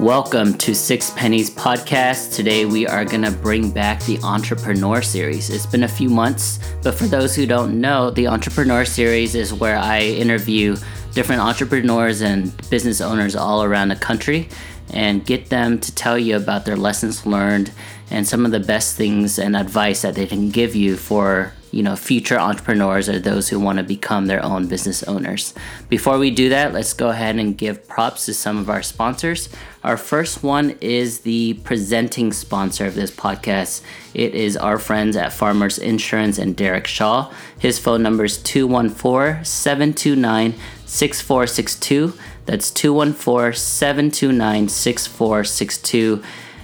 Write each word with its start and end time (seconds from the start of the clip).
Welcome 0.00 0.58
to 0.58 0.74
Six 0.74 1.10
Pennies 1.12 1.48
Podcast. 1.48 2.34
Today 2.34 2.66
we 2.66 2.86
are 2.86 3.04
going 3.04 3.22
to 3.22 3.30
bring 3.30 3.70
back 3.70 4.02
the 4.02 4.18
Entrepreneur 4.22 5.00
Series. 5.00 5.48
It's 5.48 5.64
been 5.64 5.84
a 5.84 5.88
few 5.88 6.10
months, 6.10 6.60
but 6.82 6.94
for 6.94 7.06
those 7.06 7.34
who 7.34 7.46
don't 7.46 7.80
know, 7.80 8.10
the 8.10 8.28
Entrepreneur 8.28 8.84
Series 8.84 9.34
is 9.34 9.54
where 9.54 9.78
I 9.78 10.02
interview 10.02 10.76
different 11.12 11.40
entrepreneurs 11.40 12.20
and 12.20 12.54
business 12.68 13.00
owners 13.00 13.34
all 13.34 13.64
around 13.64 13.88
the 13.88 13.96
country 13.96 14.50
and 14.92 15.24
get 15.24 15.48
them 15.48 15.80
to 15.80 15.94
tell 15.94 16.18
you 16.18 16.36
about 16.36 16.66
their 16.66 16.76
lessons 16.76 17.24
learned 17.24 17.72
and 18.10 18.28
some 18.28 18.44
of 18.44 18.52
the 18.52 18.60
best 18.60 18.96
things 18.96 19.38
and 19.38 19.56
advice 19.56 20.02
that 20.02 20.14
they 20.14 20.26
can 20.26 20.50
give 20.50 20.76
you 20.76 20.96
for 20.96 21.54
you 21.76 21.82
know 21.82 21.94
future 21.94 22.38
entrepreneurs 22.38 23.06
or 23.06 23.18
those 23.18 23.50
who 23.50 23.60
want 23.60 23.76
to 23.76 23.84
become 23.84 24.26
their 24.26 24.42
own 24.42 24.66
business 24.66 25.02
owners. 25.02 25.52
Before 25.90 26.18
we 26.18 26.30
do 26.30 26.48
that, 26.48 26.72
let's 26.72 26.94
go 26.94 27.10
ahead 27.10 27.36
and 27.36 27.56
give 27.56 27.86
props 27.86 28.24
to 28.26 28.32
some 28.34 28.56
of 28.56 28.70
our 28.70 28.82
sponsors. 28.82 29.50
Our 29.84 29.98
first 29.98 30.42
one 30.42 30.70
is 30.80 31.20
the 31.20 31.54
presenting 31.64 32.32
sponsor 32.32 32.86
of 32.86 32.94
this 32.94 33.10
podcast. 33.10 33.82
It 34.14 34.34
is 34.34 34.56
our 34.56 34.78
friends 34.78 35.16
at 35.16 35.34
Farmers 35.34 35.78
Insurance 35.78 36.38
and 36.38 36.56
Derek 36.56 36.86
Shaw. 36.86 37.30
His 37.58 37.78
phone 37.78 38.02
number 38.02 38.24
is 38.24 38.38
214 38.38 39.44
729 39.44 40.54
6462. 40.86 42.14
That's 42.46 42.70
214 42.70 43.52
729 43.52 44.68
6462. 44.68 46.22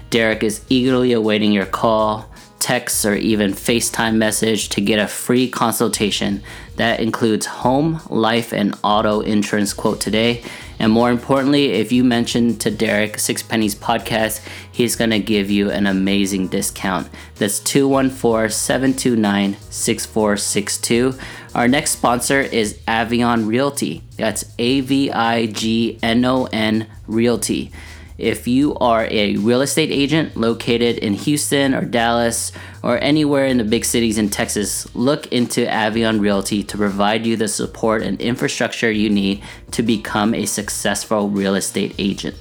Derek 0.08 0.42
is 0.42 0.62
eagerly 0.70 1.12
awaiting 1.12 1.52
your 1.52 1.66
call 1.66 2.31
text, 2.62 3.04
or 3.04 3.14
even 3.14 3.52
FaceTime 3.52 4.14
message 4.14 4.68
to 4.70 4.80
get 4.80 5.00
a 5.00 5.08
free 5.08 5.48
consultation 5.48 6.42
that 6.76 7.00
includes 7.00 7.44
home, 7.46 8.00
life, 8.08 8.52
and 8.52 8.74
auto 8.84 9.20
insurance 9.20 9.72
quote 9.72 10.00
today. 10.00 10.42
And 10.78 10.92
more 10.92 11.10
importantly, 11.10 11.72
if 11.72 11.92
you 11.92 12.02
mention 12.04 12.56
to 12.58 12.70
Derek 12.70 13.18
Six 13.18 13.42
Pennies 13.42 13.74
Podcast, 13.74 14.46
he's 14.70 14.96
going 14.96 15.10
to 15.10 15.18
give 15.18 15.50
you 15.50 15.70
an 15.70 15.86
amazing 15.86 16.48
discount. 16.48 17.08
That's 17.36 17.60
214 17.60 18.50
729 18.50 19.56
6462. 19.70 21.14
Our 21.54 21.68
next 21.68 21.90
sponsor 21.90 22.40
is 22.40 22.78
Avignon 22.86 23.46
Realty. 23.46 24.02
That's 24.16 24.44
A 24.58 24.80
V 24.80 25.10
I 25.10 25.46
G 25.46 25.98
N 26.02 26.24
O 26.24 26.48
N 26.52 26.86
Realty. 27.06 27.70
If 28.18 28.46
you 28.46 28.74
are 28.76 29.06
a 29.10 29.36
real 29.36 29.62
estate 29.62 29.90
agent 29.90 30.36
located 30.36 30.98
in 30.98 31.14
Houston 31.14 31.74
or 31.74 31.84
Dallas 31.84 32.52
or 32.82 32.98
anywhere 32.98 33.46
in 33.46 33.58
the 33.58 33.64
big 33.64 33.84
cities 33.84 34.18
in 34.18 34.28
Texas, 34.28 34.92
look 34.94 35.26
into 35.32 35.68
Avignon 35.68 36.20
Realty 36.20 36.62
to 36.64 36.76
provide 36.76 37.26
you 37.26 37.36
the 37.36 37.48
support 37.48 38.02
and 38.02 38.20
infrastructure 38.20 38.90
you 38.90 39.08
need 39.08 39.42
to 39.72 39.82
become 39.82 40.34
a 40.34 40.46
successful 40.46 41.28
real 41.28 41.54
estate 41.54 41.94
agent. 41.98 42.36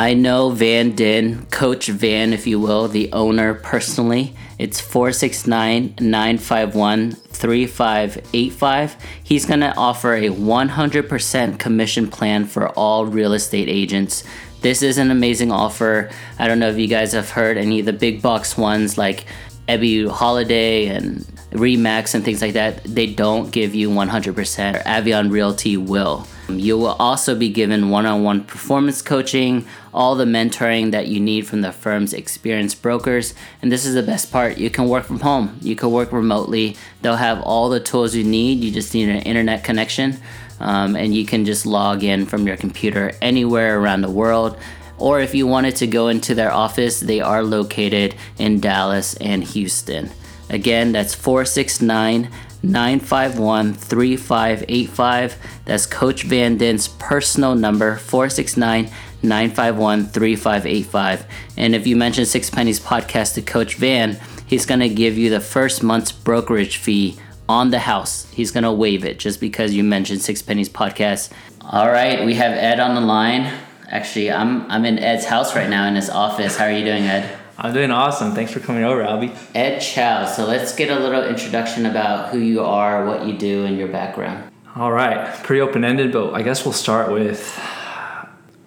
I 0.00 0.14
know 0.14 0.48
Van 0.48 0.92
Din, 0.92 1.44
Coach 1.50 1.88
Van, 1.88 2.32
if 2.32 2.46
you 2.46 2.58
will, 2.58 2.88
the 2.88 3.12
owner 3.12 3.52
personally. 3.52 4.34
It's 4.58 4.80
469 4.80 5.96
951 6.00 7.12
3585. 7.12 8.96
He's 9.22 9.44
going 9.44 9.60
to 9.60 9.76
offer 9.76 10.14
a 10.14 10.30
100% 10.30 11.58
commission 11.58 12.08
plan 12.08 12.46
for 12.46 12.70
all 12.70 13.04
real 13.04 13.34
estate 13.34 13.68
agents 13.68 14.24
this 14.62 14.82
is 14.82 14.98
an 14.98 15.10
amazing 15.10 15.50
offer. 15.50 16.10
I 16.38 16.46
don't 16.46 16.58
know 16.58 16.68
if 16.68 16.76
you 16.76 16.86
guys 16.86 17.12
have 17.12 17.30
heard 17.30 17.56
any 17.56 17.80
of 17.80 17.86
the 17.86 17.94
big 17.94 18.20
box 18.20 18.58
ones 18.58 18.98
like 18.98 19.24
Ebby 19.68 20.14
Halliday 20.14 20.88
and 20.88 21.24
Remax 21.50 22.14
and 22.14 22.24
things 22.24 22.40
like 22.40 22.54
that. 22.54 22.82
They 22.84 23.06
don't 23.06 23.50
give 23.50 23.74
you 23.74 23.90
100%. 23.90 24.82
Avignon 24.84 25.30
Realty 25.30 25.76
will. 25.76 26.26
You 26.48 26.78
will 26.78 26.96
also 26.98 27.34
be 27.34 27.48
given 27.48 27.90
one 27.90 28.06
on 28.06 28.22
one 28.22 28.44
performance 28.44 29.02
coaching, 29.02 29.66
all 29.94 30.14
the 30.14 30.24
mentoring 30.24 30.90
that 30.90 31.06
you 31.06 31.20
need 31.20 31.46
from 31.46 31.60
the 31.60 31.72
firm's 31.72 32.12
experienced 32.12 32.82
brokers. 32.82 33.34
And 33.62 33.70
this 33.70 33.86
is 33.86 33.94
the 33.94 34.02
best 34.02 34.32
part 34.32 34.58
you 34.58 34.70
can 34.70 34.88
work 34.88 35.04
from 35.04 35.20
home, 35.20 35.58
you 35.60 35.76
can 35.76 35.90
work 35.90 36.12
remotely. 36.12 36.76
They'll 37.02 37.16
have 37.16 37.40
all 37.42 37.68
the 37.68 37.80
tools 37.80 38.14
you 38.14 38.24
need. 38.24 38.64
You 38.64 38.70
just 38.70 38.94
need 38.94 39.08
an 39.08 39.22
internet 39.22 39.64
connection 39.64 40.20
um, 40.60 40.94
and 40.94 41.14
you 41.14 41.26
can 41.26 41.44
just 41.44 41.66
log 41.66 42.04
in 42.04 42.26
from 42.26 42.46
your 42.46 42.56
computer 42.56 43.12
anywhere 43.20 43.80
around 43.80 44.02
the 44.02 44.10
world. 44.10 44.56
Or 44.98 45.20
if 45.20 45.34
you 45.34 45.46
wanted 45.46 45.76
to 45.76 45.86
go 45.86 46.08
into 46.08 46.34
their 46.34 46.52
office, 46.52 47.00
they 47.00 47.20
are 47.20 47.42
located 47.42 48.14
in 48.38 48.60
Dallas 48.60 49.14
and 49.16 49.42
Houston. 49.42 50.10
Again, 50.50 50.92
that's 50.92 51.14
469 51.14 52.30
951 52.62 53.72
3585. 53.74 55.36
That's 55.64 55.86
Coach 55.86 56.24
Van 56.24 56.58
Den's 56.58 56.88
personal 56.88 57.54
number, 57.54 57.96
469 57.96 58.90
951 59.22 60.06
3585. 60.06 61.26
And 61.56 61.74
if 61.74 61.86
you 61.86 61.96
mention 61.96 62.26
Six 62.26 62.50
Pennies 62.50 62.80
Podcast 62.80 63.34
to 63.34 63.42
Coach 63.42 63.76
Van, 63.76 64.20
he's 64.46 64.66
going 64.66 64.80
to 64.80 64.88
give 64.88 65.16
you 65.16 65.30
the 65.30 65.40
first 65.40 65.82
month's 65.82 66.12
brokerage 66.12 66.76
fee 66.76 67.18
on 67.50 67.70
the 67.70 67.80
house. 67.80 68.30
He's 68.30 68.52
gonna 68.52 68.72
waive 68.72 69.04
it 69.04 69.18
just 69.18 69.40
because 69.40 69.74
you 69.74 69.82
mentioned 69.82 70.22
Six 70.22 70.40
Pennies 70.40 70.68
podcast. 70.68 71.32
All 71.60 71.90
right, 71.90 72.24
we 72.24 72.34
have 72.34 72.52
Ed 72.52 72.78
on 72.78 72.94
the 72.94 73.00
line. 73.00 73.52
Actually, 73.88 74.30
I'm 74.30 74.70
I'm 74.70 74.84
in 74.84 75.00
Ed's 75.00 75.24
house 75.24 75.56
right 75.56 75.68
now 75.68 75.88
in 75.88 75.96
his 75.96 76.08
office. 76.08 76.56
How 76.56 76.66
are 76.66 76.72
you 76.72 76.84
doing, 76.84 77.02
Ed? 77.02 77.39
I'm 77.62 77.74
doing 77.74 77.90
awesome. 77.90 78.32
Thanks 78.32 78.52
for 78.52 78.60
coming 78.60 78.84
over, 78.84 79.02
Albie. 79.02 79.36
Ed 79.54 79.80
Chow. 79.80 80.24
So 80.24 80.46
let's 80.46 80.74
get 80.74 80.90
a 80.90 80.98
little 80.98 81.22
introduction 81.24 81.84
about 81.84 82.30
who 82.30 82.38
you 82.38 82.62
are, 82.62 83.04
what 83.04 83.26
you 83.26 83.36
do, 83.36 83.66
and 83.66 83.76
your 83.76 83.88
background. 83.88 84.50
All 84.76 84.90
right, 84.92 85.34
pretty 85.44 85.60
open 85.60 85.84
ended, 85.84 86.12
but 86.12 86.32
I 86.32 86.42
guess 86.42 86.64
we'll 86.64 86.72
start 86.72 87.12
with, 87.12 87.58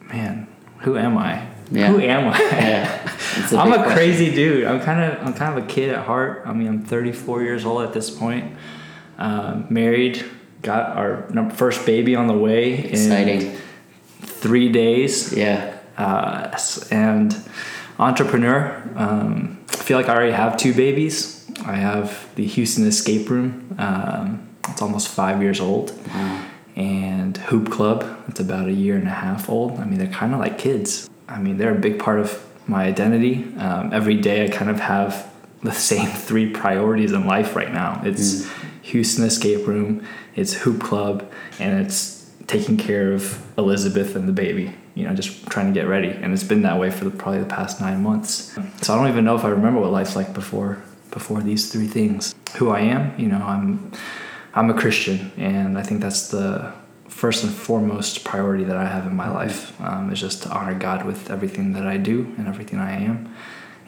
man, 0.09 0.47
who 0.79 0.97
am 0.97 1.17
I? 1.17 1.47
Yeah. 1.71 1.87
Who 1.87 1.99
am 2.01 2.27
I? 2.33 2.39
Yeah. 2.39 3.09
A 3.51 3.57
I'm 3.57 3.71
a 3.71 3.75
question. 3.77 3.93
crazy 3.93 4.35
dude. 4.35 4.65
I'm 4.65 4.79
kind 4.79 5.11
of 5.11 5.25
I'm 5.25 5.33
kind 5.33 5.57
of 5.57 5.63
a 5.63 5.67
kid 5.67 5.89
at 5.89 6.05
heart. 6.05 6.43
I 6.45 6.53
mean, 6.53 6.67
I'm 6.67 6.85
34 6.85 7.41
years 7.41 7.65
old 7.65 7.81
at 7.81 7.93
this 7.93 8.11
point. 8.11 8.55
Uh, 9.17 9.63
married, 9.69 10.23
got 10.61 10.95
our 10.95 11.49
first 11.51 11.83
baby 11.87 12.15
on 12.15 12.27
the 12.27 12.37
way. 12.37 12.73
Exciting. 12.73 13.57
three 14.21 14.69
days. 14.69 15.33
Yeah. 15.33 15.79
Uh, 15.97 16.55
and 16.91 17.33
entrepreneur. 18.03 18.81
Um, 18.95 19.59
I 19.69 19.75
feel 19.77 19.97
like 19.97 20.09
I 20.09 20.15
already 20.15 20.31
have 20.33 20.57
two 20.57 20.73
babies. 20.73 21.45
I 21.65 21.75
have 21.75 22.33
the 22.35 22.45
Houston 22.45 22.85
Escape 22.85 23.29
Room. 23.29 23.75
Um, 23.77 24.49
it's 24.69 24.81
almost 24.81 25.07
five 25.07 25.41
years 25.41 25.59
old. 25.59 25.91
Wow. 26.07 26.45
And 26.75 27.37
Hoop 27.37 27.71
Club. 27.71 28.23
It's 28.27 28.39
about 28.39 28.67
a 28.67 28.73
year 28.73 28.95
and 28.95 29.07
a 29.07 29.11
half 29.11 29.49
old. 29.49 29.79
I 29.79 29.85
mean, 29.85 29.99
they're 29.99 30.07
kind 30.07 30.33
of 30.33 30.39
like 30.39 30.57
kids. 30.57 31.09
I 31.27 31.39
mean, 31.39 31.57
they're 31.57 31.75
a 31.75 31.79
big 31.79 31.99
part 31.99 32.19
of 32.19 32.43
my 32.67 32.85
identity. 32.85 33.45
Um, 33.57 33.93
every 33.93 34.15
day 34.15 34.45
I 34.45 34.49
kind 34.49 34.69
of 34.69 34.79
have 34.79 35.31
the 35.61 35.71
same 35.91 36.07
three 36.07 36.51
priorities 36.51 37.11
in 37.11 37.25
life 37.25 37.55
right 37.55 37.71
now. 37.71 38.01
It's 38.03 38.43
mm. 38.43 38.51
Houston 38.83 39.23
Escape 39.23 39.65
Room, 39.65 40.05
it's 40.35 40.53
Hoop 40.53 40.81
Club, 40.81 41.31
and 41.59 41.85
it's 41.85 42.12
taking 42.47 42.77
care 42.77 43.13
of 43.13 43.41
Elizabeth 43.57 44.15
and 44.15 44.27
the 44.27 44.33
baby. 44.33 44.73
You 44.95 45.07
know, 45.07 45.13
just 45.15 45.47
trying 45.47 45.73
to 45.73 45.79
get 45.79 45.87
ready, 45.87 46.09
and 46.09 46.33
it's 46.33 46.43
been 46.43 46.61
that 46.63 46.79
way 46.79 46.91
for 46.91 47.05
the, 47.05 47.09
probably 47.09 47.39
the 47.39 47.47
past 47.47 47.81
nine 47.81 48.03
months. 48.03 48.55
So 48.81 48.93
I 48.93 48.97
don't 48.97 49.07
even 49.07 49.25
know 49.25 49.35
if 49.35 49.43
I 49.43 49.49
remember 49.49 49.79
what 49.81 49.91
life's 49.91 50.15
like 50.15 50.33
before 50.33 50.83
before 51.09 51.41
these 51.41 51.71
three 51.71 51.87
things. 51.87 52.35
Who 52.57 52.69
I 52.69 52.81
am, 52.81 53.19
you 53.19 53.27
know, 53.27 53.37
I'm 53.37 53.91
I'm 54.53 54.69
a 54.69 54.73
Christian, 54.75 55.31
and 55.35 55.79
I 55.79 55.83
think 55.83 56.01
that's 56.01 56.27
the 56.27 56.73
first 57.07 57.43
and 57.43 57.53
foremost 57.53 58.23
priority 58.23 58.63
that 58.65 58.75
I 58.75 58.85
have 58.85 59.05
in 59.07 59.15
my 59.15 59.29
life 59.31 59.79
um, 59.81 60.11
is 60.11 60.19
just 60.19 60.43
to 60.43 60.49
honor 60.49 60.73
God 60.73 61.05
with 61.05 61.31
everything 61.31 61.73
that 61.73 61.87
I 61.87 61.97
do 61.97 62.33
and 62.38 62.47
everything 62.47 62.79
I 62.79 62.91
am. 63.03 63.33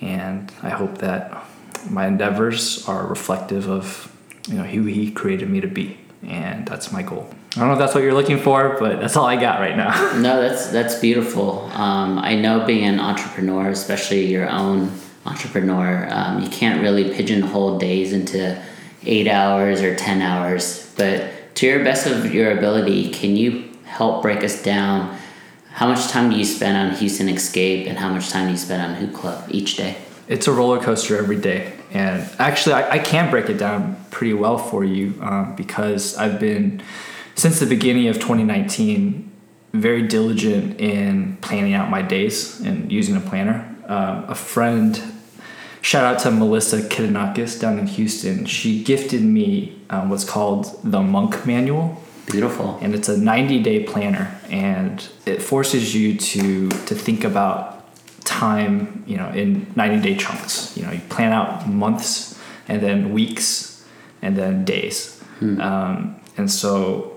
And 0.02 0.52
I 0.62 0.70
hope 0.70 1.00
that 1.00 1.44
my 1.90 2.08
endeavors 2.08 2.88
are 2.88 3.06
reflective 3.06 3.70
of 3.70 4.12
you 4.48 4.56
know 4.56 4.64
who 4.64 4.86
He 4.86 5.12
created 5.12 5.50
me 5.50 5.62
to 5.62 5.68
be, 5.68 6.00
and 6.24 6.68
that's 6.68 6.92
my 6.92 7.04
goal. 7.04 7.30
I 7.56 7.60
don't 7.60 7.70
know 7.70 7.74
if 7.74 7.80
that's 7.80 7.96
what 7.96 8.04
you're 8.04 8.14
looking 8.14 8.40
for, 8.40 8.76
but 8.80 9.00
that's 9.00 9.16
all 9.16 9.26
I 9.26 9.38
got 9.38 9.62
right 9.62 9.78
now. 9.78 10.14
no, 10.18 10.42
that's 10.42 10.68
that's 10.68 10.96
beautiful. 10.96 11.62
Um, 11.72 12.20
I 12.20 12.36
know 12.36 12.66
being 12.66 12.86
an 12.86 13.00
entrepreneur, 13.00 13.70
especially 13.70 14.26
your 14.26 14.50
own 14.50 14.92
entrepreneur, 15.26 16.08
um, 16.12 16.42
you 16.42 16.50
can't 16.50 16.82
really 16.82 17.14
pigeonhole 17.14 17.78
days 17.78 18.12
into 18.12 18.62
eight 19.06 19.28
hours 19.28 19.82
or 19.82 19.96
ten 19.96 20.22
hours, 20.22 20.92
but 20.98 21.56
to 21.56 21.66
your 21.66 21.84
best 21.84 22.08
of 22.08 22.34
your 22.34 22.52
ability, 22.58 23.12
can 23.12 23.38
you 23.38 23.72
help 23.86 24.22
break 24.22 24.44
us 24.44 24.62
down? 24.62 25.18
How 25.72 25.88
much 25.88 26.08
time 26.10 26.30
do 26.30 26.38
you 26.38 26.46
spend 26.46 26.78
on 26.78 26.98
Houston 27.00 27.30
Escape 27.30 27.88
and 27.88 27.98
how 27.98 28.10
much 28.10 28.30
time 28.30 28.48
do 28.48 28.52
you 28.52 28.58
spend 28.58 28.82
on 28.82 28.96
Hoop 28.96 29.14
Club 29.14 29.46
each 29.50 29.78
day? 29.78 29.98
It's 30.28 30.48
a 30.48 30.52
roller 30.52 30.80
coaster 30.80 31.18
every 31.18 31.38
day. 31.38 31.74
And 31.92 32.30
actually, 32.40 32.74
I, 32.74 32.92
I 32.96 33.00
can 33.00 33.30
break 33.30 33.50
it 33.50 33.58
down 33.58 33.96
pretty 34.12 34.34
well 34.34 34.58
for 34.58 34.84
you 34.84 35.14
um, 35.22 35.56
because 35.56 36.18
I've 36.18 36.40
been, 36.40 36.82
since 37.36 37.60
the 37.60 37.66
beginning 37.66 38.08
of 38.08 38.16
2019, 38.16 39.32
very 39.74 40.08
diligent 40.08 40.80
in 40.80 41.38
planning 41.38 41.74
out 41.74 41.90
my 41.90 42.02
days 42.02 42.62
and 42.62 42.92
using 42.92 43.16
a 43.16 43.20
planner. 43.20 43.76
Um, 43.88 44.26
a 44.30 44.36
friend 44.36 45.02
shout 45.82 46.04
out 46.04 46.20
to 46.22 46.32
Melissa 46.32 46.82
Kitanakis 46.82 47.60
down 47.60 47.78
in 47.78 47.86
Houston. 47.88 48.46
She 48.46 48.84
gifted 48.84 49.22
me 49.22 49.80
um, 49.90 50.10
what's 50.10 50.24
called 50.24 50.80
the 50.84 51.02
Monk 51.02 51.46
Manual. 51.46 52.02
Beautiful. 52.32 52.80
And 52.82 52.96
it's 52.96 53.08
a 53.08 53.18
90 53.18 53.62
day 53.62 53.84
planner, 53.84 54.36
and 54.50 55.08
it 55.28 55.44
forces 55.44 55.94
you 55.94 56.18
to 56.18 56.70
to 56.70 56.96
think 56.96 57.24
about 57.24 57.86
time, 58.26 59.04
you 59.06 59.18
know, 59.18 59.30
in 59.30 59.72
90 59.76 60.02
day 60.02 60.18
chunks. 60.18 60.76
You 60.76 60.84
know, 60.84 60.92
you 60.92 61.02
plan 61.10 61.32
out 61.34 61.70
months, 61.70 62.40
and 62.68 62.82
then 62.82 63.14
weeks, 63.14 63.86
and 64.24 64.36
then 64.36 64.66
days. 64.66 65.22
Um, 65.62 66.20
and 66.38 66.50
so 66.50 67.15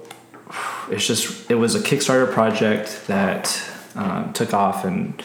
it's 0.91 1.07
just 1.07 1.51
it 1.51 1.57
was 1.57 1.75
a 1.75 1.81
Kickstarter 1.81 2.31
project 2.33 3.07
that 3.07 3.63
um, 3.95 4.33
took 4.33 4.55
off, 4.55 4.85
and 4.85 5.23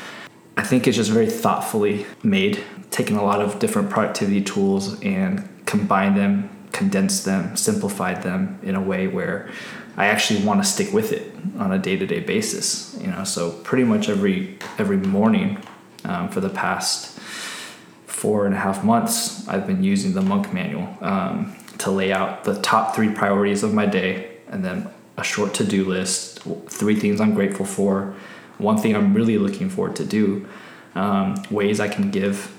I 0.58 0.64
think 0.64 0.88
it's 0.88 0.98
just 0.98 1.12
very 1.12 1.30
thoughtfully 1.30 2.06
made, 2.24 2.64
taking 2.92 3.18
a 3.18 3.24
lot 3.24 3.42
of 3.42 3.60
different 3.60 3.90
productivity 3.90 4.42
tools 4.42 5.02
and 5.02 5.48
combined 5.66 6.18
them, 6.18 6.50
condensed 6.72 7.26
them, 7.26 7.56
simplified 7.56 8.24
them 8.24 8.60
in 8.64 8.76
a 8.76 8.82
way 8.82 9.08
where 9.08 9.50
I 9.96 10.08
actually 10.08 10.44
want 10.44 10.64
to 10.64 10.68
stick 10.68 10.92
with 10.94 11.12
it 11.12 11.32
on 11.58 11.72
a 11.72 11.80
day-to-day 11.80 12.22
basis. 12.22 12.98
You 13.00 13.08
know, 13.08 13.24
so 13.24 13.52
pretty 13.52 13.84
much 13.84 14.10
every 14.10 14.58
every 14.78 14.98
morning 14.98 15.60
um, 16.06 16.30
for 16.30 16.42
the 16.42 16.50
past 16.50 17.20
four 18.08 18.46
and 18.46 18.56
a 18.56 18.58
half 18.58 18.84
months, 18.84 19.48
I've 19.50 19.68
been 19.68 19.84
using 19.84 20.14
the 20.14 20.22
Monk 20.22 20.54
Manual 20.54 20.98
um, 21.02 21.56
to 21.80 21.92
lay 21.92 22.14
out 22.14 22.44
the 22.44 22.60
top 22.62 22.96
three 22.96 23.10
priorities 23.10 23.64
of 23.64 23.74
my 23.74 23.86
day, 23.86 24.38
and 24.48 24.64
then 24.64 24.90
a 25.18 25.24
short 25.24 25.54
to-do 25.54 25.86
list, 25.86 26.42
three 26.68 26.96
things 26.96 27.22
I'm 27.22 27.34
grateful 27.34 27.66
for, 27.66 28.16
one 28.58 28.78
thing 28.78 28.96
I'm 28.96 29.14
really 29.14 29.38
looking 29.38 29.70
forward 29.70 29.96
to 29.98 30.06
do, 30.06 30.48
um, 30.96 31.36
ways 31.50 31.80
I 31.80 31.88
can 31.88 32.12
give. 32.12 32.52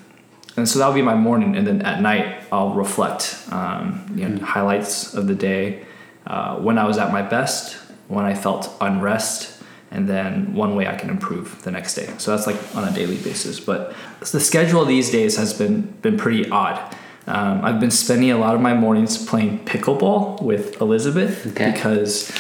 And 0.57 0.69
so 0.69 0.79
that'll 0.79 0.95
be 0.95 1.03
my 1.03 1.15
morning, 1.15 1.57
and 1.57 1.67
then 1.67 1.83
at 1.83 2.01
night 2.01 2.45
I'll 2.53 2.75
reflect, 2.75 3.37
um, 3.51 4.07
you 4.15 4.29
know, 4.29 4.45
highlights 4.45 5.15
of 5.15 5.27
the 5.27 5.35
day, 5.35 5.85
uh, 6.27 6.57
when 6.57 6.79
I 6.79 6.85
was 6.85 6.97
at 6.99 7.13
my 7.13 7.23
best, 7.23 7.77
when 8.09 8.25
I 8.25 8.35
felt 8.35 8.71
unrest, 8.81 9.63
and 9.91 10.09
then 10.09 10.55
one 10.55 10.75
way 10.75 10.87
I 10.87 10.97
can 10.97 11.09
improve 11.11 11.63
the 11.63 11.71
next 11.71 11.95
day. 11.95 12.09
So 12.19 12.31
that's 12.31 12.47
like 12.47 12.57
on 12.77 12.87
a 12.87 12.93
daily 12.93 13.17
basis. 13.19 13.61
But 13.61 13.95
the 14.21 14.41
schedule 14.41 14.85
these 14.85 15.11
days 15.11 15.37
has 15.37 15.53
been 15.53 15.83
been 16.03 16.17
pretty 16.17 16.51
odd. 16.51 16.95
Um, 17.27 17.65
I've 17.65 17.81
been 17.81 17.91
spending 17.91 18.31
a 18.31 18.37
lot 18.39 18.55
of 18.55 18.61
my 18.61 18.75
mornings 18.75 19.25
playing 19.25 19.65
pickleball 19.65 20.43
with 20.43 20.81
Elizabeth 20.81 21.47
Okay. 21.47 21.73
because 21.73 22.31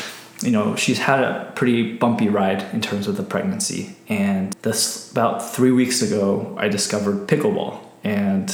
you 0.43 0.51
know 0.51 0.77
she's 0.77 0.99
had 0.99 1.21
a 1.21 1.53
pretty 1.55 1.97
bumpy 1.97 2.29
ride 2.29 2.63
in 2.75 2.81
terms 2.81 3.07
of 3.09 3.17
the 3.17 3.23
pregnancy. 3.23 3.97
And 4.09 4.53
this 4.63 5.11
about 5.11 5.39
three 5.55 5.71
weeks 5.71 6.03
ago, 6.03 6.55
I 6.59 6.69
discovered 6.69 7.27
pickleball, 7.29 7.79
and 8.03 8.51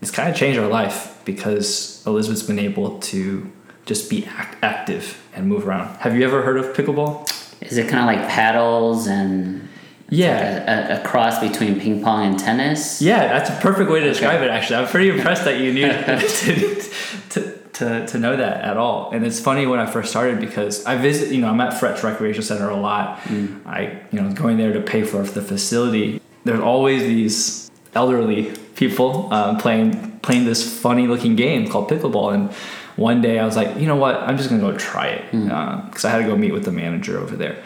it's 0.00 0.10
kind 0.12 0.28
of 0.30 0.36
changed 0.36 0.58
our 0.60 0.68
life 0.68 1.20
because 1.24 2.02
Elizabeth's 2.06 2.42
been 2.44 2.58
able 2.58 2.98
to 3.00 3.50
just 3.86 4.08
be 4.08 4.24
act- 4.26 4.56
active 4.62 5.20
and 5.34 5.48
move 5.48 5.66
around. 5.66 5.96
Have 5.98 6.16
you 6.16 6.24
ever 6.24 6.42
heard 6.42 6.56
of 6.58 6.66
pickleball? 6.76 7.28
Is 7.62 7.78
it 7.78 7.88
kind 7.88 8.00
of 8.00 8.06
like 8.06 8.28
paddles 8.28 9.06
and 9.06 9.68
Yeah. 10.14 10.96
a, 10.96 11.00
a, 11.00 11.04
cross 11.04 11.38
between 11.40 11.80
ping 11.80 12.02
pong 12.02 12.26
and 12.26 12.38
tennis? 12.38 13.02
Yeah, 13.02 13.26
that's 13.28 13.50
a 13.50 13.54
perfect 13.60 13.90
way 13.90 14.00
to 14.00 14.06
describe 14.06 14.42
it. 14.42 14.50
Actually, 14.50 14.76
I'm 14.76 14.88
pretty 14.88 15.10
impressed 15.10 15.44
that 15.44 15.60
you 15.60 15.72
knew 15.72 15.88
to, 15.88 16.90
to, 17.30 17.58
to, 17.74 18.06
to 18.06 18.18
know 18.18 18.36
that 18.36 18.62
at 18.62 18.76
all. 18.76 19.10
And 19.10 19.26
it's 19.26 19.40
funny 19.40 19.66
when 19.66 19.80
I 19.80 19.86
first 19.86 20.10
started 20.10 20.40
because 20.40 20.84
I 20.84 20.96
visit, 20.96 21.32
you 21.32 21.40
know, 21.40 21.48
I'm 21.48 21.60
at 21.60 21.74
Fretz 21.74 22.02
Recreation 22.02 22.42
Center 22.42 22.68
a 22.68 22.76
lot. 22.76 23.20
Mm. 23.22 23.66
I, 23.66 24.02
you 24.10 24.20
know, 24.20 24.32
going 24.32 24.56
there 24.56 24.72
to 24.72 24.80
pay 24.80 25.02
for 25.02 25.22
the 25.22 25.42
facility. 25.42 26.20
There's 26.44 26.60
always 26.60 27.02
these 27.02 27.70
elderly 27.94 28.52
people 28.74 29.32
um, 29.32 29.56
playing 29.58 30.18
playing 30.20 30.46
this 30.46 30.80
funny 30.80 31.06
looking 31.06 31.36
game 31.36 31.68
called 31.68 31.90
pickleball. 31.90 32.34
And 32.34 32.52
one 32.96 33.20
day 33.20 33.38
I 33.38 33.44
was 33.44 33.56
like, 33.56 33.76
you 33.76 33.86
know 33.86 33.96
what, 33.96 34.16
I'm 34.16 34.36
just 34.36 34.48
gonna 34.48 34.60
go 34.60 34.76
try 34.76 35.08
it 35.08 35.30
mm. 35.32 35.50
um, 35.50 35.86
because 35.86 36.04
I 36.04 36.10
had 36.10 36.18
to 36.18 36.24
go 36.24 36.36
meet 36.36 36.52
with 36.52 36.64
the 36.64 36.72
manager 36.72 37.18
over 37.18 37.36
there. 37.36 37.62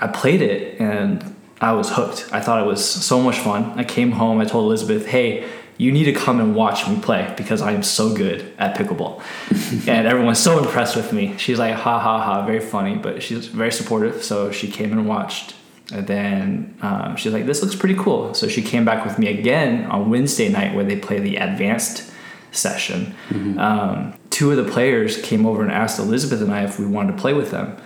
I 0.00 0.08
played 0.08 0.42
it 0.42 0.80
and 0.80 1.36
I 1.60 1.72
was 1.72 1.90
hooked. 1.90 2.28
I 2.32 2.40
thought 2.40 2.62
it 2.62 2.66
was 2.66 2.84
so 2.84 3.20
much 3.20 3.38
fun. 3.38 3.78
I 3.78 3.84
came 3.84 4.12
home, 4.12 4.40
I 4.40 4.44
told 4.46 4.64
Elizabeth, 4.64 5.06
hey, 5.06 5.48
you 5.76 5.92
need 5.92 6.04
to 6.04 6.12
come 6.12 6.40
and 6.40 6.54
watch 6.54 6.86
me 6.86 7.00
play 7.00 7.32
because 7.36 7.62
I 7.62 7.72
am 7.72 7.82
so 7.82 8.14
good 8.14 8.52
at 8.58 8.76
pickleball. 8.76 9.22
and 9.88 10.06
everyone's 10.06 10.38
so 10.38 10.58
impressed 10.58 10.94
with 10.94 11.12
me. 11.12 11.36
She's 11.38 11.58
like, 11.58 11.74
ha 11.74 11.98
ha 11.98 12.20
ha, 12.20 12.44
very 12.44 12.60
funny, 12.60 12.96
but 12.96 13.22
she's 13.22 13.46
very 13.46 13.72
supportive. 13.72 14.22
So 14.22 14.52
she 14.52 14.70
came 14.70 14.92
and 14.92 15.08
watched. 15.08 15.54
And 15.92 16.06
then 16.06 16.78
um, 16.82 17.16
she's 17.16 17.32
like, 17.32 17.46
this 17.46 17.62
looks 17.62 17.74
pretty 17.74 17.94
cool. 17.96 18.34
So 18.34 18.46
she 18.46 18.62
came 18.62 18.84
back 18.84 19.04
with 19.04 19.18
me 19.18 19.28
again 19.28 19.86
on 19.86 20.10
Wednesday 20.10 20.50
night 20.50 20.74
where 20.74 20.84
they 20.84 20.96
play 20.96 21.18
the 21.18 21.36
advanced 21.36 22.12
session. 22.52 23.14
Um, 23.58 24.14
two 24.28 24.50
of 24.50 24.56
the 24.56 24.70
players 24.70 25.20
came 25.22 25.46
over 25.46 25.62
and 25.62 25.72
asked 25.72 25.98
Elizabeth 25.98 26.42
and 26.42 26.52
I 26.52 26.64
if 26.64 26.78
we 26.78 26.86
wanted 26.86 27.12
to 27.12 27.18
play 27.18 27.32
with 27.32 27.50
them. 27.50 27.76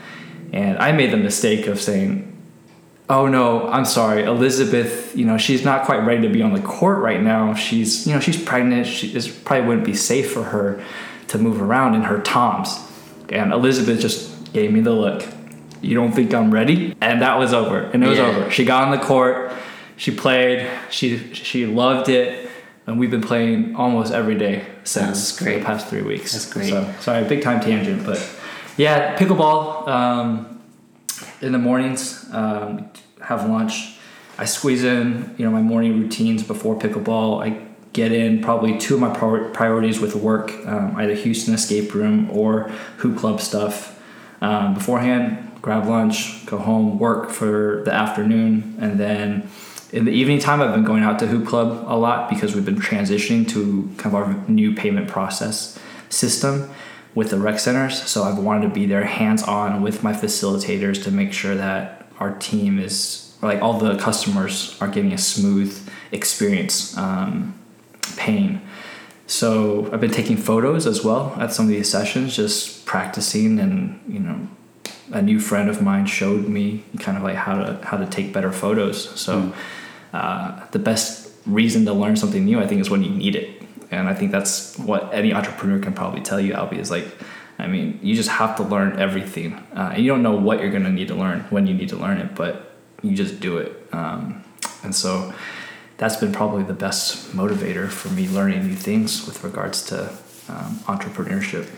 And 0.53 0.79
I 0.79 0.93
made 0.93 1.13
the 1.13 1.17
mistake 1.17 1.67
of 1.67 1.81
saying, 1.81 2.34
oh 3.11 3.27
no 3.27 3.69
i'm 3.69 3.85
sorry. 3.85 4.23
Elizabeth 4.25 5.17
you 5.17 5.25
know 5.25 5.37
she's 5.39 5.65
not 5.65 5.85
quite 5.85 5.99
ready 6.05 6.23
to 6.23 6.29
be 6.33 6.43
on 6.43 6.53
the 6.53 6.61
court 6.63 6.99
right 7.01 7.23
now. 7.23 7.55
She's 7.55 8.07
you 8.07 8.15
know 8.15 8.21
she's 8.21 8.43
pregnant. 8.43 8.87
She 8.87 9.13
this 9.13 9.29
probably 9.29 9.67
wouldn't 9.69 9.87
be 9.87 9.95
safe 9.95 10.33
for 10.33 10.45
her 10.45 10.83
to 11.29 11.39
move 11.39 11.61
around 11.61 11.95
in 11.95 12.03
her 12.03 12.21
toms. 12.21 12.79
And 13.31 13.53
elizabeth 13.53 14.01
just 14.01 14.53
gave 14.53 14.73
me 14.73 14.81
the 14.81 14.93
look. 14.93 15.25
You 15.83 15.95
don't 15.95 16.13
think 16.13 16.33
i'm 16.33 16.51
ready? 16.51 16.95
And 17.01 17.21
that 17.23 17.39
was 17.39 17.53
over. 17.53 17.81
And 17.81 18.03
it 18.05 18.09
was 18.09 18.19
Yeah. 18.19 18.27
over. 18.27 18.51
She 18.51 18.65
got 18.65 18.85
on 18.85 18.91
the 18.91 19.05
court. 19.05 19.53
She 19.97 20.11
played. 20.11 20.67
She 20.91 21.33
she 21.35 21.67
loved 21.67 22.09
it. 22.09 22.49
And 22.87 22.99
we've 22.99 23.11
been 23.11 23.23
playing 23.23 23.77
almost 23.77 24.13
every 24.13 24.35
day 24.35 24.65
since 24.85 25.39
great. 25.39 25.61
the 25.61 25.65
past 25.65 25.89
three 25.89 26.03
weeks. 26.03 26.33
That's 26.33 26.53
great. 26.53 26.69
so 26.69 26.93
sorry 27.01 27.25
big 27.27 27.43
time 27.43 27.61
tangent 27.61 28.05
but 28.05 28.19
yeah 28.77 29.17
pickleball 29.17 29.89
um, 29.89 30.54
in 31.45 31.53
the 31.53 31.59
mornings, 31.59 32.27
um, 32.33 32.91
have 33.21 33.49
lunch. 33.49 33.97
I 34.39 34.47
squeeze 34.47 34.83
in, 34.83 35.35
you 35.39 35.45
know, 35.45 35.51
my 35.51 35.63
morning 35.63 36.01
routines 36.01 36.43
before 36.43 36.79
pickleball. 36.79 37.45
I 37.45 37.65
get 37.93 38.11
in 38.11 38.43
probably 38.43 38.79
two 38.79 38.95
of 38.95 39.01
my 39.01 39.15
priorities 39.53 40.01
with 40.01 40.17
work, 40.17 40.53
um, 40.67 40.97
either 40.97 41.15
Houston 41.15 41.55
Escape 41.55 41.95
Room 41.95 42.29
or 42.31 42.71
Hoop 42.99 43.17
Club 43.17 43.41
stuff. 43.41 44.01
Um, 44.41 44.75
beforehand, 44.75 45.53
grab 45.63 45.87
lunch, 45.87 46.45
go 46.47 46.59
home, 46.59 46.99
work 46.99 47.31
for 47.31 47.83
the 47.85 47.95
afternoon, 47.95 48.77
and 48.81 48.99
then 48.99 49.49
in 49.93 50.05
the 50.05 50.11
evening 50.11 50.41
time, 50.41 50.61
I've 50.61 50.75
been 50.75 50.85
going 50.85 51.05
out 51.05 51.21
to 51.21 51.29
Hoop 51.29 51.47
Club 51.47 51.85
a 51.87 51.97
lot 51.97 52.29
because 52.29 52.53
we've 52.53 52.65
been 52.65 52.81
transitioning 52.81 53.49
to 53.51 53.89
kind 53.97 54.15
of 54.15 54.15
our 54.17 54.35
new 54.49 54.75
payment 54.75 55.07
process 55.07 55.79
system 56.09 56.69
with 57.15 57.31
the 57.31 57.39
rec 57.39 57.59
centers. 57.59 58.03
So 58.03 58.25
I've 58.25 58.39
wanted 58.39 58.69
to 58.69 58.75
be 58.75 58.87
there 58.87 59.05
hands 59.05 59.43
on 59.43 59.83
with 59.83 60.03
my 60.03 60.13
facilitators 60.13 61.03
to 61.05 61.11
make 61.11 61.33
sure 61.33 61.55
that 61.55 62.07
our 62.19 62.33
team 62.39 62.79
is, 62.79 63.35
like 63.43 63.63
all 63.63 63.79
the 63.79 63.97
customers 63.97 64.77
are 64.81 64.89
getting 64.89 65.13
a 65.13 65.19
smooth 65.19 65.89
experience 66.13 66.97
um, 66.97 67.59
paying. 68.17 68.61
So 69.27 69.91
I've 69.93 70.01
been 70.01 70.11
taking 70.11 70.37
photos 70.37 70.87
as 70.87 71.03
well 71.03 71.35
at 71.39 71.53
some 71.53 71.67
of 71.67 71.71
these 71.71 71.91
sessions, 71.91 72.37
just 72.37 72.85
practicing 72.85 73.59
and, 73.59 74.01
you 74.07 74.21
know, 74.21 74.49
a 75.13 75.23
new 75.23 75.39
friend 75.41 75.69
of 75.69 75.81
mine 75.83 76.07
showed 76.07 76.49
me 76.49 76.85
kind 76.99 77.17
of 77.17 77.23
like 77.23 77.37
how 77.37 77.63
to 77.63 77.79
how 77.85 77.97
to 77.97 78.07
take 78.07 78.33
better 78.33 78.51
photos. 78.51 79.19
So 79.21 79.53
uh, 80.13 80.67
the 80.71 80.79
best 80.79 81.31
reason 81.47 81.85
to 81.85 81.93
learn 81.93 82.17
something 82.17 82.45
new, 82.45 82.59
I 82.59 82.67
think, 82.67 82.81
is 82.81 82.91
when 82.91 83.03
you 83.03 83.11
need 83.11 83.37
it. 83.37 83.54
And 83.95 84.09
I 84.09 84.15
think 84.15 84.33
that's 84.33 84.79
what 84.79 85.13
any 85.13 85.33
entrepreneur 85.33 85.79
can 85.79 85.93
probably 85.93 86.21
tell 86.21 86.41
you, 86.41 86.53
Albie, 86.55 86.79
is 86.79 86.91
like, 86.91 87.07
I 87.59 87.67
mean, 87.67 87.99
you 88.03 88.15
just 88.15 88.31
have 88.31 88.57
to 88.57 88.63
learn 88.63 88.99
everything. 88.99 89.55
Uh, 89.75 89.93
and 89.95 90.03
you 90.03 90.11
don't 90.11 90.23
know 90.23 90.37
what 90.37 90.61
you're 90.61 90.71
going 90.71 90.85
to 90.85 90.91
need 90.91 91.09
to 91.09 91.15
learn 91.15 91.41
when 91.51 91.67
you 91.67 91.75
need 91.75 91.89
to 91.91 91.97
learn 91.97 92.19
it, 92.19 92.35
but 92.35 92.75
you 93.03 93.15
just 93.15 93.41
do 93.41 93.59
it. 93.59 93.89
Um, 93.93 94.43
and 94.83 94.95
so 94.95 95.33
that's 95.99 96.17
been 96.17 96.33
probably 96.33 96.65
the 96.65 96.75
best 96.75 97.33
motivator 97.33 97.89
for 97.89 98.09
me 98.09 98.29
learning 98.29 98.67
new 98.67 98.75
things 98.75 99.27
with 99.27 99.45
regards 99.45 99.85
to 99.87 100.11
um, 100.49 100.81
entrepreneurship. 100.87 101.69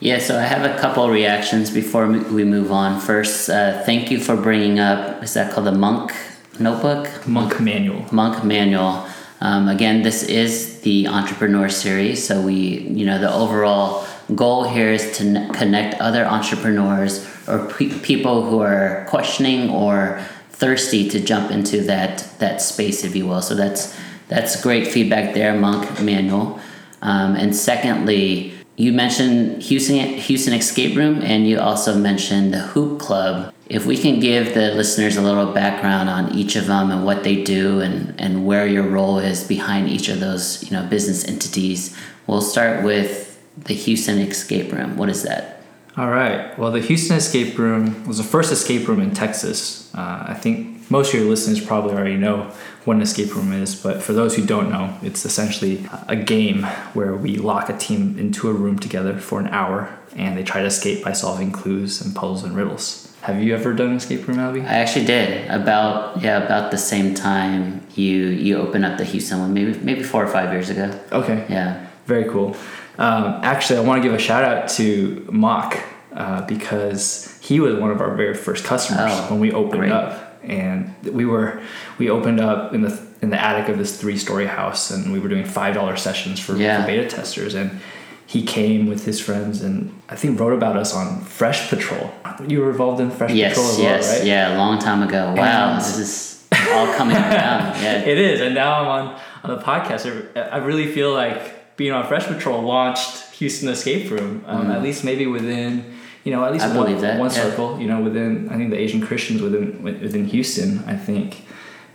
Yeah, 0.00 0.18
so 0.18 0.38
I 0.38 0.42
have 0.42 0.64
a 0.64 0.78
couple 0.78 1.08
reactions 1.08 1.70
before 1.70 2.06
we 2.06 2.44
move 2.44 2.70
on. 2.70 3.00
First, 3.00 3.48
uh, 3.48 3.82
thank 3.84 4.10
you 4.10 4.20
for 4.20 4.36
bringing 4.36 4.78
up, 4.78 5.22
is 5.22 5.34
that 5.34 5.52
called 5.52 5.66
the 5.66 5.72
Monk 5.72 6.12
Notebook? 6.58 7.26
Monk 7.26 7.60
Manual. 7.60 8.04
Monk 8.12 8.44
Manual. 8.44 9.06
Um, 9.40 9.68
again, 9.68 10.02
this 10.02 10.22
is 10.22 10.80
the 10.80 11.08
Entrepreneur 11.08 11.68
Series, 11.68 12.26
so 12.26 12.40
we, 12.40 12.80
you 12.80 13.04
know, 13.04 13.18
the 13.18 13.32
overall 13.32 14.06
goal 14.34 14.64
here 14.64 14.90
is 14.90 15.16
to 15.18 15.48
connect 15.52 16.00
other 16.00 16.24
entrepreneurs 16.24 17.26
or 17.46 17.66
pe- 17.66 17.98
people 18.00 18.42
who 18.48 18.60
are 18.60 19.06
questioning 19.08 19.70
or 19.70 20.20
thirsty 20.50 21.08
to 21.10 21.20
jump 21.20 21.50
into 21.50 21.82
that 21.82 22.26
that 22.38 22.62
space, 22.62 23.04
if 23.04 23.14
you 23.14 23.26
will. 23.26 23.42
So 23.42 23.54
that's 23.54 23.96
that's 24.28 24.60
great 24.62 24.88
feedback 24.88 25.34
there, 25.34 25.54
Monk 25.54 26.00
Manual. 26.00 26.58
Um, 27.02 27.36
and 27.36 27.54
secondly, 27.54 28.55
you 28.76 28.92
mentioned 28.92 29.62
Houston 29.62 29.96
Houston 29.96 30.52
Escape 30.52 30.96
Room, 30.96 31.22
and 31.22 31.48
you 31.48 31.58
also 31.58 31.96
mentioned 31.98 32.52
the 32.52 32.60
Hoop 32.60 33.00
Club. 33.00 33.52
If 33.68 33.84
we 33.84 33.96
can 33.96 34.20
give 34.20 34.54
the 34.54 34.72
listeners 34.74 35.16
a 35.16 35.22
little 35.22 35.52
background 35.52 36.08
on 36.08 36.32
each 36.34 36.54
of 36.54 36.66
them 36.66 36.90
and 36.90 37.04
what 37.04 37.24
they 37.24 37.42
do 37.42 37.80
and, 37.80 38.14
and 38.20 38.46
where 38.46 38.66
your 38.66 38.84
role 38.84 39.18
is 39.18 39.42
behind 39.42 39.88
each 39.88 40.08
of 40.08 40.20
those 40.20 40.62
you 40.62 40.76
know 40.76 40.86
business 40.86 41.24
entities, 41.26 41.96
we'll 42.26 42.42
start 42.42 42.84
with 42.84 43.42
the 43.56 43.74
Houston 43.74 44.18
Escape 44.18 44.72
Room. 44.72 44.96
What 44.96 45.08
is 45.08 45.22
that? 45.22 45.62
All 45.96 46.10
right. 46.10 46.56
Well, 46.58 46.70
the 46.70 46.80
Houston 46.80 47.16
Escape 47.16 47.56
Room 47.56 48.06
was 48.06 48.18
the 48.18 48.24
first 48.24 48.52
escape 48.52 48.86
room 48.86 49.00
in 49.00 49.14
Texas. 49.14 49.90
Uh, 49.94 50.26
I 50.28 50.34
think 50.34 50.75
most 50.88 51.12
of 51.14 51.20
your 51.20 51.28
listeners 51.28 51.64
probably 51.64 51.92
already 51.94 52.16
know 52.16 52.52
what 52.84 52.96
an 52.96 53.02
escape 53.02 53.34
room 53.34 53.52
is, 53.52 53.74
but 53.74 54.02
for 54.02 54.12
those 54.12 54.36
who 54.36 54.44
don't 54.46 54.70
know, 54.70 54.96
it's 55.02 55.24
essentially 55.24 55.88
a 56.08 56.14
game 56.16 56.62
where 56.94 57.14
we 57.14 57.36
lock 57.36 57.68
a 57.68 57.76
team 57.76 58.16
into 58.18 58.48
a 58.48 58.52
room 58.52 58.78
together 58.78 59.18
for 59.18 59.40
an 59.40 59.48
hour 59.48 59.96
and 60.14 60.36
they 60.38 60.42
try 60.44 60.60
to 60.60 60.66
escape 60.66 61.02
by 61.04 61.12
solving 61.12 61.50
clues 61.50 62.00
and 62.00 62.14
puzzles 62.14 62.44
and 62.44 62.56
riddles. 62.56 63.12
Have 63.22 63.42
you 63.42 63.54
ever 63.54 63.72
done 63.72 63.88
an 63.90 63.96
escape 63.96 64.28
room, 64.28 64.36
Albie? 64.38 64.62
I 64.62 64.74
actually 64.74 65.04
did 65.04 65.50
about 65.50 66.22
yeah 66.22 66.38
about 66.44 66.70
the 66.70 66.78
same 66.78 67.12
time 67.12 67.84
you 67.96 68.26
you 68.28 68.56
opened 68.56 68.84
up 68.84 68.98
the 68.98 69.04
Houston 69.04 69.40
one, 69.40 69.52
maybe 69.52 69.76
maybe 69.80 70.04
four 70.04 70.22
or 70.22 70.28
five 70.28 70.52
years 70.52 70.70
ago. 70.70 70.96
Okay. 71.10 71.44
Yeah. 71.48 71.86
Very 72.06 72.24
cool. 72.30 72.56
Um, 72.98 73.40
actually, 73.42 73.78
I 73.80 73.82
want 73.82 74.00
to 74.00 74.08
give 74.08 74.14
a 74.16 74.22
shout 74.22 74.44
out 74.44 74.68
to 74.78 75.26
Mock 75.32 75.76
uh, 76.14 76.46
because 76.46 77.36
he 77.42 77.58
was 77.58 77.74
one 77.74 77.90
of 77.90 78.00
our 78.00 78.14
very 78.14 78.34
first 78.34 78.64
customers 78.64 79.10
Oh, 79.12 79.26
when 79.32 79.40
we 79.40 79.50
opened 79.52 79.80
great. 79.80 79.92
up, 79.92 80.25
and 80.46 80.94
we 81.04 81.24
were 81.24 81.60
we 81.98 82.08
opened 82.10 82.40
up 82.40 82.72
in 82.74 82.82
the 82.82 82.98
in 83.22 83.30
the 83.30 83.40
attic 83.40 83.68
of 83.68 83.78
this 83.78 83.98
three 84.00 84.16
story 84.18 84.46
house, 84.46 84.90
and 84.90 85.12
we 85.12 85.18
were 85.18 85.28
doing 85.28 85.44
five 85.44 85.74
dollar 85.74 85.96
sessions 85.96 86.38
for, 86.40 86.56
Yeah. 86.56 86.80
for 86.82 86.86
beta 86.86 87.08
testers, 87.08 87.54
and 87.54 87.80
he 88.26 88.42
came 88.42 88.86
with 88.86 89.04
his 89.04 89.20
friends 89.20 89.62
and 89.62 89.92
I 90.08 90.16
think 90.16 90.38
wrote 90.40 90.52
about 90.52 90.76
us 90.76 90.92
on 90.94 91.20
Fresh 91.20 91.68
Patrol. 91.70 92.12
You 92.48 92.60
were 92.60 92.70
involved 92.70 93.00
in 93.00 93.10
Fresh 93.10 93.32
Yes. 93.32 93.50
Patrol 93.54 93.70
as 93.70 93.76
well, 93.78 93.84
yes. 93.86 94.18
right? 94.18 94.26
Yeah. 94.26 94.56
A 94.56 94.58
long 94.58 94.78
time 94.80 95.02
ago. 95.02 95.32
Wow. 95.36 95.70
And- 95.74 95.78
this 95.80 95.98
is 95.98 96.44
all 96.72 96.92
coming 96.94 97.16
around. 97.16 97.76
Yeah. 97.82 97.98
It 98.00 98.18
is, 98.18 98.40
and 98.40 98.54
now 98.54 98.80
I'm 98.80 98.88
on 98.88 99.20
on 99.44 99.56
the 99.56 99.62
podcast. 99.62 100.02
I 100.36 100.40
I 100.40 100.56
really 100.58 100.86
feel 100.92 101.12
like 101.12 101.76
being 101.76 101.92
on 101.92 102.06
Fresh 102.06 102.26
Patrol 102.26 102.62
launched 102.62 103.32
Houston 103.38 103.68
Escape 103.68 104.10
Room. 104.10 104.42
Um, 104.46 104.70
At 104.70 104.82
least 104.82 105.04
maybe 105.04 105.26
within, 105.26 105.84
you 106.26 106.32
know, 106.32 106.44
at 106.44 106.52
least. 106.52 106.64
I 106.64 106.76
one, 106.76 106.86
believe 106.86 107.00
that, 107.02 107.20
one 107.20 107.30
yeah. 107.30 107.42
circle. 107.42 107.80
You 107.80 107.86
know, 107.86 108.02
within 108.02 108.48
I 108.48 108.56
think 108.56 108.70
the 108.70 108.78
Asian 108.78 109.00
Christians 109.00 109.40
within 109.40 109.80
within 109.80 110.26
Houston. 110.26 110.82
I 110.84 110.96
think 110.96 111.42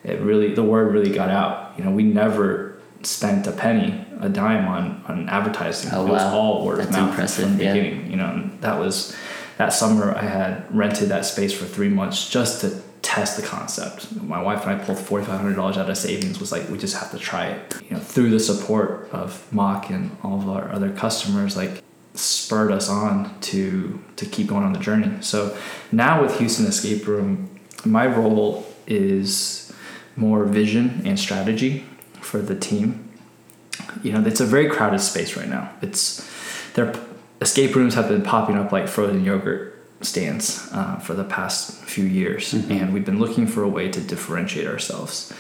it 0.06 0.22
really 0.22 0.56
the 0.56 0.64
word 0.64 0.94
really 0.94 1.14
got 1.14 1.30
out. 1.30 1.78
You 1.78 1.84
know, 1.84 1.92
we 1.92 2.04
never 2.04 2.80
spent 3.04 3.46
a 3.46 3.52
penny, 3.52 4.06
a 4.22 4.30
dime 4.30 4.70
on 4.70 5.04
on 5.10 5.28
advertising. 5.28 5.92
Oh, 5.94 6.08
it 6.08 6.10
was 6.10 6.22
wow. 6.22 6.34
all 6.34 6.66
word 6.66 6.80
That's 6.80 6.88
of 6.88 6.96
mouth 6.96 7.10
impressive, 7.10 7.46
from 7.46 7.58
the 7.58 7.64
yeah. 7.66 7.74
beginning. 7.74 8.10
You 8.10 8.16
know, 8.16 8.28
and 8.28 8.62
that 8.62 8.80
was 8.80 9.14
that 9.58 9.74
summer. 9.74 10.16
I 10.16 10.24
had 10.24 10.74
rented 10.74 11.10
that 11.10 11.26
space 11.26 11.52
for 11.54 11.66
three 11.66 11.90
months 11.90 12.30
just 12.30 12.62
to 12.62 12.82
test 13.02 13.36
the 13.36 13.46
concept. 13.46 14.14
My 14.22 14.42
wife 14.42 14.66
and 14.66 14.80
I 14.80 14.82
pulled 14.82 15.00
forty 15.00 15.26
five 15.26 15.42
hundred 15.42 15.58
dollars 15.58 15.78
out 15.78 15.90
of 15.90 15.98
savings. 15.98 16.40
Was 16.40 16.54
like 16.54 16.70
we 16.70 16.78
just 16.78 16.96
have 16.96 17.12
to 17.12 17.20
try 17.20 17.48
it. 17.48 17.76
You 17.90 17.98
know, 17.98 18.00
through 18.00 18.30
the 18.30 18.40
support 18.40 19.10
of 19.12 19.46
Mock 19.52 19.90
and 19.90 20.16
all 20.24 20.40
of 20.40 20.48
our 20.48 20.72
other 20.72 20.90
customers, 20.90 21.58
like 21.58 21.84
spurred 22.14 22.72
us 22.72 22.90
on 22.90 23.40
to 23.42 24.02
to 24.18 24.26
keep 24.26 24.48
going 24.48 24.64
on 24.64 24.74
the 24.74 24.80
journey. 24.80 25.22
So 25.22 25.58
now 25.92 26.22
with 26.22 26.38
Houston 26.40 26.66
Escape 26.66 27.08
Room, 27.08 27.50
my 27.86 28.06
role 28.06 28.66
is 28.88 29.72
more 30.16 30.46
vision 30.46 31.02
and 31.06 31.20
strategy 31.20 31.86
for 32.20 32.40
the 32.40 32.56
team. 32.56 33.10
You 34.04 34.14
know, 34.14 34.26
it's 34.26 34.42
a 34.42 34.46
very 34.46 34.70
crowded 34.70 35.00
space 35.00 35.38
right 35.38 35.48
now. 35.48 35.72
It's 35.82 36.28
their 36.74 36.94
escape 37.40 37.76
rooms 37.76 37.96
have 37.96 38.08
been 38.08 38.22
popping 38.22 38.58
up 38.58 38.72
like 38.72 38.88
frozen 38.88 39.24
yogurt 39.24 39.72
stands 40.02 40.68
uh, 40.72 40.98
for 40.98 41.14
the 41.14 41.24
past 41.24 41.76
few 41.84 42.06
years, 42.06 42.54
and 42.54 42.94
we've 42.94 43.06
been 43.06 43.20
looking 43.20 43.48
for 43.48 43.64
a 43.64 43.70
way 43.70 43.90
to 43.90 44.02
differentiate 44.02 44.68
ourselves. 44.68 45.34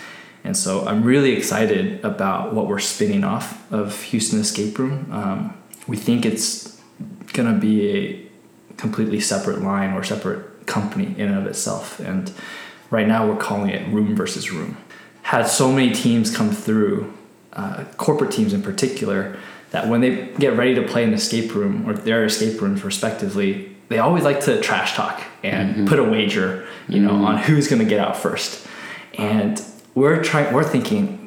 And 0.43 0.57
so 0.57 0.87
I'm 0.87 1.03
really 1.03 1.33
excited 1.33 2.03
about 2.03 2.53
what 2.53 2.67
we're 2.67 2.79
spinning 2.79 3.23
off 3.23 3.71
of 3.71 4.01
Houston 4.03 4.39
Escape 4.39 4.77
Room. 4.79 5.11
Um, 5.11 5.60
we 5.87 5.97
think 5.97 6.25
it's 6.25 6.79
going 7.33 7.51
to 7.53 7.59
be 7.59 7.89
a 7.89 8.29
completely 8.77 9.19
separate 9.19 9.61
line 9.61 9.93
or 9.93 10.03
separate 10.03 10.65
company 10.67 11.15
in 11.17 11.27
and 11.29 11.37
of 11.37 11.45
itself. 11.47 11.99
And 11.99 12.31
right 12.89 13.07
now 13.07 13.27
we're 13.27 13.37
calling 13.37 13.69
it 13.69 13.87
Room 13.91 14.15
versus 14.15 14.51
Room. 14.51 14.77
Had 15.23 15.47
so 15.47 15.71
many 15.71 15.93
teams 15.93 16.35
come 16.35 16.51
through, 16.51 17.13
uh, 17.53 17.85
corporate 17.97 18.31
teams 18.31 18.53
in 18.53 18.61
particular, 18.61 19.37
that 19.71 19.87
when 19.87 20.01
they 20.01 20.27
get 20.39 20.57
ready 20.57 20.75
to 20.75 20.83
play 20.83 21.03
an 21.03 21.13
escape 21.13 21.53
room 21.55 21.89
or 21.89 21.93
their 21.93 22.25
escape 22.25 22.61
rooms 22.61 22.83
respectively, 22.83 23.75
they 23.89 23.99
always 23.99 24.23
like 24.23 24.41
to 24.41 24.59
trash 24.61 24.95
talk 24.95 25.21
and 25.43 25.87
put 25.87 25.99
a 25.99 26.03
wager, 26.03 26.65
you 26.87 26.99
know, 26.99 27.25
on 27.25 27.37
who's 27.37 27.67
going 27.67 27.81
to 27.81 27.87
get 27.87 27.99
out 27.99 28.15
first. 28.15 28.65
And 29.17 29.61
we're 29.95 30.23
trying, 30.23 30.53
we're 30.53 30.63
thinking, 30.63 31.20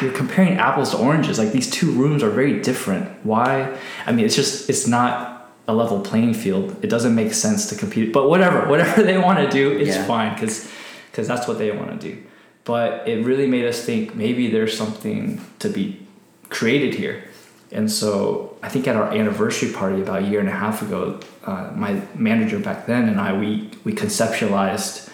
you're 0.00 0.12
comparing 0.12 0.54
apples 0.58 0.90
to 0.90 0.98
oranges. 0.98 1.38
Like 1.38 1.52
these 1.52 1.68
two 1.70 1.90
rooms 1.92 2.22
are 2.22 2.30
very 2.30 2.60
different. 2.60 3.08
Why? 3.24 3.76
I 4.06 4.12
mean, 4.12 4.24
it's 4.24 4.36
just 4.36 4.68
it's 4.70 4.86
not 4.86 5.50
a 5.68 5.74
level 5.74 6.00
playing 6.00 6.34
field. 6.34 6.76
It 6.84 6.88
doesn't 6.90 7.14
make 7.14 7.32
sense 7.32 7.68
to 7.70 7.76
compete. 7.76 8.12
But 8.12 8.28
whatever, 8.28 8.68
whatever 8.72 9.02
they 9.02 9.18
want 9.18 9.38
to 9.38 9.48
do, 9.48 9.72
it's 9.78 9.96
Yeah. 9.96 10.04
fine 10.06 10.34
because 10.34 10.68
because 11.10 11.28
that's 11.28 11.46
what 11.48 11.58
they 11.58 11.70
want 11.70 12.00
to 12.00 12.08
do. 12.10 12.22
But 12.64 13.06
it 13.08 13.24
really 13.24 13.46
made 13.46 13.66
us 13.66 13.84
think 13.84 14.14
maybe 14.14 14.48
there's 14.48 14.76
something 14.76 15.40
to 15.58 15.68
be 15.68 16.06
created 16.48 16.94
here. 16.94 17.24
And 17.72 17.90
so 17.90 18.56
I 18.62 18.68
think 18.68 18.86
at 18.86 18.96
our 18.96 19.10
anniversary 19.12 19.72
party 19.72 20.00
about 20.02 20.22
a 20.22 20.26
year 20.26 20.40
and 20.40 20.48
a 20.48 20.52
half 20.52 20.82
ago, 20.82 21.18
uh, 21.44 21.70
my 21.74 22.00
manager 22.14 22.58
back 22.58 22.86
then 22.86 23.08
and 23.08 23.18
I 23.20 23.32
we 23.32 23.70
we 23.84 23.92
conceptualized 23.94 25.08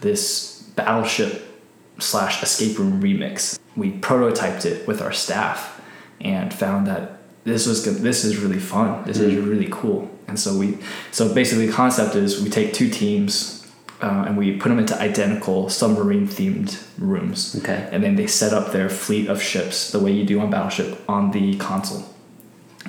this 0.00 0.62
battleship 0.76 1.46
slash 2.00 2.42
escape 2.42 2.78
room 2.78 3.00
remix. 3.02 3.58
We 3.76 3.92
prototyped 3.92 4.64
it 4.64 4.86
with 4.86 5.00
our 5.00 5.12
staff 5.12 5.80
and 6.20 6.52
found 6.52 6.86
that 6.86 7.18
this 7.44 7.66
was 7.66 7.84
good, 7.84 7.96
this 7.96 8.24
is 8.24 8.36
really 8.36 8.58
fun. 8.58 9.04
This 9.04 9.18
is 9.18 9.34
really 9.36 9.68
cool. 9.70 10.10
And 10.28 10.38
so 10.38 10.56
we 10.56 10.78
so 11.10 11.32
basically 11.34 11.66
the 11.66 11.72
concept 11.72 12.14
is 12.14 12.42
we 12.42 12.50
take 12.50 12.72
two 12.72 12.88
teams 12.90 13.66
uh, 14.02 14.24
and 14.26 14.36
we 14.36 14.56
put 14.56 14.68
them 14.68 14.78
into 14.78 14.98
identical 14.98 15.68
submarine 15.68 16.26
themed 16.28 16.82
rooms. 16.98 17.56
Okay. 17.58 17.88
And 17.92 18.02
then 18.04 18.16
they 18.16 18.26
set 18.26 18.52
up 18.52 18.72
their 18.72 18.88
fleet 18.88 19.28
of 19.28 19.42
ships 19.42 19.90
the 19.90 19.98
way 19.98 20.12
you 20.12 20.24
do 20.24 20.40
on 20.40 20.50
Battleship 20.50 20.98
on 21.08 21.30
the 21.32 21.56
console, 21.56 22.04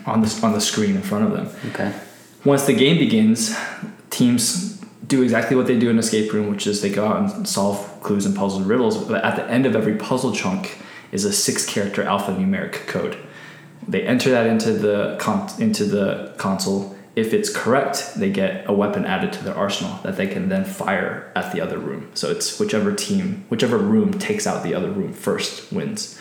on 0.06 0.22
the 0.22 0.40
on 0.44 0.54
the 0.54 0.62
screen 0.62 0.96
in 0.96 1.02
front 1.02 1.26
of 1.26 1.32
them 1.32 1.72
Okay. 1.72 1.94
once 2.46 2.66
the 2.66 2.74
game 2.74 2.98
begins, 2.98 3.56
teams 4.10 4.81
do 5.06 5.24
exactly 5.24 5.56
what 5.56 5.68
they 5.68 5.78
do 5.78 5.90
in 5.90 5.98
escape 5.98 6.32
room, 6.32 6.50
which 6.50 6.68
is 6.68 6.82
they 6.82 6.90
go 6.90 7.08
out 7.08 7.18
and 7.18 7.48
solve 7.48 8.00
clues 8.02 8.26
and 8.26 8.36
puzzles 8.36 8.62
and 8.62 8.70
riddles. 8.70 8.98
But 9.04 9.24
at 9.24 9.36
the 9.36 9.50
end 9.50 9.66
of 9.66 9.76
every 9.76 9.96
puzzle 9.96 10.34
chunk 10.34 10.78
is 11.12 11.26
a 11.26 11.34
six-character 11.34 12.04
alphanumeric 12.04 12.88
code. 12.88 13.18
They 13.88 14.04
enter 14.04 14.30
that 14.32 14.46
into 14.46 14.74
the 14.74 15.18
con- 15.20 15.50
into 15.60 15.86
the 15.86 16.34
console. 16.38 16.96
If 17.16 17.34
it's 17.34 17.50
correct, 17.50 18.14
they 18.16 18.30
get 18.30 18.70
a 18.70 18.74
weapon 18.74 19.06
added 19.06 19.34
to 19.34 19.44
their 19.44 19.56
arsenal 19.56 20.00
that 20.04 20.16
they 20.16 20.28
can 20.28 20.48
then 20.48 20.64
fire 20.64 21.30
at 21.36 21.52
the 21.52 21.60
other 21.60 21.78
room. 21.78 22.10
So 22.14 22.32
it's 22.32 22.58
whichever 22.58 22.94
team, 22.94 23.44
whichever 23.50 23.78
room 23.78 24.14
takes 24.14 24.48
out 24.48 24.64
the 24.64 24.74
other 24.74 24.90
room 24.90 25.12
first 25.12 25.74
wins. 25.74 26.18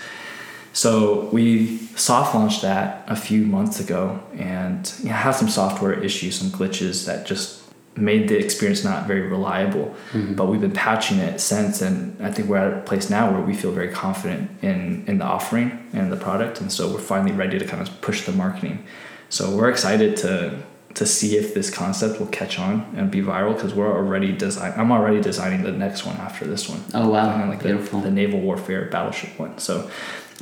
So 0.73 1.27
we 1.33 1.79
soft 1.97 2.35
launched 2.35 2.63
that 2.63 3.05
a 3.07 3.17
few 3.17 3.45
months 3.45 3.79
ago 3.81 4.21
and 4.35 4.93
you 5.01 5.11
know, 5.11 5.15
had 5.15 5.33
some 5.33 5.49
software 5.49 5.93
issues, 5.93 6.39
some 6.39 6.51
glitches 6.51 7.07
that 7.07 7.27
just 7.27 7.60
made 7.97 8.28
the 8.28 8.38
experience 8.38 8.85
not 8.85 9.06
very 9.06 9.23
reliable. 9.23 9.94
Mm-hmm. 10.12 10.35
But 10.35 10.47
we've 10.47 10.61
been 10.61 10.73
patching 10.73 11.18
it 11.18 11.40
since, 11.40 11.82
and 11.82 12.16
I 12.25 12.30
think 12.30 12.49
we're 12.49 12.59
at 12.59 12.73
a 12.73 12.80
place 12.82 13.11
now 13.11 13.30
where 13.32 13.42
we 13.42 13.54
feel 13.54 13.73
very 13.73 13.92
confident 13.92 14.50
in 14.62 15.04
in 15.06 15.18
the 15.18 15.25
offering 15.25 15.88
and 15.92 16.12
the 16.12 16.16
product, 16.16 16.61
and 16.61 16.73
so 16.73 16.92
we're 16.92 17.00
finally 17.00 17.32
ready 17.32 17.59
to 17.59 17.66
kind 17.66 17.82
of 17.82 18.00
push 18.00 18.26
the 18.26 18.32
marketing. 18.32 18.85
So 19.28 19.56
we're 19.56 19.70
excited 19.70 20.16
to 20.18 20.62
to 20.94 21.06
see 21.06 21.37
if 21.37 21.54
this 21.54 21.70
concept 21.70 22.18
will 22.18 22.26
catch 22.26 22.59
on 22.59 22.92
and 22.97 23.11
be 23.11 23.20
viral 23.20 23.54
because 23.54 23.75
we're 23.75 23.92
already 23.92 24.32
design. 24.32 24.73
I'm 24.76 24.90
already 24.90 25.20
designing 25.20 25.62
the 25.62 25.73
next 25.73 26.04
one 26.04 26.16
after 26.16 26.44
this 26.44 26.68
one. 26.68 26.82
Oh, 26.94 27.09
wow. 27.09 27.49
Like 27.49 27.62
the, 27.62 27.75
the 27.75 28.11
naval 28.11 28.40
warfare 28.40 28.87
battleship 28.87 29.38
one. 29.38 29.59
So 29.59 29.88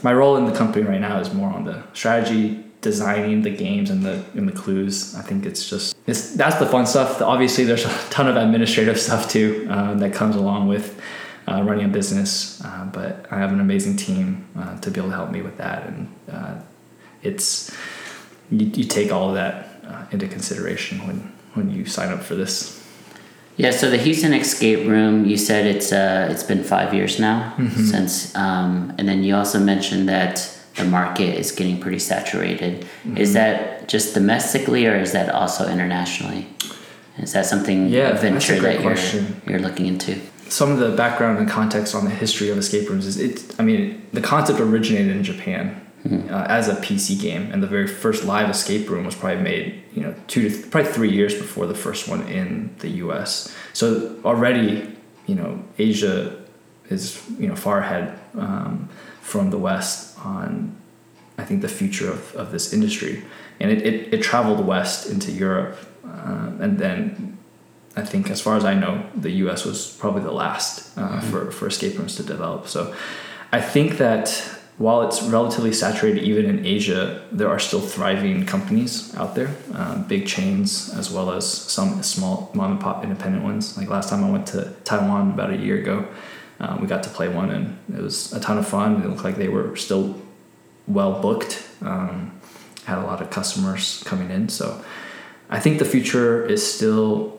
my 0.02 0.14
role 0.14 0.36
in 0.36 0.46
the 0.46 0.52
company 0.52 0.86
right 0.86 1.00
now 1.00 1.20
is 1.20 1.34
more 1.34 1.50
on 1.50 1.64
the 1.64 1.82
strategy, 1.92 2.64
designing 2.80 3.42
the 3.42 3.50
games 3.50 3.90
and 3.90 4.02
the 4.04 4.24
and 4.34 4.48
the 4.48 4.52
clues. 4.52 5.14
I 5.14 5.22
think 5.22 5.44
it's 5.46 5.68
just 5.68 5.96
it's 6.06 6.34
that's 6.34 6.56
the 6.56 6.66
fun 6.66 6.86
stuff. 6.86 7.20
Obviously, 7.22 7.64
there's 7.64 7.84
a 7.84 7.94
ton 8.10 8.28
of 8.28 8.36
administrative 8.36 8.98
stuff 9.06 9.28
too 9.30 9.66
uh, 9.70 9.94
that 9.94 10.12
comes 10.14 10.36
along 10.36 10.68
with 10.68 11.00
uh, 11.48 11.62
running 11.62 11.84
a 11.86 11.88
business. 11.88 12.60
Uh, 12.64 12.84
but 12.92 13.26
I 13.30 13.38
have 13.38 13.52
an 13.52 13.60
amazing 13.60 13.96
team 13.96 14.46
uh, 14.58 14.78
to 14.80 14.90
be 14.90 15.00
able 15.00 15.10
to 15.10 15.16
help 15.16 15.30
me 15.30 15.42
with 15.42 15.56
that, 15.58 15.86
and 15.86 16.08
uh, 16.30 16.54
it's 17.22 17.70
you, 18.50 18.66
you 18.66 18.84
take 18.84 19.12
all 19.12 19.28
of 19.30 19.34
that 19.34 19.80
uh, 19.86 20.04
into 20.12 20.28
consideration 20.28 21.06
when 21.06 21.32
when 21.54 21.70
you 21.70 21.84
sign 21.86 22.10
up 22.12 22.22
for 22.22 22.34
this. 22.34 22.76
Yeah, 23.56 23.72
so 23.72 23.90
the 23.90 23.96
Houston 23.96 24.32
Escape 24.34 24.86
Room, 24.86 25.24
you 25.24 25.36
said 25.36 25.66
it's 25.66 25.90
uh, 25.92 26.28
it's 26.30 26.44
been 26.44 26.62
five 26.62 26.94
years 26.94 27.18
now 27.18 27.54
Mm-hmm. 27.58 27.82
since, 27.86 28.32
um, 28.36 28.94
and 28.98 29.08
then 29.08 29.24
you 29.24 29.34
also 29.34 29.58
mentioned 29.58 30.08
that 30.08 30.56
the 30.78 30.84
market 30.84 31.38
is 31.38 31.52
getting 31.52 31.78
pretty 31.80 31.98
saturated. 31.98 32.82
Mm-hmm. 32.82 33.16
Is 33.18 33.32
that 33.34 33.88
just 33.88 34.14
domestically, 34.14 34.86
or 34.86 34.96
is 34.96 35.12
that 35.12 35.28
also 35.30 35.68
internationally? 35.68 36.46
Is 37.18 37.32
that 37.32 37.46
something 37.46 37.88
Yeah, 37.88 38.08
a 38.08 38.12
that's 38.12 38.22
a 38.22 38.30
venture 38.30 38.60
that 38.60 38.82
you're 38.82 39.24
you're 39.46 39.60
looking 39.60 39.86
into? 39.86 40.20
some 40.50 40.72
of 40.72 40.78
the 40.78 40.88
background 40.96 41.38
and 41.38 41.46
context 41.46 41.94
on 41.94 42.06
the 42.06 42.10
history 42.10 42.48
of 42.48 42.56
escape 42.56 42.88
rooms 42.88 43.04
is 43.04 43.18
it 43.18 43.54
i 43.58 43.62
mean 43.62 44.00
the 44.14 44.20
concept 44.22 44.58
originated 44.58 45.14
in 45.14 45.22
japan 45.22 45.78
uh, 46.30 46.46
as 46.48 46.68
a 46.68 46.74
PC 46.76 47.20
game, 47.20 47.50
and 47.52 47.62
the 47.62 47.66
very 47.66 47.86
first 47.86 48.24
live 48.24 48.48
escape 48.48 48.88
room 48.88 49.04
was 49.04 49.14
probably 49.14 49.42
made, 49.42 49.82
you 49.92 50.00
know, 50.02 50.14
two 50.26 50.48
to 50.48 50.48
th- 50.48 50.70
probably 50.70 50.90
three 50.90 51.10
years 51.10 51.34
before 51.34 51.66
the 51.66 51.74
first 51.74 52.08
one 52.08 52.26
in 52.28 52.74
the 52.78 52.88
U.S. 53.04 53.54
So 53.74 54.16
already, 54.24 54.96
you 55.26 55.34
know, 55.34 55.62
Asia 55.78 56.37
is 56.90 57.22
you 57.38 57.48
know 57.48 57.56
far 57.56 57.80
ahead 57.80 58.18
um, 58.36 58.88
from 59.20 59.50
the 59.50 59.58
West 59.58 60.18
on, 60.24 60.76
I 61.36 61.44
think, 61.44 61.62
the 61.62 61.68
future 61.68 62.10
of, 62.10 62.34
of 62.34 62.50
this 62.50 62.72
industry, 62.72 63.24
and 63.60 63.70
it, 63.70 63.86
it, 63.86 64.14
it 64.14 64.22
traveled 64.22 64.66
west 64.66 65.08
into 65.08 65.30
Europe, 65.30 65.78
uh, 66.04 66.50
and 66.60 66.78
then 66.78 67.38
I 67.96 68.02
think, 68.02 68.30
as 68.30 68.40
far 68.40 68.56
as 68.56 68.64
I 68.64 68.74
know, 68.74 69.04
the 69.14 69.30
U.S. 69.44 69.64
was 69.64 69.96
probably 69.98 70.22
the 70.22 70.32
last 70.32 70.96
uh, 70.96 71.02
mm-hmm. 71.02 71.30
for 71.30 71.50
for 71.50 71.66
escape 71.66 71.98
rooms 71.98 72.16
to 72.16 72.22
develop. 72.22 72.68
So, 72.68 72.94
I 73.52 73.60
think 73.60 73.98
that 73.98 74.28
while 74.78 75.02
it's 75.02 75.22
relatively 75.22 75.72
saturated 75.72 76.22
even 76.22 76.46
in 76.46 76.64
Asia, 76.64 77.26
there 77.32 77.48
are 77.48 77.58
still 77.58 77.80
thriving 77.80 78.46
companies 78.46 79.14
out 79.16 79.34
there, 79.34 79.50
uh, 79.74 79.98
big 80.04 80.26
chains 80.26 80.94
as 80.94 81.10
well 81.10 81.32
as 81.32 81.44
some 81.52 82.00
small 82.04 82.48
mom 82.54 82.72
and 82.72 82.80
pop 82.80 83.02
independent 83.02 83.42
ones. 83.42 83.76
Like 83.76 83.88
last 83.88 84.08
time 84.08 84.22
I 84.22 84.30
went 84.30 84.46
to 84.48 84.72
Taiwan 84.84 85.32
about 85.32 85.50
a 85.50 85.56
year 85.56 85.78
ago, 85.78 86.06
uh, 86.60 86.76
we 86.80 86.86
got 86.86 87.02
to 87.04 87.10
play 87.10 87.28
one 87.28 87.50
and 87.50 87.78
it 87.96 88.02
was 88.02 88.32
a 88.32 88.40
ton 88.40 88.58
of 88.58 88.66
fun. 88.66 89.02
It 89.02 89.08
looked 89.08 89.24
like 89.24 89.36
they 89.36 89.48
were 89.48 89.76
still 89.76 90.20
well 90.86 91.20
booked, 91.20 91.66
um, 91.82 92.32
had 92.84 92.98
a 92.98 93.04
lot 93.04 93.20
of 93.20 93.30
customers 93.30 94.02
coming 94.04 94.30
in. 94.30 94.48
So 94.48 94.82
I 95.50 95.60
think 95.60 95.78
the 95.78 95.84
future 95.84 96.44
is 96.44 96.74
still 96.74 97.38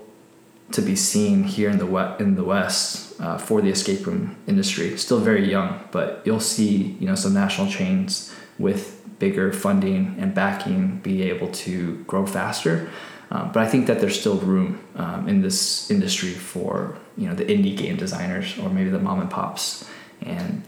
to 0.72 0.82
be 0.82 0.96
seen 0.96 1.44
here 1.44 1.70
in 1.70 1.80
the 1.80 1.86
west, 1.86 2.22
in 2.22 2.36
the 2.36 2.44
West 2.44 3.20
uh, 3.20 3.38
for 3.38 3.62
the 3.62 3.70
escape 3.70 4.06
room 4.06 4.36
industry. 4.48 4.96
Still 4.98 5.20
very 5.20 5.50
young, 5.50 5.84
but 5.92 6.22
you'll 6.26 6.40
see 6.40 6.96
you 7.00 7.08
know 7.08 7.16
some 7.16 7.34
national 7.34 7.70
chains 7.70 8.34
with 8.58 8.96
bigger 9.20 9.52
funding 9.52 10.16
and 10.20 10.34
backing 10.34 10.98
be 11.00 11.24
able 11.24 11.50
to 11.52 12.04
grow 12.06 12.26
faster. 12.26 12.90
Um, 13.32 13.52
but 13.52 13.62
I 13.62 13.68
think 13.68 13.88
that 13.88 14.00
there's 14.00 14.20
still 14.20 14.38
room 14.38 14.80
um, 14.96 15.28
in 15.28 15.42
this 15.42 15.92
industry 15.92 16.32
for 16.32 16.98
you 17.20 17.28
know 17.28 17.36
the 17.36 17.46
indie 17.46 17.76
game 17.76 17.98
designers 17.98 18.58
or 18.58 18.70
maybe 18.70 18.90
the 18.90 19.00
mom 19.00 19.20
and 19.20 19.30
pops. 19.30 19.88
And 20.22 20.64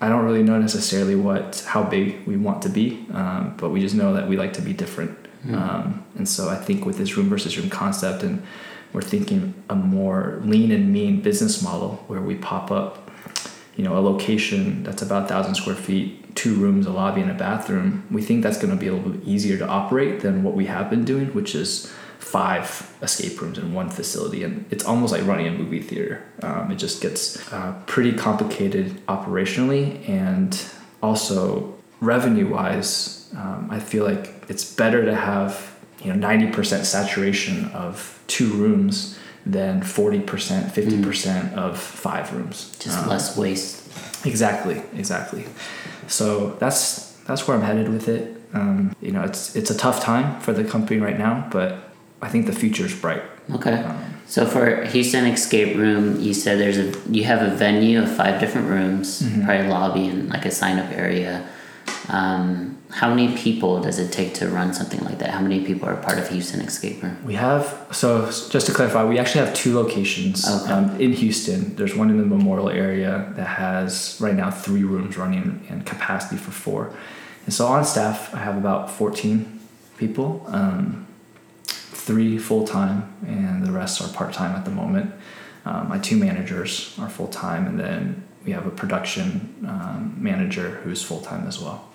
I 0.00 0.08
don't 0.08 0.24
really 0.24 0.42
know 0.42 0.58
necessarily 0.58 1.16
what 1.16 1.64
how 1.66 1.82
big 1.82 2.26
we 2.26 2.36
want 2.36 2.62
to 2.62 2.68
be, 2.68 3.06
um, 3.12 3.54
but 3.58 3.70
we 3.70 3.80
just 3.80 3.94
know 3.94 4.14
that 4.14 4.28
we 4.28 4.36
like 4.36 4.52
to 4.54 4.62
be 4.62 4.72
different. 4.72 5.18
Mm. 5.44 6.00
and 6.16 6.26
so 6.26 6.48
I 6.48 6.56
think 6.56 6.86
with 6.86 6.96
this 6.96 7.18
room 7.18 7.28
versus 7.28 7.58
room 7.58 7.68
concept 7.68 8.22
and 8.22 8.42
we're 8.94 9.02
thinking 9.02 9.52
a 9.68 9.74
more 9.74 10.40
lean 10.42 10.70
and 10.72 10.90
mean 10.90 11.20
business 11.20 11.60
model 11.60 12.02
where 12.06 12.22
we 12.22 12.36
pop 12.36 12.70
up, 12.70 13.10
you 13.76 13.84
know, 13.84 13.98
a 13.98 14.00
location 14.00 14.82
that's 14.84 15.02
about 15.02 15.28
thousand 15.28 15.56
square 15.56 15.74
feet, 15.74 16.34
two 16.34 16.54
rooms, 16.54 16.86
a 16.86 16.90
lobby, 16.90 17.20
and 17.20 17.30
a 17.30 17.34
bathroom. 17.34 18.06
We 18.10 18.22
think 18.22 18.42
that's 18.42 18.56
going 18.56 18.72
to 18.72 18.80
be 18.80 18.86
a 18.86 18.94
little 18.94 19.10
bit 19.10 19.28
easier 19.28 19.58
to 19.58 19.66
operate 19.66 20.20
than 20.20 20.44
what 20.44 20.54
we 20.54 20.64
have 20.66 20.88
been 20.88 21.04
doing, 21.04 21.26
which 21.34 21.54
is 21.54 21.92
five 22.34 22.92
escape 23.00 23.40
rooms 23.40 23.58
in 23.58 23.72
one 23.72 23.88
facility, 23.88 24.42
and 24.42 24.64
it's 24.72 24.84
almost 24.84 25.12
like 25.12 25.24
running 25.24 25.46
a 25.46 25.52
movie 25.52 25.80
theater. 25.80 26.20
Um, 26.42 26.72
it 26.72 26.78
just 26.86 27.00
gets 27.00 27.20
uh, 27.52 27.80
pretty 27.86 28.12
complicated 28.12 28.86
operationally, 29.06 30.08
and 30.08 30.50
also 31.00 31.74
revenue 32.00 32.48
wise, 32.48 33.32
um, 33.36 33.68
I 33.70 33.78
feel 33.78 34.04
like 34.04 34.34
it's 34.48 34.64
better 34.74 35.04
to 35.04 35.14
have 35.14 35.76
you 36.02 36.12
know 36.12 36.28
90% 36.28 36.84
saturation 36.84 37.66
of 37.66 38.20
two 38.26 38.50
rooms 38.54 39.16
than 39.46 39.80
40% 39.82 40.24
50% 40.24 40.72
mm. 40.72 41.54
of 41.54 41.78
five 41.78 42.32
rooms 42.34 42.76
just 42.78 42.98
um, 42.98 43.08
less 43.08 43.36
waste 43.36 43.92
exactly 44.26 44.82
exactly 44.96 45.44
so 46.08 46.56
that's 46.58 47.12
that's 47.26 47.46
where 47.46 47.56
i'm 47.56 47.62
headed 47.62 47.88
with 47.90 48.08
it 48.08 48.24
um, 48.54 48.96
you 49.02 49.12
know 49.12 49.22
it's 49.22 49.54
it's 49.54 49.70
a 49.70 49.76
tough 49.76 50.00
time 50.00 50.40
for 50.40 50.52
the 50.54 50.64
company 50.64 50.98
right 50.98 51.18
now 51.18 51.46
but 51.50 51.93
i 52.24 52.28
think 52.28 52.46
the 52.46 52.52
future 52.52 52.86
is 52.86 52.94
bright 52.94 53.22
okay 53.52 53.74
um, 53.74 54.04
so 54.26 54.46
for 54.46 54.84
houston 54.86 55.26
escape 55.26 55.76
room 55.76 56.20
you 56.20 56.34
said 56.34 56.58
there's 56.58 56.78
a 56.78 57.10
you 57.10 57.24
have 57.24 57.42
a 57.42 57.54
venue 57.54 58.02
of 58.02 58.10
five 58.16 58.40
different 58.40 58.68
rooms 58.68 59.22
mm-hmm. 59.22 59.44
probably 59.44 59.68
lobby 59.68 60.06
and 60.08 60.28
like 60.30 60.44
a 60.44 60.50
sign 60.50 60.78
up 60.78 60.90
area 60.92 61.46
um, 62.08 62.74
how 62.90 63.12
many 63.12 63.36
people 63.36 63.80
does 63.80 63.98
it 63.98 64.12
take 64.12 64.34
to 64.34 64.48
run 64.48 64.72
something 64.72 65.00
like 65.00 65.18
that? 65.18 65.30
How 65.30 65.40
many 65.40 65.64
people 65.64 65.88
are 65.88 65.96
part 65.96 66.18
of 66.18 66.28
Houston 66.28 66.60
Escape 66.60 67.02
Room? 67.02 67.18
We 67.24 67.34
have, 67.34 67.88
so 67.90 68.26
just 68.26 68.66
to 68.66 68.72
clarify, 68.72 69.04
we 69.04 69.18
actually 69.18 69.44
have 69.44 69.54
two 69.54 69.74
locations 69.74 70.48
okay. 70.48 70.72
um, 70.72 71.00
in 71.00 71.12
Houston. 71.12 71.74
There's 71.74 71.96
one 71.96 72.10
in 72.10 72.18
the 72.18 72.24
Memorial 72.24 72.70
area 72.70 73.32
that 73.36 73.46
has 73.46 74.16
right 74.20 74.34
now 74.34 74.50
three 74.50 74.84
rooms 74.84 75.16
running 75.16 75.66
and 75.68 75.84
capacity 75.84 76.36
for 76.36 76.52
four. 76.52 76.94
And 77.46 77.52
so 77.52 77.66
on 77.66 77.84
staff, 77.84 78.32
I 78.32 78.38
have 78.38 78.56
about 78.56 78.90
14 78.90 79.60
people, 79.96 80.44
um, 80.46 81.06
three 82.04 82.38
full 82.38 82.66
time, 82.66 83.12
and 83.26 83.64
the 83.64 83.72
rest 83.72 84.02
are 84.02 84.08
part 84.08 84.32
time 84.32 84.54
at 84.54 84.64
the 84.64 84.70
moment. 84.70 85.12
Um, 85.64 85.88
my 85.88 85.98
two 85.98 86.18
managers 86.18 86.94
are 86.98 87.08
full 87.08 87.28
time, 87.28 87.66
and 87.66 87.80
then 87.80 88.22
we 88.44 88.52
have 88.52 88.66
a 88.66 88.70
production 88.70 89.54
um, 89.66 90.14
manager 90.18 90.80
who's 90.82 91.02
full 91.02 91.22
time 91.22 91.46
as 91.46 91.58
well. 91.58 91.88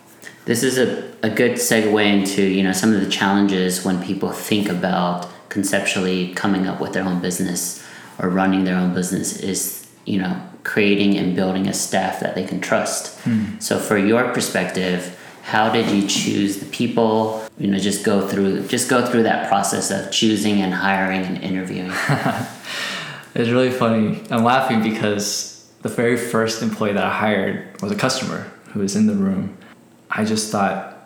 This 0.46 0.64
is 0.64 0.80
a, 0.80 1.14
a 1.22 1.30
good 1.30 1.54
segue 1.54 2.04
into 2.04 2.42
you 2.44 2.64
know 2.64 2.72
some 2.72 2.92
of 2.94 3.02
the 3.02 3.10
challenges 3.10 3.86
when 3.86 4.04
people 4.04 4.32
think 4.32 4.68
about 4.68 5.28
conceptually 5.50 6.34
coming 6.34 6.68
up 6.68 6.82
with 6.82 6.94
their 6.94 7.04
own 7.04 7.22
business 7.22 7.84
or 8.18 8.30
running 8.30 8.64
their 8.64 8.78
own 8.78 8.94
business 8.94 9.40
is 9.40 9.88
you 10.06 10.20
know 10.20 10.42
creating 10.64 11.18
and 11.18 11.36
building 11.36 11.68
a 11.68 11.74
staff 11.74 12.20
that 12.20 12.34
they 12.34 12.46
can 12.46 12.60
trust. 12.60 13.20
Hmm. 13.20 13.60
So 13.60 13.78
for 13.80 13.98
your 13.98 14.34
perspective, 14.34 15.19
how 15.50 15.70
did 15.72 15.90
you 15.90 16.08
choose 16.08 16.58
the 16.58 16.66
people? 16.68 17.44
You 17.58 17.68
know, 17.68 17.80
just 17.80 18.06
go 18.06 18.28
through 18.28 18.68
just 18.68 18.90
go 18.90 19.06
through 19.06 19.24
that 19.24 19.50
process 19.50 19.92
of 19.92 20.12
choosing 20.12 20.62
and 20.62 20.74
hiring 20.74 21.22
and 21.26 21.38
interviewing. 21.44 21.92
it's 23.36 23.50
really 23.50 23.72
funny. 23.72 24.22
I'm 24.30 24.44
laughing 24.44 24.82
because 24.82 25.70
the 25.82 25.90
very 25.90 26.18
first 26.18 26.62
employee 26.62 26.94
that 26.94 27.04
I 27.04 27.14
hired 27.14 27.82
was 27.82 27.92
a 27.92 27.96
customer 27.96 28.52
who 28.74 28.80
was 28.80 28.96
in 28.96 29.08
the 29.08 29.16
room 29.16 29.58
I 30.10 30.26
just 30.26 30.52
thought 30.52 30.98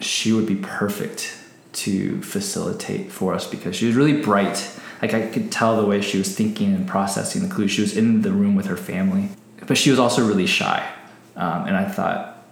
she 0.00 0.32
would 0.32 0.46
be 0.46 0.56
perfect 0.56 1.38
to 1.74 2.20
facilitate 2.22 3.12
for 3.12 3.34
us 3.34 3.48
because 3.48 3.76
she 3.76 3.86
was 3.86 3.94
really 3.94 4.20
bright. 4.20 4.70
Like 5.00 5.14
I 5.14 5.26
could 5.28 5.52
tell 5.52 5.80
the 5.80 5.86
way 5.86 6.00
she 6.00 6.18
was 6.18 6.34
thinking 6.34 6.74
and 6.74 6.86
processing 6.86 7.46
the 7.46 7.54
clues. 7.54 7.70
She 7.70 7.80
was 7.80 7.96
in 7.96 8.22
the 8.22 8.32
room 8.32 8.56
with 8.56 8.66
her 8.66 8.76
family, 8.76 9.28
but 9.66 9.78
she 9.78 9.90
was 9.90 9.98
also 9.98 10.26
really 10.26 10.46
shy. 10.46 10.88
Um, 11.36 11.66
and 11.66 11.76
I 11.76 11.84
thought, 11.88 12.44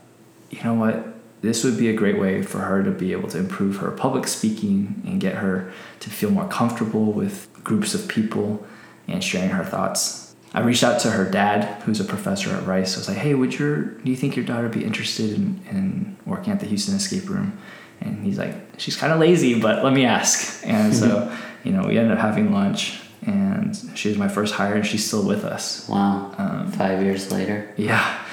you 0.51 0.63
know 0.63 0.75
what? 0.75 1.05
This 1.43 1.65
would 1.65 1.77
be 1.77 1.89
a 1.89 1.93
great 1.93 2.19
way 2.19 2.43
for 2.43 2.61
her 2.61 2.83
to 2.83 2.91
be 2.91 3.13
able 3.13 3.29
to 3.29 3.39
improve 3.39 3.77
her 3.79 3.91
public 3.91 4.27
speaking 4.27 5.03
and 5.07 5.21
get 5.21 5.37
her 5.37 5.73
to 6.01 6.11
feel 6.11 6.31
more 6.31 6.49
comfortable 6.49 7.13
with 7.13 7.49
groups 7.63 7.95
of 7.95 8.09
people 8.09 8.67
and 9.07 9.23
sharing 9.23 9.51
her 9.51 9.65
thoughts 9.65 10.27
I 10.57 10.61
reached 10.61 10.85
out 10.85 11.01
to 11.01 11.11
her 11.11 11.31
dad, 11.31 11.83
who's 11.83 12.01
a 12.01 12.05
professor 12.05 12.51
at 12.51 12.67
Rice. 12.67 12.97
I 12.97 13.01
was 13.01 13.09
like, 13.09 13.19
"Hey, 13.19 13.35
would 13.35 13.59
your 13.59 13.83
do 13.83 14.11
you 14.11 14.17
think 14.17 14.37
your 14.37 14.45
daughter 14.45 14.63
would 14.63 14.73
be 14.73 14.85
interested 14.85 15.35
in, 15.35 15.61
in 15.71 16.17
working 16.25 16.51
at 16.51 16.61
the 16.61 16.67
Houston 16.67 16.95
Escape 16.95 17.29
Room?" 17.29 17.59
And 18.01 18.25
he's 18.25 18.39
like, 18.39 18.55
"She's 18.79 18.97
kind 18.97 19.13
of 19.13 19.21
lazy, 19.21 19.61
but 19.61 19.85
let 19.85 19.93
me 19.93 20.07
ask." 20.07 20.63
And 20.67 20.95
so, 20.95 21.31
you 21.65 21.73
know, 21.73 21.87
we 21.87 21.99
ended 21.99 22.13
up 22.13 22.21
having 22.21 22.53
lunch, 22.53 23.01
and 23.27 23.77
she 23.95 24.09
was 24.09 24.17
my 24.17 24.29
first 24.29 24.55
hire, 24.55 24.75
and 24.75 24.87
she's 24.87 25.05
still 25.07 25.27
with 25.27 25.45
us. 25.45 25.87
Wow! 25.91 26.35
Um, 26.39 26.73
Five 26.73 27.03
years 27.03 27.31
later. 27.31 27.71
Yeah, 27.77 28.25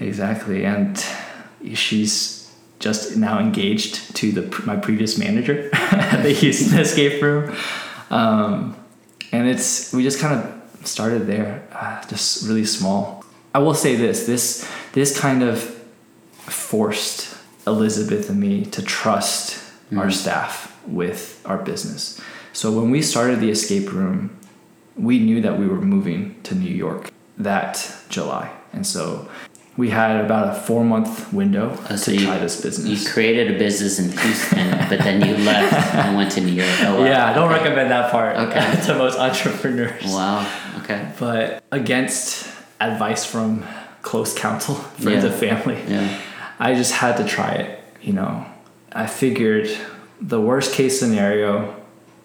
exactly, 0.00 0.64
and 0.64 1.00
she's 1.74 2.39
just 2.80 3.16
now 3.16 3.38
engaged 3.38 4.16
to 4.16 4.32
the 4.32 4.62
my 4.66 4.76
previous 4.76 5.16
manager 5.18 5.70
at 5.72 6.22
the 6.22 6.32
Houston 6.32 6.78
Escape 6.78 7.22
Room, 7.22 7.54
um, 8.10 8.76
and 9.30 9.46
it's 9.46 9.92
we 9.92 10.02
just 10.02 10.18
kind 10.18 10.40
of 10.40 10.86
started 10.86 11.26
there, 11.26 11.62
uh, 11.72 12.04
just 12.08 12.48
really 12.48 12.64
small. 12.64 13.24
I 13.54 13.58
will 13.58 13.74
say 13.74 13.94
this: 13.94 14.26
this 14.26 14.68
this 14.92 15.18
kind 15.18 15.42
of 15.42 15.62
forced 16.32 17.36
Elizabeth 17.66 18.28
and 18.30 18.40
me 18.40 18.64
to 18.64 18.82
trust 18.82 19.54
mm-hmm. 19.54 19.98
our 19.98 20.10
staff 20.10 20.76
with 20.86 21.40
our 21.44 21.58
business. 21.58 22.20
So 22.52 22.72
when 22.72 22.90
we 22.90 23.02
started 23.02 23.40
the 23.40 23.50
escape 23.50 23.92
room, 23.92 24.36
we 24.96 25.20
knew 25.20 25.40
that 25.42 25.58
we 25.58 25.68
were 25.68 25.80
moving 25.80 26.40
to 26.42 26.54
New 26.54 26.74
York 26.74 27.12
that 27.38 27.94
July, 28.08 28.50
and 28.72 28.86
so 28.86 29.28
we 29.80 29.88
had 29.88 30.22
about 30.22 30.54
a 30.54 30.60
four 30.60 30.84
month 30.84 31.32
window 31.32 31.74
oh, 31.88 31.96
so 31.96 32.12
to 32.12 32.18
you, 32.18 32.26
try 32.26 32.36
this 32.36 32.60
business. 32.60 32.86
You 32.86 33.10
created 33.10 33.56
a 33.56 33.58
business 33.58 33.98
in 33.98 34.12
Houston, 34.12 34.78
but 34.90 34.98
then 34.98 35.26
you 35.26 35.34
left 35.44 35.94
and 35.94 36.18
went 36.18 36.30
to 36.32 36.42
New 36.42 36.52
York. 36.52 36.68
Oh, 36.80 37.00
wow. 37.00 37.06
Yeah, 37.06 37.26
I 37.26 37.32
don't 37.32 37.50
okay. 37.50 37.62
recommend 37.62 37.90
that 37.90 38.12
part 38.12 38.36
okay. 38.36 38.78
to 38.86 38.94
most 38.98 39.18
entrepreneurs. 39.18 40.04
Wow. 40.04 40.46
Okay. 40.82 41.10
But 41.18 41.64
against 41.72 42.46
advice 42.78 43.24
from 43.24 43.64
close 44.02 44.38
counsel, 44.38 44.74
friends 45.00 45.24
yeah. 45.24 45.30
and 45.30 45.40
family, 45.40 45.82
yeah. 45.88 46.20
I 46.58 46.74
just 46.74 46.92
had 46.92 47.16
to 47.16 47.24
try 47.24 47.52
it. 47.52 47.82
You 48.02 48.12
know, 48.12 48.44
I 48.92 49.06
figured 49.06 49.74
the 50.20 50.42
worst 50.42 50.74
case 50.74 51.00
scenario, 51.00 51.74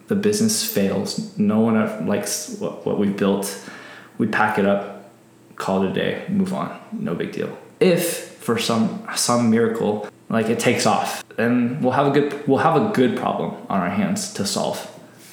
the 0.08 0.16
business 0.16 0.70
fails. 0.70 1.38
No 1.38 1.62
one 1.62 2.06
likes 2.06 2.58
what, 2.60 2.86
what 2.86 3.00
we've 3.00 3.16
built. 3.16 3.48
We 4.18 4.28
pack 4.28 4.60
it 4.60 4.66
up 4.66 4.95
call 5.56 5.84
it 5.84 5.92
a 5.92 5.94
day, 5.94 6.26
move 6.30 6.54
on, 6.54 6.80
no 6.92 7.16
big 7.16 7.32
deal. 7.32 7.58
if 7.80 8.36
for 8.46 8.58
some 8.58 9.06
some 9.16 9.50
miracle 9.50 10.08
like 10.30 10.50
it 10.50 10.60
takes 10.60 10.86
off, 10.86 11.24
then 11.36 11.82
we'll 11.82 11.94
have 11.94 12.08
a 12.08 12.12
good 12.12 12.48
we'll 12.48 12.60
have 12.60 12.76
a 12.82 12.92
good 12.94 13.18
problem 13.18 13.56
on 13.70 13.80
our 13.82 13.90
hands 13.90 14.34
to 14.34 14.46
solve. 14.46 14.80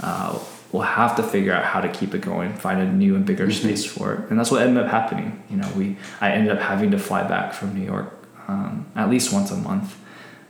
Uh, 0.01 0.39
we'll 0.73 0.83
have 0.83 1.15
to 1.17 1.23
figure 1.23 1.53
out 1.53 1.65
how 1.65 1.81
to 1.81 1.89
keep 1.89 2.15
it 2.15 2.21
going, 2.21 2.53
find 2.55 2.81
a 2.81 2.91
new 2.91 3.15
and 3.15 3.25
bigger 3.27 3.47
mm-hmm. 3.47 3.69
space 3.69 3.85
for 3.85 4.15
it, 4.15 4.31
and 4.31 4.39
that's 4.39 4.51
what 4.51 4.63
ended 4.63 4.83
up 4.83 4.91
happening. 4.91 5.43
You 5.51 5.59
know, 5.59 5.69
we 5.77 5.97
I 6.21 6.33
ended 6.33 6.53
up 6.53 6.61
having 6.61 6.91
to 6.93 6.99
fly 6.99 7.23
back 7.23 7.53
from 7.53 7.75
New 7.75 7.85
York 7.85 8.13
um, 8.49 8.87
at 8.97 9.09
least 9.11 9.33
once 9.33 9.51
a 9.51 9.57
month 9.57 9.99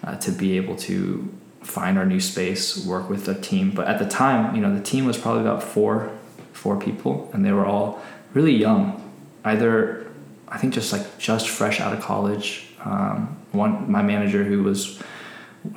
uh, 0.04 0.16
to 0.16 0.30
be 0.30 0.56
able 0.56 0.76
to 0.76 1.32
find 1.62 1.98
our 1.98 2.06
new 2.06 2.20
space, 2.20 2.84
work 2.84 3.08
with 3.08 3.28
a 3.28 3.40
team. 3.40 3.70
But 3.70 3.86
at 3.86 3.98
the 3.98 4.08
time, 4.08 4.54
you 4.54 4.60
know, 4.60 4.74
the 4.74 4.82
team 4.82 5.04
was 5.04 5.18
probably 5.18 5.42
about 5.42 5.62
four 5.62 6.10
four 6.52 6.78
people, 6.78 7.30
and 7.32 7.44
they 7.44 7.52
were 7.52 7.66
all 7.66 8.00
really 8.34 8.54
young, 8.54 9.01
either 9.44 10.06
I 10.48 10.58
think 10.58 10.74
just 10.74 10.92
like 10.92 11.18
just 11.18 11.48
fresh 11.48 11.80
out 11.80 11.94
of 11.94 12.00
college. 12.00 12.68
Um, 12.84 13.36
one 13.52 13.90
my 13.90 14.02
manager 14.02 14.44
who 14.44 14.62
was 14.62 15.00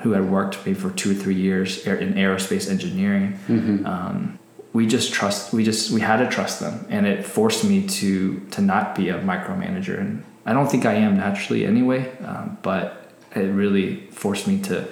who 0.01 0.12
had 0.12 0.30
worked 0.30 0.58
maybe 0.65 0.73
for 0.73 0.89
two 0.91 1.12
or 1.12 1.13
three 1.13 1.36
years 1.36 1.86
in 1.86 2.15
aerospace 2.15 2.69
engineering. 2.69 3.39
Mm-hmm. 3.47 3.86
Um, 3.86 4.39
we 4.73 4.86
just 4.86 5.13
trust. 5.13 5.54
We 5.54 5.63
just 5.63 5.91
we 5.91 6.01
had 6.01 6.17
to 6.17 6.30
trust 6.30 6.60
them, 6.60 6.86
and 6.89 7.08
it 7.08 7.25
forced 7.25 7.63
me 7.63 7.88
to 7.88 8.39
to 8.51 8.62
not 8.62 8.95
be 8.95 9.10
a 9.10 9.19
micromanager. 9.19 9.99
And 9.99 10.23
I 10.45 10.54
don't 10.54 10.69
think 10.69 10.86
I 10.86 10.93
am 10.93 11.15
naturally 11.15 11.65
anyway, 11.65 12.12
um, 12.19 12.58
but 12.62 13.12
it 13.34 13.47
really 13.47 14.08
forced 14.08 14.47
me 14.47 14.60
to 14.63 14.88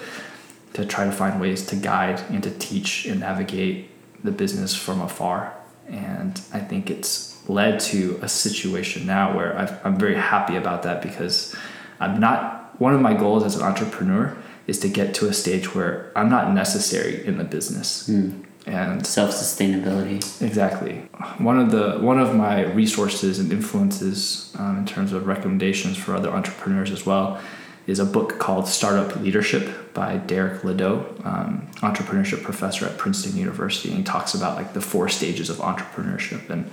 to 0.73 0.85
try 0.85 1.05
to 1.05 1.11
find 1.11 1.41
ways 1.41 1.65
to 1.67 1.75
guide 1.75 2.21
and 2.29 2.41
to 2.43 2.51
teach 2.51 3.05
and 3.05 3.19
navigate 3.19 3.89
the 4.23 4.31
business 4.31 4.73
from 4.73 5.01
afar. 5.01 5.53
And 5.89 6.39
I 6.53 6.59
think 6.59 6.89
it's 6.89 7.32
led 7.49 7.79
to 7.79 8.19
a 8.21 8.27
situation 8.27 9.05
now 9.05 9.35
where 9.35 9.57
i 9.57 9.87
am 9.87 9.97
very 9.97 10.15
happy 10.15 10.55
about 10.55 10.83
that 10.83 11.01
because 11.01 11.55
I'm 12.03 12.19
not, 12.19 12.79
one 12.79 12.93
of 12.93 13.01
my 13.01 13.13
goals 13.13 13.43
as 13.43 13.55
an 13.55 13.63
entrepreneur 13.63 14.35
is 14.67 14.79
to 14.79 14.89
get 14.89 15.13
to 15.15 15.27
a 15.27 15.33
stage 15.33 15.73
where 15.73 16.11
I'm 16.15 16.29
not 16.29 16.53
necessary 16.53 17.25
in 17.25 17.37
the 17.37 17.43
business. 17.43 18.09
Mm. 18.09 18.45
And 18.65 19.05
self 19.05 19.31
sustainability. 19.31 20.41
Exactly. 20.41 21.09
One 21.37 21.59
of 21.59 21.71
the 21.71 21.97
one 21.99 22.17
of 22.17 22.33
my 22.33 22.63
resources 22.63 23.37
and 23.37 23.51
influences 23.51 24.55
um, 24.57 24.77
in 24.77 24.85
terms 24.85 25.11
of 25.11 25.27
recommendations 25.27 25.97
for 25.97 26.15
other 26.15 26.29
entrepreneurs 26.29 26.89
as 26.89 27.05
well 27.05 27.41
is 27.87 27.99
a 27.99 28.05
book 28.05 28.39
called 28.39 28.69
Startup 28.69 29.13
Leadership 29.17 29.93
by 29.93 30.15
Derek 30.15 30.61
Lidow, 30.61 31.05
um, 31.25 31.67
entrepreneurship 31.81 32.41
professor 32.41 32.85
at 32.85 32.97
Princeton 32.97 33.37
University. 33.37 33.89
And 33.89 33.97
he 33.97 34.03
talks 34.05 34.33
about 34.33 34.55
like 34.55 34.71
the 34.71 34.79
four 34.79 35.09
stages 35.09 35.49
of 35.49 35.57
entrepreneurship. 35.57 36.49
And 36.49 36.71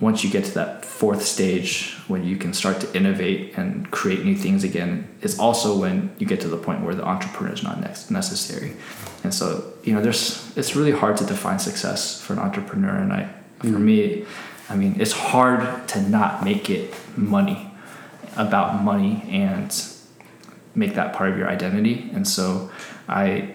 once 0.00 0.24
you 0.24 0.30
get 0.30 0.44
to 0.46 0.54
that 0.54 0.84
fourth 0.84 1.22
stage, 1.22 1.94
when 2.08 2.24
you 2.24 2.36
can 2.36 2.54
start 2.54 2.80
to 2.80 2.96
innovate 2.96 3.56
and 3.56 3.90
create 3.90 4.24
new 4.24 4.34
things 4.34 4.64
again, 4.64 5.06
is 5.20 5.38
also 5.38 5.76
when 5.76 6.14
you 6.18 6.26
get 6.26 6.40
to 6.40 6.48
the 6.48 6.56
point 6.56 6.82
where 6.82 6.94
the 6.94 7.04
entrepreneur 7.04 7.52
is 7.52 7.62
not 7.62 7.78
next 7.80 8.10
necessary. 8.10 8.72
And 9.22 9.32
so, 9.34 9.72
you 9.84 9.92
know, 9.92 10.00
there's 10.00 10.56
it's 10.56 10.74
really 10.74 10.92
hard 10.92 11.18
to 11.18 11.24
define 11.24 11.58
success 11.58 12.20
for 12.20 12.32
an 12.32 12.38
entrepreneur. 12.38 12.96
And 12.96 13.12
I, 13.12 13.30
for 13.58 13.66
mm. 13.66 13.80
me, 13.80 14.24
I 14.70 14.76
mean, 14.76 14.96
it's 14.98 15.12
hard 15.12 15.86
to 15.88 16.00
not 16.08 16.44
make 16.44 16.70
it 16.70 16.94
money, 17.16 17.70
about 18.36 18.82
money 18.82 19.22
and 19.28 19.70
make 20.74 20.94
that 20.94 21.12
part 21.12 21.30
of 21.30 21.36
your 21.36 21.48
identity. 21.48 22.10
And 22.14 22.26
so 22.26 22.70
I 23.06 23.54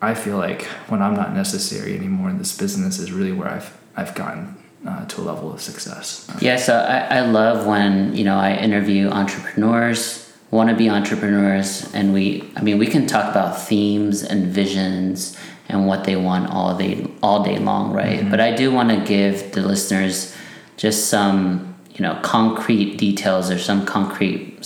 I 0.00 0.14
feel 0.14 0.38
like 0.38 0.62
when 0.88 1.02
I'm 1.02 1.14
not 1.14 1.34
necessary 1.34 1.96
anymore 1.96 2.30
in 2.30 2.38
this 2.38 2.56
business 2.56 3.00
is 3.00 3.10
really 3.10 3.32
where 3.32 3.48
I've 3.48 3.76
I've 3.96 4.14
gotten 4.14 4.59
uh, 4.86 5.04
to 5.06 5.20
a 5.20 5.22
level 5.22 5.52
of 5.52 5.60
success. 5.60 6.26
Yeah, 6.40 6.56
so 6.56 6.74
I, 6.76 7.18
I 7.18 7.20
love 7.20 7.66
when 7.66 8.14
you 8.16 8.24
know 8.24 8.38
I 8.38 8.54
interview 8.54 9.08
entrepreneurs, 9.08 10.32
want 10.50 10.70
to 10.70 10.76
be 10.76 10.88
entrepreneurs, 10.88 11.92
and 11.94 12.12
we 12.12 12.50
I 12.56 12.62
mean 12.62 12.78
we 12.78 12.86
can 12.86 13.06
talk 13.06 13.30
about 13.30 13.60
themes 13.60 14.22
and 14.22 14.46
visions 14.46 15.36
and 15.68 15.86
what 15.86 16.04
they 16.04 16.16
want 16.16 16.50
all 16.50 16.76
day 16.76 17.06
all 17.22 17.42
day 17.42 17.58
long, 17.58 17.92
right? 17.92 18.20
Mm-hmm. 18.20 18.30
But 18.30 18.40
I 18.40 18.54
do 18.54 18.72
want 18.72 18.90
to 18.90 19.00
give 19.04 19.52
the 19.52 19.62
listeners 19.62 20.34
just 20.76 21.08
some 21.08 21.74
you 21.94 22.02
know 22.02 22.18
concrete 22.22 22.96
details 22.96 23.50
or 23.50 23.58
some 23.58 23.84
concrete 23.84 24.58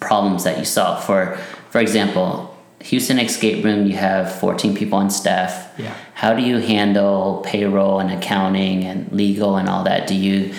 problems 0.00 0.44
that 0.44 0.58
you 0.58 0.64
solve. 0.64 1.04
For 1.04 1.38
for 1.70 1.80
example, 1.80 2.47
Houston 2.80 3.18
Escape 3.18 3.64
Room, 3.64 3.86
you 3.86 3.96
have 3.96 4.32
14 4.40 4.76
people 4.76 4.98
on 4.98 5.10
staff. 5.10 5.74
Yeah. 5.78 5.94
How 6.14 6.34
do 6.34 6.42
you 6.42 6.58
handle 6.58 7.42
payroll 7.44 8.00
and 8.00 8.10
accounting 8.10 8.84
and 8.84 9.10
legal 9.12 9.56
and 9.56 9.68
all 9.68 9.84
that? 9.84 10.06
Do 10.06 10.14
you 10.14 10.54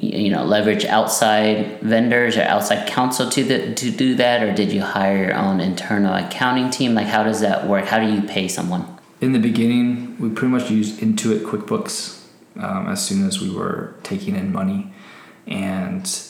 you 0.00 0.28
know 0.30 0.44
leverage 0.44 0.84
outside 0.84 1.80
vendors 1.80 2.36
or 2.36 2.42
outside 2.42 2.86
counsel 2.88 3.30
to 3.30 3.44
the, 3.44 3.74
to 3.74 3.90
do 3.90 4.14
that 4.16 4.42
or 4.42 4.52
did 4.52 4.72
you 4.72 4.80
hire 4.80 5.16
your 5.16 5.34
own 5.34 5.60
internal 5.60 6.12
accounting 6.14 6.68
team 6.68 6.94
like 6.94 7.06
how 7.06 7.22
does 7.22 7.40
that 7.40 7.66
work 7.68 7.84
how 7.86 7.98
do 8.00 8.12
you 8.12 8.20
pay 8.22 8.48
someone 8.48 8.84
in 9.20 9.32
the 9.32 9.38
beginning 9.38 10.18
we 10.18 10.28
pretty 10.28 10.52
much 10.52 10.68
used 10.68 10.98
intuit 10.98 11.42
quickbooks 11.44 12.26
um, 12.56 12.88
as 12.88 13.06
soon 13.06 13.26
as 13.26 13.40
we 13.40 13.48
were 13.48 13.94
taking 14.02 14.34
in 14.34 14.52
money 14.52 14.92
and 15.46 16.26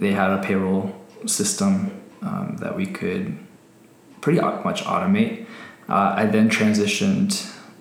they 0.00 0.12
had 0.12 0.30
a 0.30 0.42
payroll 0.42 0.94
system 1.26 2.00
um, 2.22 2.56
that 2.60 2.74
we 2.74 2.86
could 2.86 3.38
pretty 4.24 4.40
much 4.40 4.82
automate. 4.84 5.44
Uh, 5.86 6.14
I 6.16 6.24
then 6.24 6.48
transitioned 6.48 7.30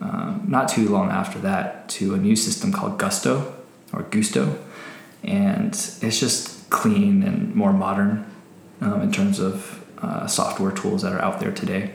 um, 0.01 0.43
not 0.45 0.67
too 0.67 0.89
long 0.89 1.09
after 1.09 1.39
that 1.39 1.87
to 1.95 2.13
a 2.15 2.17
new 2.17 2.35
system 2.35 2.73
called 2.73 2.99
Gusto 2.99 3.55
or 3.93 4.03
Gusto, 4.03 4.59
and 5.23 5.69
it's 5.69 6.19
just 6.19 6.69
clean 6.69 7.23
and 7.23 7.55
more 7.55 7.71
modern 7.71 8.25
um, 8.81 9.01
in 9.01 9.09
terms 9.09 9.39
of 9.39 9.85
uh, 9.99 10.27
software 10.27 10.73
tools 10.73 11.03
that 11.03 11.13
are 11.13 11.21
out 11.21 11.39
there 11.39 11.53
today. 11.53 11.91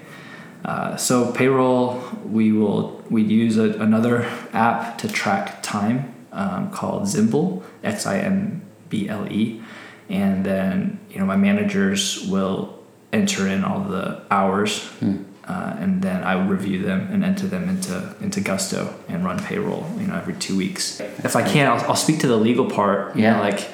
Uh, 0.64 0.96
so 0.96 1.30
payroll, 1.32 2.02
we 2.24 2.50
will 2.50 3.04
we 3.10 3.22
use 3.22 3.58
a, 3.58 3.68
another 3.88 4.24
app 4.54 4.96
to 4.96 5.08
track 5.08 5.62
time 5.62 6.14
um, 6.32 6.70
called 6.70 7.02
Ximble, 7.02 7.62
X 7.84 8.06
I 8.06 8.20
M 8.20 8.62
B 8.88 9.10
L 9.10 9.30
E, 9.30 9.60
and 10.08 10.42
then 10.42 10.98
you 11.10 11.18
know 11.18 11.26
my 11.26 11.36
managers 11.36 12.26
will 12.26 12.77
enter 13.12 13.46
in 13.46 13.64
all 13.64 13.80
the 13.80 14.22
hours 14.30 14.86
hmm. 14.98 15.22
uh, 15.44 15.76
and 15.78 16.02
then 16.02 16.22
I 16.22 16.44
review 16.44 16.82
them 16.82 17.08
and 17.10 17.24
enter 17.24 17.46
them 17.46 17.68
into 17.68 18.14
into 18.20 18.40
Gusto 18.40 18.94
and 19.08 19.24
run 19.24 19.42
payroll 19.42 19.90
you 19.98 20.06
know 20.06 20.14
every 20.14 20.34
two 20.34 20.56
weeks 20.56 21.00
if 21.00 21.34
I 21.36 21.42
can 21.42 21.66
I'll, 21.66 21.90
I'll 21.90 21.96
speak 21.96 22.20
to 22.20 22.26
the 22.26 22.36
legal 22.36 22.70
part 22.70 23.16
yeah 23.16 23.36
know, 23.36 23.40
like 23.40 23.68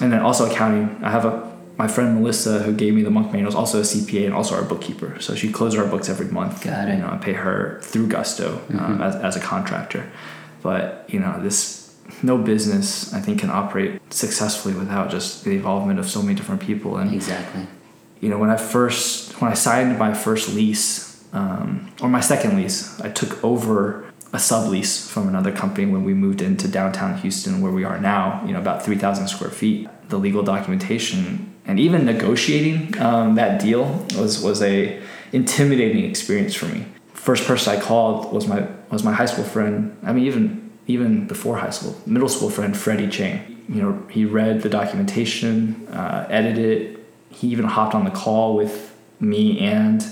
and 0.00 0.12
then 0.12 0.20
also 0.20 0.50
accounting 0.50 1.02
I 1.02 1.10
have 1.10 1.24
a 1.24 1.54
my 1.76 1.88
friend 1.88 2.20
Melissa 2.20 2.60
who 2.60 2.72
gave 2.72 2.94
me 2.94 3.02
the 3.02 3.10
monk 3.10 3.32
manual 3.32 3.48
is 3.48 3.54
also 3.54 3.80
a 3.80 3.82
CPA 3.82 4.26
and 4.26 4.34
also 4.34 4.54
our 4.54 4.62
bookkeeper 4.62 5.18
so 5.20 5.34
she 5.34 5.50
closes 5.50 5.78
our 5.78 5.86
books 5.86 6.08
every 6.08 6.26
month 6.26 6.62
Got 6.62 6.88
it. 6.88 6.96
you 6.96 7.00
know 7.00 7.08
I 7.08 7.16
pay 7.16 7.32
her 7.32 7.80
through 7.82 8.08
Gusto 8.08 8.56
um, 8.56 8.60
mm-hmm. 8.60 8.78
um, 8.78 9.02
as, 9.02 9.16
as 9.16 9.36
a 9.36 9.40
contractor 9.40 10.10
but 10.62 11.06
you 11.08 11.18
know 11.18 11.42
this 11.42 11.96
no 12.22 12.36
business 12.36 13.14
I 13.14 13.20
think 13.20 13.40
can 13.40 13.48
operate 13.48 14.00
successfully 14.10 14.74
without 14.74 15.10
just 15.10 15.44
the 15.44 15.52
involvement 15.52 15.98
of 15.98 16.08
so 16.08 16.20
many 16.20 16.34
different 16.34 16.60
people 16.60 16.98
and 16.98 17.14
exactly 17.14 17.66
you 18.20 18.28
know 18.28 18.38
when 18.38 18.50
I 18.50 18.56
first 18.56 19.40
when 19.40 19.50
I 19.50 19.54
signed 19.54 19.98
my 19.98 20.14
first 20.14 20.54
lease 20.54 21.24
um, 21.32 21.90
or 22.00 22.08
my 22.08 22.20
second 22.20 22.56
lease 22.56 23.00
I 23.00 23.10
took 23.10 23.42
over 23.44 24.04
a 24.32 24.38
sublease 24.38 25.08
from 25.08 25.28
another 25.28 25.52
company 25.52 25.86
when 25.86 26.04
we 26.04 26.12
moved 26.14 26.42
into 26.42 26.66
downtown 26.66 27.18
Houston 27.18 27.60
where 27.60 27.72
we 27.72 27.84
are 27.84 27.98
now 27.98 28.42
you 28.46 28.52
know 28.52 28.60
about 28.60 28.84
3,000 28.84 29.28
square 29.28 29.50
feet 29.50 29.88
the 30.08 30.18
legal 30.18 30.42
documentation 30.42 31.52
and 31.66 31.80
even 31.80 32.04
negotiating 32.04 32.98
um, 33.00 33.34
that 33.36 33.60
deal 33.60 34.06
was 34.16 34.42
was 34.42 34.62
a 34.62 35.00
intimidating 35.32 36.04
experience 36.04 36.54
for 36.54 36.66
me 36.66 36.86
first 37.12 37.44
person 37.46 37.76
I 37.76 37.80
called 37.80 38.32
was 38.32 38.46
my 38.46 38.66
was 38.90 39.02
my 39.02 39.12
high 39.12 39.26
school 39.26 39.44
friend 39.44 39.96
I 40.02 40.12
mean 40.12 40.26
even 40.26 40.64
even 40.86 41.26
before 41.26 41.56
high 41.56 41.70
school, 41.70 41.96
middle 42.06 42.28
school 42.28 42.50
friend 42.50 42.76
Freddie 42.76 43.08
Chang. 43.08 43.64
You 43.68 43.82
know, 43.82 44.02
he 44.10 44.24
read 44.24 44.62
the 44.62 44.68
documentation, 44.68 45.88
uh, 45.88 46.26
edited 46.28 46.82
it. 46.82 46.93
He 47.34 47.48
even 47.48 47.66
hopped 47.66 47.94
on 47.94 48.04
the 48.04 48.10
call 48.10 48.56
with 48.56 48.96
me 49.20 49.58
and 49.60 50.04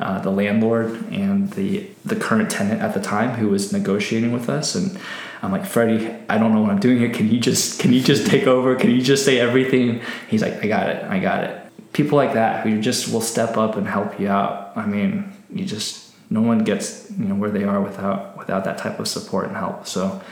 uh, 0.00 0.18
the 0.20 0.30
landlord 0.30 0.90
and 1.12 1.50
the 1.52 1.86
the 2.04 2.16
current 2.16 2.50
tenant 2.50 2.80
at 2.80 2.94
the 2.94 3.00
time 3.00 3.30
who 3.30 3.48
was 3.48 3.72
negotiating 3.72 4.32
with 4.32 4.48
us. 4.48 4.74
And 4.74 4.98
I'm 5.42 5.52
like, 5.52 5.66
Freddie, 5.66 6.10
I 6.28 6.38
don't 6.38 6.54
know 6.54 6.62
what 6.62 6.70
I'm 6.70 6.80
doing 6.80 6.98
here. 6.98 7.10
Can 7.10 7.30
you 7.30 7.38
just 7.38 7.80
can 7.80 7.92
you 7.92 8.00
just 8.00 8.26
take 8.26 8.46
over? 8.46 8.74
Can 8.76 8.90
you 8.90 9.02
just 9.02 9.24
say 9.24 9.38
everything? 9.38 10.00
He's 10.28 10.42
like, 10.42 10.64
I 10.64 10.68
got 10.68 10.88
it. 10.88 11.04
I 11.04 11.18
got 11.18 11.44
it. 11.44 11.92
People 11.92 12.16
like 12.16 12.34
that 12.34 12.64
who 12.64 12.80
just 12.80 13.12
will 13.12 13.20
step 13.20 13.56
up 13.56 13.76
and 13.76 13.86
help 13.86 14.18
you 14.18 14.28
out. 14.28 14.72
I 14.76 14.86
mean, 14.86 15.32
you 15.52 15.64
just 15.64 16.14
no 16.30 16.40
one 16.40 16.60
gets 16.60 17.10
you 17.10 17.26
know 17.26 17.34
where 17.34 17.50
they 17.50 17.64
are 17.64 17.80
without 17.80 18.38
without 18.38 18.64
that 18.64 18.78
type 18.78 19.00
of 19.00 19.08
support 19.08 19.48
and 19.48 19.56
help. 19.56 19.86
So, 19.86 20.22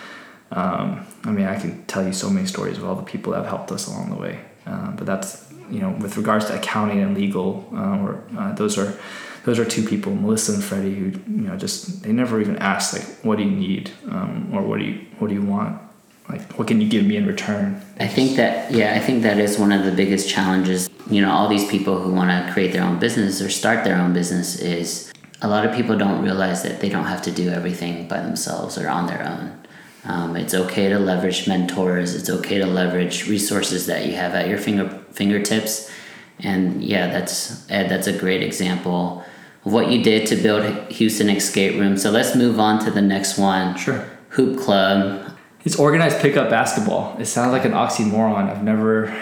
um, 0.51 1.07
I 1.25 1.31
mean, 1.31 1.47
I 1.47 1.59
can 1.59 1.85
tell 1.87 2.07
you 2.07 2.13
so 2.13 2.31
many 2.31 2.47
stories 2.47 2.79
of 2.79 2.85
all 2.85 2.95
the 2.95 3.03
people 3.03 3.33
that 3.33 3.41
have 3.41 3.49
helped 3.49 3.73
us 3.73 3.87
along 3.87 4.11
the 4.11 4.17
way. 4.17 4.41
Uh, 4.65 4.93
but 4.93 5.07
that's 5.07 5.48
you 5.71 5.81
know 5.81 5.91
with 6.01 6.17
regards 6.17 6.47
to 6.47 6.57
accounting 6.57 7.01
and 7.01 7.17
legal, 7.17 7.69
uh, 7.75 7.99
or 7.99 8.25
uh, 8.39 8.53
those 8.55 8.79
are 8.79 8.99
those 9.45 9.59
are 9.59 9.65
two 9.65 9.83
people, 9.83 10.15
Melissa 10.15 10.53
and 10.53 10.63
Freddie, 10.63 10.95
who 10.95 11.07
you 11.07 11.49
know 11.49 11.57
just 11.57 12.03
they 12.03 12.13
never 12.13 12.41
even 12.41 12.57
ask 12.59 12.93
like, 12.93 13.05
what 13.25 13.39
do 13.39 13.45
you 13.45 13.51
need, 13.51 13.91
um, 14.11 14.51
or 14.53 14.63
what 14.63 14.79
do 14.79 14.85
you 14.85 15.07
what 15.19 15.29
do 15.29 15.35
you 15.35 15.43
want, 15.43 15.81
like 16.29 16.53
what 16.59 16.69
can 16.69 16.81
you 16.81 16.89
give 16.89 17.05
me 17.05 17.17
in 17.17 17.27
return 17.27 17.83
I 18.01 18.07
think 18.07 18.37
that 18.37 18.71
yeah, 18.71 18.95
I 18.95 19.01
think 19.01 19.23
that 19.25 19.39
is 19.39 19.59
one 19.59 19.73
of 19.73 19.85
the 19.85 19.91
biggest 19.91 20.29
challenges. 20.29 20.89
You 21.11 21.23
know, 21.23 21.33
all 21.33 21.49
these 21.49 21.69
people 21.69 22.01
who 22.01 22.13
want 22.13 22.31
to 22.31 22.53
create 22.53 22.73
their 22.73 22.85
own 22.85 22.99
business 22.99 23.43
or 23.43 23.49
start 23.49 23.85
their 23.85 23.97
own 23.97 24.13
business 24.13 24.57
is 24.61 25.13
a 25.43 25.49
lot 25.49 25.67
of 25.67 25.75
people 25.75 25.97
don't 25.99 26.23
realize 26.23 26.63
that 26.63 26.81
they 26.81 26.89
don't 26.89 27.07
have 27.07 27.23
to 27.23 27.33
do 27.33 27.49
everything 27.51 28.07
by 28.07 28.21
themselves 28.21 28.79
or 28.79 28.89
on 28.89 29.07
their 29.07 29.27
own. 29.27 29.59
Um, 30.05 30.37
it's 30.37 30.55
okay 30.55 30.89
to 30.89 30.99
leverage 30.99 31.49
mentors. 31.49 32.15
It's 32.15 32.31
okay 32.31 32.59
to 32.59 32.67
leverage 32.67 33.29
resources 33.29 33.87
that 33.87 34.07
you 34.07 34.13
have 34.13 34.35
at 34.35 34.49
your 34.49 34.59
finger 34.59 34.87
fingertips. 35.19 35.91
And 36.39 36.83
yeah, 36.83 37.09
that's 37.09 37.69
Ed. 37.71 37.89
That's 37.91 38.07
a 38.07 38.17
great 38.17 38.43
example 38.43 39.25
of 39.65 39.73
what 39.73 39.91
you 39.91 40.03
did 40.03 40.27
to 40.29 40.37
build 40.37 40.63
Houston 40.93 41.29
Escape 41.29 41.79
Room. 41.79 41.99
So 41.99 42.11
let's 42.11 42.35
move 42.37 42.59
on 42.61 42.83
to 42.85 42.91
the 42.91 43.03
next 43.03 43.37
one. 43.37 43.77
Sure. 43.77 44.09
Hoop 44.31 44.59
Club. 44.59 45.37
It's 45.65 45.79
organized 45.79 46.21
pickup 46.21 46.49
basketball. 46.49 47.17
It 47.19 47.27
sounds 47.27 47.53
like 47.53 47.65
an 47.65 47.73
oxymoron. 47.73 48.49
I've 48.49 48.63
never, 48.63 49.15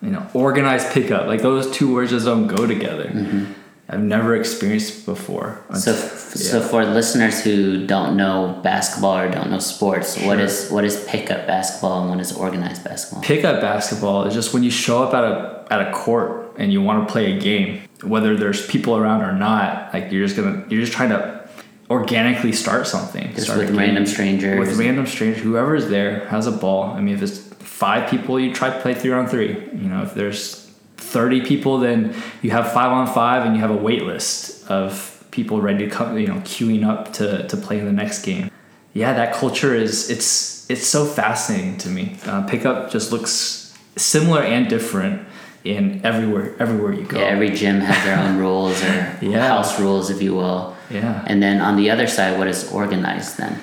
you 0.00 0.10
know, 0.10 0.26
organized 0.32 0.92
pickup. 0.92 1.26
Like 1.26 1.42
those 1.42 1.70
two 1.76 1.92
words 1.92 2.12
just 2.12 2.24
don't 2.24 2.46
go 2.46 2.66
together. 2.66 3.08
Mm-hmm. 3.08 3.52
I've 3.88 4.00
never 4.00 4.34
experienced 4.36 5.04
before. 5.04 5.62
So, 5.74 5.92
so 5.94 6.60
for 6.62 6.84
listeners 6.84 7.42
who 7.42 7.86
don't 7.86 8.16
know 8.16 8.58
basketball 8.62 9.18
or 9.18 9.30
don't 9.30 9.50
know 9.50 9.58
sports, 9.58 10.18
what 10.22 10.40
is 10.40 10.70
what 10.70 10.84
is 10.84 11.04
pickup 11.08 11.46
basketball 11.46 12.00
and 12.02 12.10
what 12.10 12.20
is 12.20 12.32
organized 12.32 12.84
basketball? 12.84 13.22
Pickup 13.22 13.60
basketball 13.60 14.24
is 14.24 14.34
just 14.34 14.54
when 14.54 14.62
you 14.62 14.70
show 14.70 15.02
up 15.02 15.12
at 15.12 15.24
a 15.24 15.66
at 15.70 15.86
a 15.86 15.92
court 15.92 16.54
and 16.58 16.72
you 16.72 16.80
want 16.80 17.06
to 17.06 17.12
play 17.12 17.36
a 17.36 17.40
game, 17.40 17.82
whether 18.02 18.36
there's 18.36 18.66
people 18.66 18.96
around 18.96 19.22
or 19.22 19.32
not. 19.32 19.92
Like 19.92 20.10
you're 20.10 20.26
just 20.26 20.36
gonna 20.36 20.64
you're 20.68 20.80
just 20.80 20.92
trying 20.92 21.10
to 21.10 21.42
organically 21.90 22.52
start 22.52 22.86
something. 22.86 23.34
Just 23.34 23.48
start 23.48 23.58
with 23.58 23.76
random 23.76 24.06
strangers. 24.06 24.58
with 24.58 24.78
random 24.78 25.06
strangers, 25.06 25.42
whoever's 25.42 25.88
there 25.88 26.26
has 26.28 26.46
a 26.46 26.52
ball. 26.52 26.84
I 26.84 27.00
mean, 27.00 27.14
if 27.14 27.22
it's 27.22 27.38
five 27.38 28.08
people, 28.08 28.40
you 28.40 28.54
try 28.54 28.70
to 28.70 28.80
play 28.80 28.94
three 28.94 29.12
on 29.12 29.26
three. 29.26 29.48
You 29.50 29.88
know, 29.88 30.02
if 30.02 30.14
there's 30.14 30.61
30 31.02 31.42
people, 31.42 31.78
then 31.78 32.14
you 32.42 32.50
have 32.50 32.72
five 32.72 32.92
on 32.92 33.06
five 33.06 33.44
and 33.44 33.54
you 33.54 33.60
have 33.60 33.70
a 33.70 33.76
wait 33.76 34.04
list 34.04 34.66
of 34.70 35.24
people 35.30 35.60
ready 35.60 35.84
to 35.88 35.90
come, 35.90 36.16
you 36.18 36.26
know, 36.26 36.36
queuing 36.40 36.86
up 36.86 37.12
to, 37.14 37.46
to 37.48 37.56
play 37.56 37.78
in 37.78 37.84
the 37.86 37.92
next 37.92 38.22
game. 38.22 38.50
Yeah, 38.94 39.14
that 39.14 39.34
culture 39.34 39.74
is, 39.74 40.10
it's, 40.10 40.68
it's 40.70 40.86
so 40.86 41.04
fascinating 41.06 41.78
to 41.78 41.88
me. 41.88 42.16
Uh, 42.26 42.42
pickup 42.42 42.90
just 42.90 43.10
looks 43.12 43.74
similar 43.96 44.42
and 44.42 44.68
different 44.68 45.26
in 45.64 46.04
everywhere, 46.04 46.54
everywhere 46.58 46.92
you 46.92 47.04
go. 47.04 47.18
yeah, 47.18 47.26
every 47.26 47.50
gym 47.50 47.80
has 47.80 48.04
their 48.04 48.18
own 48.18 48.36
rules 48.44 48.82
or 48.82 49.16
Yeah. 49.22 49.46
house 49.48 49.78
rules, 49.80 50.10
if 50.10 50.20
you 50.20 50.34
will. 50.34 50.76
Yeah. 50.90 51.24
And 51.26 51.42
then 51.42 51.60
on 51.60 51.76
the 51.76 51.90
other 51.90 52.06
side, 52.06 52.38
what 52.38 52.48
is 52.48 52.70
organized 52.72 53.38
then? 53.38 53.58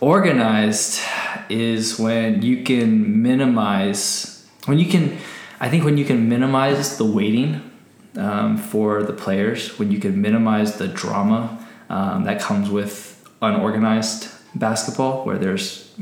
organized 0.00 1.00
is 1.48 1.98
when 1.98 2.40
you 2.40 2.62
can 2.62 3.20
minimize 3.20 4.46
when 4.66 4.78
you 4.78 4.86
can 4.88 5.18
i 5.60 5.68
think 5.68 5.84
when 5.84 5.96
you 5.96 6.04
can 6.04 6.28
minimize 6.28 6.98
the 6.98 7.04
waiting 7.04 7.70
um, 8.16 8.56
for 8.56 9.02
the 9.02 9.12
players 9.12 9.78
when 9.78 9.90
you 9.90 9.98
can 9.98 10.20
minimize 10.20 10.78
the 10.78 10.88
drama 10.88 11.64
um, 11.90 12.24
that 12.24 12.40
comes 12.40 12.70
with 12.70 13.28
unorganized 13.42 14.28
basketball 14.54 15.24
where 15.24 15.38
there's 15.38 15.92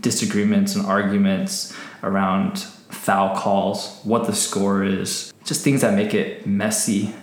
disagreements 0.00 0.74
and 0.74 0.84
arguments 0.86 1.76
around 2.02 2.58
foul 2.58 3.36
calls 3.36 4.00
what 4.02 4.26
the 4.26 4.34
score 4.34 4.82
is 4.82 5.32
just 5.44 5.62
things 5.62 5.80
that 5.80 5.94
make 5.94 6.14
it 6.14 6.46
messy 6.46 7.14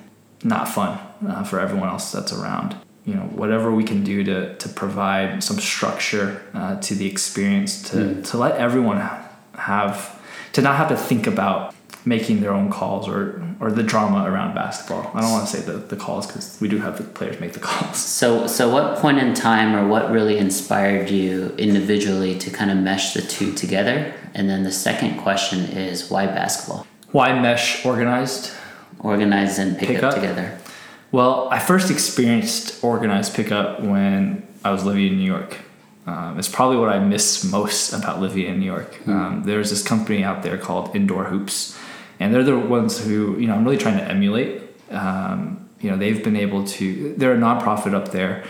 not 0.44 0.68
fun 0.68 0.98
uh, 1.28 1.44
for 1.44 1.60
everyone 1.60 1.90
else 1.90 2.12
that's 2.12 2.32
around. 2.32 2.76
You 3.06 3.16
know 3.16 3.22
whatever 3.22 3.72
we 3.72 3.84
can 3.84 4.04
do 4.04 4.24
to, 4.24 4.56
to 4.56 4.70
provide 4.70 5.44
some 5.44 5.58
structure 5.58 6.44
uh, 6.54 6.80
to 6.82 6.94
the 6.94 7.08
experience 7.08 7.90
to, 7.90 8.22
to 8.22 8.38
let 8.38 8.58
everyone 8.58 8.98
have 9.56 10.19
to 10.54 10.62
not 10.62 10.76
have 10.78 10.90
to 10.90 10.96
think 10.98 11.28
about 11.28 11.74
making 12.06 12.40
their 12.42 12.52
own 12.54 12.70
calls 12.70 13.08
or 13.08 13.42
or 13.60 13.70
the 13.72 13.84
drama 13.84 14.24
around 14.32 14.56
basketball 14.56 15.12
i 15.14 15.20
don't 15.20 15.32
want 15.32 15.46
to 15.48 15.58
say 15.58 15.62
the, 15.70 15.74
the 15.74 15.96
calls 15.98 16.26
because 16.26 16.58
we 16.62 16.68
do 16.70 16.78
have 16.80 16.98
the 16.98 17.04
players 17.04 17.40
make 17.42 17.52
the 17.54 17.60
calls 17.70 17.98
So, 17.98 18.48
so 18.48 18.70
what 18.70 18.98
point 19.00 19.18
in 19.20 19.34
time 19.34 19.76
or 19.76 19.86
what 19.88 20.10
really 20.10 20.38
inspired 20.38 21.10
you 21.10 21.54
individually 21.58 22.38
to 22.40 22.50
kind 22.50 22.72
of 22.72 22.78
mesh 22.78 23.14
the 23.14 23.22
two 23.22 23.52
together? 23.54 24.14
And 24.34 24.50
then 24.50 24.64
the 24.64 24.72
second 24.72 25.18
question 25.20 25.60
is 25.66 26.10
why 26.10 26.26
basketball? 26.28 26.88
why 27.12 27.38
mesh 27.40 27.86
organized 27.86 28.52
Organized 29.02 29.60
and 29.60 29.78
pick, 29.78 29.88
Pick 29.90 29.98
up, 30.04 30.10
up? 30.10 30.16
together. 30.16 30.58
Well, 31.12 31.48
I 31.52 31.60
first 31.60 31.90
experienced 31.90 32.84
organized 32.84 33.34
pickup 33.34 33.80
when 33.82 34.46
I 34.64 34.72
was 34.72 34.84
living 34.84 35.08
in 35.08 35.18
New 35.18 35.26
York. 35.26 35.58
Um, 36.10 36.40
it's 36.40 36.50
probably 36.50 36.78
what 36.78 36.90
I 36.90 36.98
miss 37.00 37.44
most 37.44 37.94
about 37.94 38.20
living 38.20 38.46
in 38.48 38.60
New 38.60 38.66
York. 38.66 39.00
Um, 39.08 39.44
there's 39.46 39.70
this 39.70 39.84
company 39.84 40.24
out 40.24 40.42
there 40.42 40.58
called 40.58 40.96
Indoor 40.96 41.26
Hoops, 41.26 41.78
and 42.20 42.34
they're 42.34 42.44
the 42.44 42.58
ones 42.58 43.04
who 43.04 43.38
you 43.38 43.48
know 43.48 43.54
I'm 43.54 43.64
really 43.64 43.78
trying 43.78 43.98
to 43.98 44.04
emulate. 44.04 44.64
Um, 44.90 45.70
you 45.80 45.90
know, 45.90 45.98
they've 45.98 46.24
been 46.24 46.36
able 46.36 46.66
to. 46.66 47.14
They're 47.16 47.34
a 47.34 47.38
nonprofit 47.38 47.94
up 47.94 48.10
there, 48.10 48.44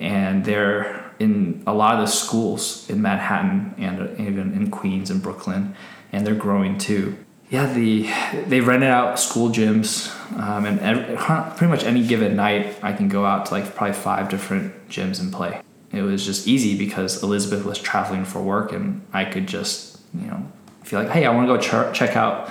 and 0.00 0.44
they're 0.44 1.12
in 1.18 1.62
a 1.66 1.74
lot 1.74 1.96
of 1.96 2.00
the 2.00 2.06
schools 2.06 2.88
in 2.88 3.02
Manhattan 3.02 3.74
and 3.78 4.18
even 4.18 4.54
in 4.54 4.70
Queens 4.70 5.10
and 5.10 5.22
Brooklyn, 5.22 5.74
and 6.12 6.26
they're 6.26 6.34
growing 6.34 6.78
too. 6.78 7.18
Yeah, 7.50 7.70
the 7.70 8.08
they 8.46 8.62
rented 8.62 8.88
out 8.88 9.20
school 9.20 9.50
gyms, 9.50 10.08
um, 10.38 10.64
and 10.64 10.80
every, 10.80 11.16
pretty 11.58 11.70
much 11.70 11.84
any 11.84 12.06
given 12.06 12.36
night 12.36 12.78
I 12.82 12.94
can 12.94 13.08
go 13.08 13.26
out 13.26 13.46
to 13.46 13.52
like 13.52 13.74
probably 13.74 13.94
five 13.94 14.30
different 14.30 14.88
gyms 14.88 15.20
and 15.20 15.30
play. 15.30 15.60
It 15.92 16.02
was 16.02 16.24
just 16.24 16.48
easy 16.48 16.76
because 16.76 17.22
Elizabeth 17.22 17.64
was 17.64 17.78
traveling 17.78 18.24
for 18.24 18.40
work, 18.40 18.72
and 18.72 19.04
I 19.12 19.24
could 19.24 19.46
just 19.46 19.98
you 20.14 20.26
know 20.26 20.46
feel 20.84 21.02
like, 21.02 21.10
hey, 21.10 21.26
I 21.26 21.30
want 21.30 21.48
to 21.48 21.56
go 21.56 21.60
ch- 21.60 21.96
check 21.96 22.16
out 22.16 22.50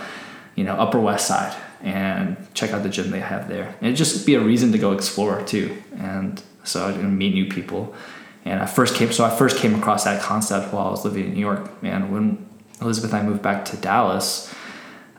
you 0.55 0.63
know 0.63 0.75
Upper 0.75 0.99
West 0.99 1.27
Side 1.27 1.55
and 1.81 2.37
check 2.53 2.71
out 2.71 2.83
the 2.83 2.89
gym 2.89 3.09
they 3.09 3.19
have 3.19 3.47
there. 3.47 3.75
And 3.79 3.87
it'd 3.87 3.97
just 3.97 4.25
be 4.25 4.35
a 4.35 4.39
reason 4.39 4.71
to 4.71 4.77
go 4.77 4.91
explore 4.91 5.43
too, 5.43 5.81
and 5.97 6.41
so 6.63 6.87
I'd 6.87 7.03
meet 7.03 7.33
new 7.33 7.47
people. 7.47 7.93
And 8.43 8.59
I 8.59 8.65
first 8.65 8.95
came, 8.95 9.11
so 9.11 9.23
I 9.23 9.29
first 9.29 9.57
came 9.57 9.75
across 9.75 10.03
that 10.05 10.21
concept 10.21 10.73
while 10.73 10.87
I 10.87 10.89
was 10.89 11.05
living 11.05 11.25
in 11.25 11.33
New 11.33 11.39
York. 11.39 11.69
And 11.83 12.11
when 12.11 12.49
Elizabeth 12.81 13.13
and 13.13 13.21
I 13.21 13.23
moved 13.23 13.43
back 13.43 13.65
to 13.65 13.77
Dallas, 13.77 14.51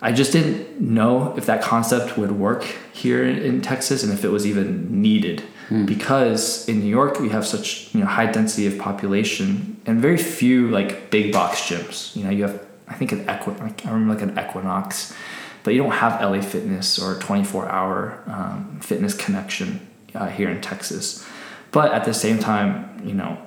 I 0.00 0.10
just 0.10 0.32
didn't 0.32 0.80
know 0.80 1.32
if 1.36 1.46
that 1.46 1.62
concept 1.62 2.18
would 2.18 2.32
work 2.32 2.64
here 2.92 3.24
in 3.24 3.62
Texas 3.62 4.02
and 4.02 4.12
if 4.12 4.24
it 4.24 4.28
was 4.30 4.44
even 4.44 5.00
needed. 5.00 5.44
Because 5.86 6.68
in 6.68 6.80
New 6.80 6.90
York 6.90 7.18
we 7.20 7.30
have 7.30 7.46
such 7.46 7.94
you 7.94 8.00
know 8.00 8.06
high 8.06 8.26
density 8.30 8.66
of 8.66 8.78
population 8.78 9.80
and 9.86 10.00
very 10.00 10.18
few 10.18 10.68
like 10.68 11.10
big 11.10 11.32
box 11.32 11.60
gyms. 11.62 12.14
You 12.16 12.24
know 12.24 12.30
you 12.30 12.42
have 12.42 12.60
I 12.88 12.94
think 12.94 13.12
an 13.12 13.28
Equi- 13.28 13.54
like, 13.60 13.86
I 13.86 13.90
remember 13.90 14.14
like 14.14 14.22
an 14.22 14.38
Equinox, 14.38 15.14
but 15.62 15.72
you 15.74 15.82
don't 15.82 15.92
have 15.92 16.20
LA 16.20 16.40
Fitness 16.42 16.98
or 16.98 17.18
24 17.18 17.68
hour 17.68 18.22
um, 18.26 18.80
fitness 18.82 19.14
connection 19.14 19.80
uh, 20.14 20.26
here 20.28 20.50
in 20.50 20.60
Texas. 20.60 21.26
But 21.70 21.92
at 21.92 22.04
the 22.04 22.12
same 22.12 22.38
time, 22.38 23.00
you 23.02 23.14
know, 23.14 23.38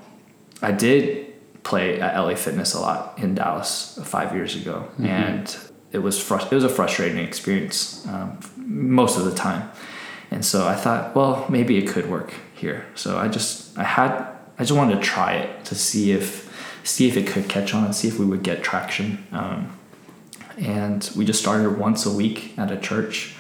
I 0.64 0.72
did 0.72 1.34
play 1.64 2.00
at 2.02 2.18
LA 2.20 2.36
Fitness 2.36 2.74
a 2.74 2.80
lot 2.80 3.20
in 3.20 3.36
Dallas 3.36 4.00
five 4.04 4.34
years 4.34 4.56
ago, 4.56 4.88
and 5.00 5.56
it 5.92 6.00
was 6.00 6.18
frus- 6.18 6.52
it 6.52 6.56
was 6.56 6.64
a 6.64 6.70
frustrating 6.70 7.20
experience 7.20 8.06
um, 8.08 8.40
most 8.58 9.20
of 9.20 9.26
the 9.26 9.36
time. 9.36 9.70
And 10.32 10.44
so 10.44 10.68
I 10.68 10.76
thought, 10.76 11.16
well, 11.16 11.46
maybe 11.50 11.78
it 11.78 11.88
could 11.88 12.10
work 12.10 12.34
here. 12.56 12.86
So 12.96 13.18
I 13.18 13.28
just 13.28 13.78
I 13.78 13.84
had 13.84 14.12
I 14.58 14.64
just 14.64 14.72
wanted 14.72 14.96
to 14.96 15.02
try 15.02 15.34
it 15.34 15.66
to 15.66 15.76
see 15.76 16.12
if 16.12 16.46
see 16.84 17.08
if 17.08 17.18
it 17.18 17.28
could 17.28 17.50
catch 17.50 17.74
on 17.74 17.92
see 17.94 18.08
if 18.08 18.20
we 18.20 18.26
would 18.26 18.44
get 18.44 18.64
traction. 18.64 19.26
Um, 19.32 19.78
and 20.58 21.10
we 21.16 21.26
just 21.26 21.42
started 21.42 21.78
once 21.78 22.06
a 22.06 22.12
week 22.12 22.54
at 22.58 22.72
a 22.72 22.78
church, 22.78 23.36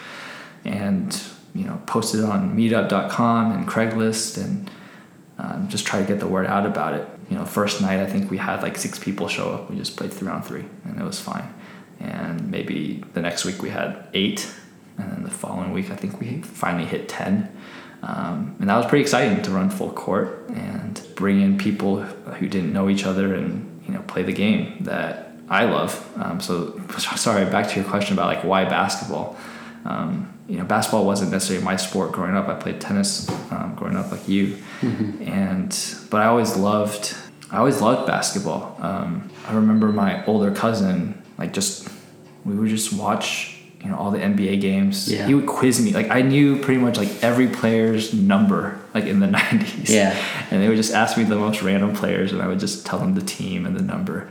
and 0.65 1.21
you 1.53 1.63
know 1.63 1.81
posted 1.85 2.23
on 2.23 2.55
Meetup.com 2.55 3.51
and 3.51 3.67
Craigslist 3.67 4.43
and 4.43 4.69
um, 5.37 5.67
just 5.67 5.85
try 5.85 5.99
to 6.01 6.05
get 6.05 6.19
the 6.19 6.27
word 6.27 6.47
out 6.47 6.65
about 6.65 6.93
it. 6.93 7.07
You 7.29 7.37
know, 7.37 7.45
first 7.45 7.81
night 7.81 7.99
I 7.99 8.05
think 8.05 8.29
we 8.29 8.37
had 8.37 8.61
like 8.61 8.77
six 8.77 8.99
people 8.99 9.27
show 9.27 9.51
up. 9.51 9.69
We 9.69 9.77
just 9.77 9.97
played 9.97 10.13
three 10.13 10.29
on 10.29 10.41
three, 10.41 10.65
and 10.83 10.99
it 10.99 11.03
was 11.03 11.19
fine. 11.19 11.53
And 11.99 12.51
maybe 12.51 13.03
the 13.13 13.21
next 13.21 13.45
week 13.45 13.61
we 13.61 13.69
had 13.69 14.07
eight, 14.13 14.51
and 14.97 15.11
then 15.11 15.23
the 15.23 15.31
following 15.31 15.71
week 15.71 15.91
I 15.91 15.95
think 15.95 16.19
we 16.19 16.41
finally 16.41 16.85
hit 16.85 17.09
ten. 17.09 17.55
Um, 18.03 18.55
and 18.59 18.69
that 18.69 18.77
was 18.77 18.85
pretty 18.85 19.01
exciting 19.01 19.41
to 19.43 19.51
run 19.51 19.69
full 19.69 19.91
court 19.91 20.47
and 20.49 21.01
bring 21.15 21.41
in 21.41 21.57
people 21.57 22.01
who 22.03 22.47
didn't 22.47 22.71
know 22.71 22.87
each 22.87 23.03
other 23.03 23.33
and 23.33 23.81
you 23.87 23.93
know 23.93 24.01
play 24.03 24.21
the 24.23 24.33
game 24.33 24.77
that 24.81 25.31
I 25.49 25.65
love. 25.65 26.07
Um, 26.17 26.39
so 26.39 26.79
sorry, 26.97 27.45
back 27.45 27.69
to 27.69 27.75
your 27.75 27.89
question 27.89 28.13
about 28.13 28.27
like 28.27 28.43
why 28.43 28.65
basketball. 28.65 29.37
Um, 29.85 30.31
you 30.47 30.57
know, 30.57 30.63
basketball 30.63 31.05
wasn't 31.05 31.31
necessarily 31.31 31.63
my 31.63 31.75
sport 31.75 32.11
growing 32.11 32.35
up. 32.35 32.47
I 32.47 32.55
played 32.55 32.79
tennis 32.79 33.29
um, 33.51 33.73
growing 33.75 33.95
up, 33.95 34.11
like 34.11 34.27
you, 34.27 34.57
and 35.25 35.95
but 36.09 36.21
I 36.21 36.25
always 36.25 36.55
loved, 36.55 37.15
I 37.51 37.57
always 37.57 37.81
loved 37.81 38.05
basketball. 38.05 38.77
Um, 38.79 39.29
I 39.47 39.53
remember 39.53 39.91
my 39.91 40.23
older 40.25 40.51
cousin, 40.53 41.21
like 41.37 41.53
just 41.53 41.87
we 42.45 42.55
would 42.55 42.69
just 42.69 42.93
watch, 42.93 43.54
you 43.85 43.91
know, 43.91 43.97
all 43.97 44.09
the 44.11 44.17
NBA 44.19 44.59
games. 44.59 45.09
Yeah. 45.11 45.27
He 45.27 45.33
would 45.35 45.45
quiz 45.45 45.79
me, 45.79 45.93
like 45.93 46.09
I 46.09 46.21
knew 46.23 46.57
pretty 46.59 46.81
much 46.81 46.97
like 46.97 47.23
every 47.23 47.47
player's 47.47 48.13
number, 48.13 48.77
like 48.95 49.05
in 49.05 49.19
the 49.19 49.27
'90s. 49.37 49.87
Yeah. 49.89 50.17
and 50.49 50.61
they 50.61 50.67
would 50.67 50.77
just 50.77 50.93
ask 50.93 51.17
me 51.17 51.23
the 51.23 51.37
most 51.37 51.61
random 51.61 51.93
players, 51.95 52.31
and 52.33 52.41
I 52.41 52.47
would 52.47 52.59
just 52.59 52.85
tell 52.85 52.99
them 52.99 53.13
the 53.15 53.21
team 53.21 53.65
and 53.67 53.77
the 53.77 53.83
number. 53.83 54.27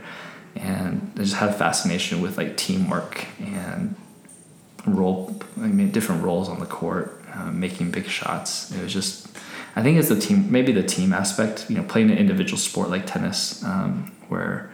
and 0.55 1.11
I 1.15 1.19
just 1.19 1.35
had 1.35 1.49
a 1.49 1.53
fascination 1.53 2.21
with 2.21 2.37
like 2.37 2.57
teamwork 2.57 3.25
and 3.39 3.95
role. 4.85 5.39
I 5.57 5.67
mean, 5.67 5.89
different 5.91 6.23
roles 6.23 6.49
on 6.49 6.59
the 6.59 6.65
court, 6.65 7.21
uh, 7.33 7.51
making 7.51 7.91
big 7.91 8.07
shots. 8.07 8.71
It 8.71 8.83
was 8.83 8.93
just, 8.93 9.27
I 9.75 9.81
think 9.83 9.97
it's 9.97 10.09
the 10.09 10.19
team, 10.19 10.51
maybe 10.51 10.71
the 10.73 10.83
team 10.83 11.13
aspect. 11.13 11.65
You 11.69 11.77
know, 11.77 11.83
playing 11.83 12.11
an 12.11 12.17
individual 12.17 12.57
sport 12.57 12.89
like 12.89 13.05
tennis, 13.05 13.63
um, 13.63 14.11
where 14.29 14.69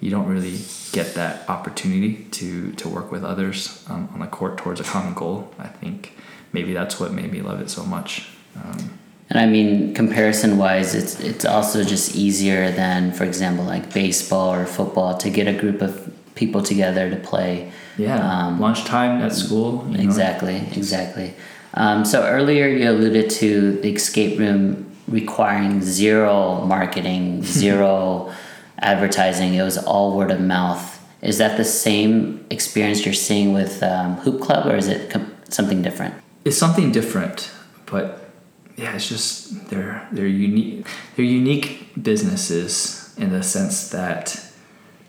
you 0.00 0.10
don't 0.10 0.26
really 0.26 0.58
get 0.92 1.14
that 1.14 1.48
opportunity 1.48 2.24
to 2.32 2.72
to 2.72 2.88
work 2.88 3.10
with 3.10 3.24
others 3.24 3.84
um, 3.88 4.08
on 4.12 4.20
the 4.20 4.26
court 4.26 4.58
towards 4.58 4.80
a 4.80 4.84
common 4.84 5.14
goal. 5.14 5.52
I 5.58 5.68
think 5.68 6.12
maybe 6.52 6.72
that's 6.72 7.00
what 7.00 7.12
made 7.12 7.32
me 7.32 7.40
love 7.42 7.60
it 7.60 7.70
so 7.70 7.84
much. 7.84 8.28
Um, 8.56 8.98
and 9.28 9.40
I 9.40 9.46
mean, 9.46 9.94
comparison 9.94 10.56
wise, 10.56 10.94
it's 10.94 11.18
it's 11.20 11.44
also 11.44 11.82
just 11.82 12.14
easier 12.14 12.70
than, 12.70 13.12
for 13.12 13.24
example, 13.24 13.64
like 13.64 13.92
baseball 13.92 14.54
or 14.54 14.66
football 14.66 15.16
to 15.18 15.30
get 15.30 15.48
a 15.48 15.52
group 15.52 15.82
of 15.82 16.12
people 16.34 16.62
together 16.62 17.10
to 17.10 17.16
play. 17.16 17.72
Yeah, 17.98 18.18
um, 18.18 18.60
lunchtime 18.60 19.22
at 19.22 19.32
school. 19.32 19.84
exactly, 19.94 20.60
know. 20.60 20.68
exactly. 20.76 21.34
Um, 21.74 22.04
so 22.04 22.24
earlier 22.24 22.68
you 22.68 22.88
alluded 22.88 23.28
to 23.30 23.80
the 23.80 23.92
escape 23.94 24.38
room 24.38 24.92
requiring 25.08 25.82
zero 25.82 26.64
marketing, 26.64 27.42
zero 27.42 28.32
advertising. 28.78 29.54
It 29.54 29.62
was 29.62 29.78
all 29.78 30.16
word 30.16 30.30
of 30.30 30.40
mouth. 30.40 30.92
Is 31.22 31.38
that 31.38 31.56
the 31.56 31.64
same 31.64 32.46
experience 32.50 33.04
you're 33.04 33.14
seeing 33.14 33.52
with 33.52 33.82
um, 33.82 34.16
Hoop 34.18 34.40
Club, 34.40 34.66
or 34.66 34.76
is 34.76 34.88
it 34.88 35.10
com- 35.10 35.34
something 35.48 35.82
different? 35.82 36.14
It's 36.44 36.56
something 36.56 36.92
different, 36.92 37.50
but 37.86 38.30
yeah, 38.76 38.94
it's 38.94 39.08
just 39.08 39.68
they're 39.70 40.06
they're 40.12 40.26
unique. 40.26 40.86
They're 41.16 41.24
unique 41.24 41.88
businesses 42.00 43.14
in 43.16 43.30
the 43.30 43.42
sense 43.42 43.88
that 43.90 44.42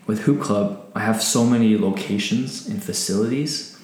with 0.06 0.22
Hoop 0.22 0.40
Club, 0.40 0.90
I 0.94 1.00
have 1.00 1.22
so 1.22 1.44
many 1.44 1.76
locations 1.76 2.66
and 2.66 2.82
facilities, 2.82 3.78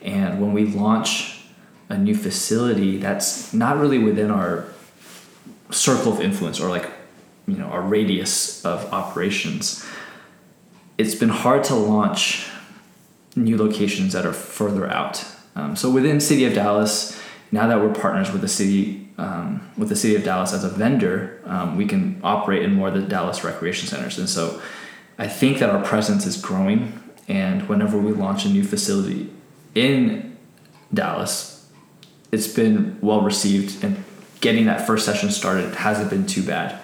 and 0.00 0.40
when 0.40 0.52
we 0.52 0.64
launch 0.64 1.44
a 1.88 1.98
new 1.98 2.14
facility, 2.14 2.96
that's 2.96 3.52
not 3.52 3.76
really 3.78 3.98
within 3.98 4.30
our 4.30 4.66
circle 5.70 6.12
of 6.12 6.20
influence 6.20 6.60
or 6.60 6.68
like 6.68 6.88
you 7.46 7.56
know 7.56 7.66
our 7.66 7.82
radius 7.82 8.64
of 8.64 8.92
operations. 8.92 9.84
It's 10.96 11.14
been 11.14 11.28
hard 11.28 11.64
to 11.64 11.74
launch 11.74 12.48
new 13.36 13.56
locations 13.56 14.12
that 14.12 14.24
are 14.24 14.32
further 14.32 14.88
out. 14.88 15.24
Um, 15.56 15.76
so 15.76 15.90
within 15.90 16.20
City 16.20 16.44
of 16.44 16.54
Dallas, 16.54 17.20
now 17.50 17.66
that 17.66 17.80
we're 17.80 17.92
partners 17.92 18.32
with 18.32 18.40
the 18.40 18.48
city 18.48 19.08
um, 19.18 19.70
with 19.78 19.88
the 19.88 19.96
city 19.96 20.16
of 20.16 20.24
Dallas 20.24 20.52
as 20.52 20.64
a 20.64 20.68
vendor, 20.68 21.40
um, 21.44 21.76
we 21.76 21.86
can 21.86 22.20
operate 22.24 22.62
in 22.62 22.74
more 22.74 22.88
of 22.88 22.94
the 22.94 23.02
Dallas 23.02 23.44
recreation 23.44 23.88
centers. 23.88 24.18
And 24.18 24.28
so 24.28 24.60
I 25.18 25.28
think 25.28 25.58
that 25.58 25.70
our 25.70 25.84
presence 25.84 26.26
is 26.26 26.40
growing. 26.40 27.00
And 27.28 27.68
whenever 27.68 27.96
we 27.96 28.12
launch 28.12 28.44
a 28.44 28.48
new 28.48 28.64
facility 28.64 29.30
in 29.74 30.36
Dallas, 30.92 31.68
it's 32.32 32.48
been 32.48 32.98
well 33.00 33.20
received. 33.20 33.84
And 33.84 34.02
getting 34.40 34.66
that 34.66 34.86
first 34.86 35.06
session 35.06 35.30
started 35.30 35.74
hasn't 35.76 36.10
been 36.10 36.26
too 36.26 36.42
bad. 36.42 36.80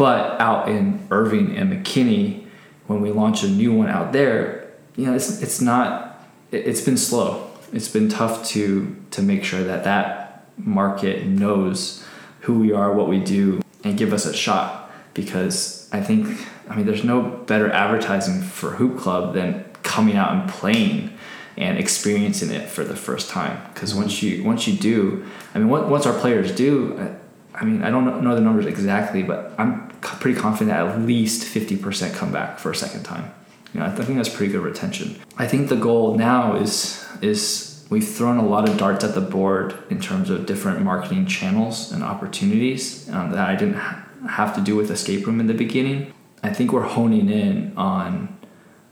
But 0.00 0.40
out 0.40 0.70
in 0.70 1.06
Irving 1.10 1.58
and 1.58 1.70
McKinney, 1.70 2.46
when 2.86 3.02
we 3.02 3.10
launch 3.10 3.42
a 3.42 3.48
new 3.50 3.74
one 3.74 3.88
out 3.88 4.14
there, 4.14 4.70
you 4.96 5.04
know, 5.04 5.12
it's, 5.12 5.42
it's 5.42 5.60
not, 5.60 6.26
it's 6.50 6.80
been 6.80 6.96
slow. 6.96 7.50
It's 7.70 7.88
been 7.88 8.08
tough 8.08 8.46
to, 8.46 8.96
to 9.10 9.20
make 9.20 9.44
sure 9.44 9.62
that 9.62 9.84
that 9.84 10.46
market 10.56 11.26
knows 11.26 12.02
who 12.40 12.60
we 12.60 12.72
are, 12.72 12.94
what 12.94 13.08
we 13.08 13.20
do, 13.20 13.60
and 13.84 13.98
give 13.98 14.14
us 14.14 14.24
a 14.24 14.32
shot. 14.32 14.90
Because 15.12 15.86
I 15.92 16.00
think, 16.00 16.46
I 16.70 16.76
mean, 16.76 16.86
there's 16.86 17.04
no 17.04 17.20
better 17.20 17.70
advertising 17.70 18.40
for 18.40 18.70
Hoop 18.70 18.98
Club 18.98 19.34
than 19.34 19.66
coming 19.82 20.16
out 20.16 20.32
and 20.32 20.48
playing 20.48 21.12
and 21.58 21.76
experiencing 21.76 22.50
it 22.50 22.70
for 22.70 22.84
the 22.84 22.96
first 22.96 23.28
time. 23.28 23.60
Because 23.74 23.94
once 23.94 24.22
you 24.22 24.44
once 24.44 24.66
you 24.66 24.78
do, 24.78 25.26
I 25.54 25.58
mean, 25.58 25.68
once 25.68 26.06
our 26.06 26.18
players 26.18 26.52
do, 26.52 27.18
I 27.54 27.64
mean, 27.66 27.82
I 27.82 27.90
don't 27.90 28.24
know 28.24 28.34
the 28.34 28.40
numbers 28.40 28.64
exactly, 28.64 29.22
but 29.22 29.52
I'm 29.58 29.89
pretty 30.00 30.38
confident 30.38 30.76
at 30.76 31.00
least 31.00 31.42
50% 31.42 32.14
come 32.14 32.32
back 32.32 32.58
for 32.58 32.70
a 32.70 32.74
second 32.74 33.02
time. 33.02 33.32
You 33.72 33.80
know, 33.80 33.86
I 33.86 33.90
think 33.90 34.16
that's 34.16 34.28
pretty 34.28 34.52
good 34.52 34.62
retention. 34.62 35.20
I 35.36 35.46
think 35.46 35.68
the 35.68 35.76
goal 35.76 36.16
now 36.16 36.56
is 36.56 37.06
is 37.22 37.84
we've 37.90 38.06
thrown 38.06 38.38
a 38.38 38.46
lot 38.46 38.68
of 38.68 38.78
darts 38.78 39.04
at 39.04 39.14
the 39.14 39.20
board 39.20 39.74
in 39.90 40.00
terms 40.00 40.30
of 40.30 40.46
different 40.46 40.80
marketing 40.82 41.26
channels 41.26 41.92
and 41.92 42.02
opportunities 42.02 43.08
um, 43.10 43.30
that 43.30 43.48
I 43.48 43.56
didn't 43.56 43.74
ha- 43.74 44.06
have 44.28 44.54
to 44.54 44.60
do 44.60 44.74
with 44.74 44.90
Escape 44.90 45.26
Room 45.26 45.40
in 45.40 45.46
the 45.46 45.54
beginning. 45.54 46.12
I 46.42 46.52
think 46.52 46.72
we're 46.72 46.82
honing 46.82 47.28
in 47.28 47.76
on 47.76 48.36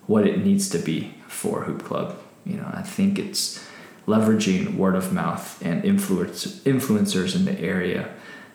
what 0.07 0.27
it 0.27 0.45
needs 0.45 0.69
to 0.71 0.79
be 0.79 1.15
for 1.27 1.65
Hoop 1.65 1.85
Club. 1.85 2.19
You 2.45 2.57
know, 2.57 2.71
I 2.73 2.83
think 2.83 3.19
it's 3.19 3.65
leveraging 4.07 4.77
word 4.77 4.95
of 4.95 5.13
mouth 5.13 5.61
and 5.63 5.85
influence, 5.85 6.61
influencers 6.61 7.37
in 7.37 7.45
the 7.45 7.59
area 7.61 8.09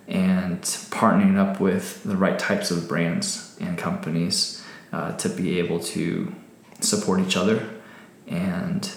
and 0.08 0.62
partnering 0.62 1.38
up 1.38 1.60
with 1.60 2.04
the 2.04 2.18
right 2.18 2.38
types 2.38 2.72
of 2.72 2.88
brands 2.88 3.58
and 3.62 3.78
companies 3.78 4.64
uh, 4.92 5.16
to 5.18 5.30
be 5.30 5.60
able 5.60 5.80
to 5.80 6.34
support 6.82 7.20
each 7.20 7.38
other 7.38 7.70
and 8.28 8.94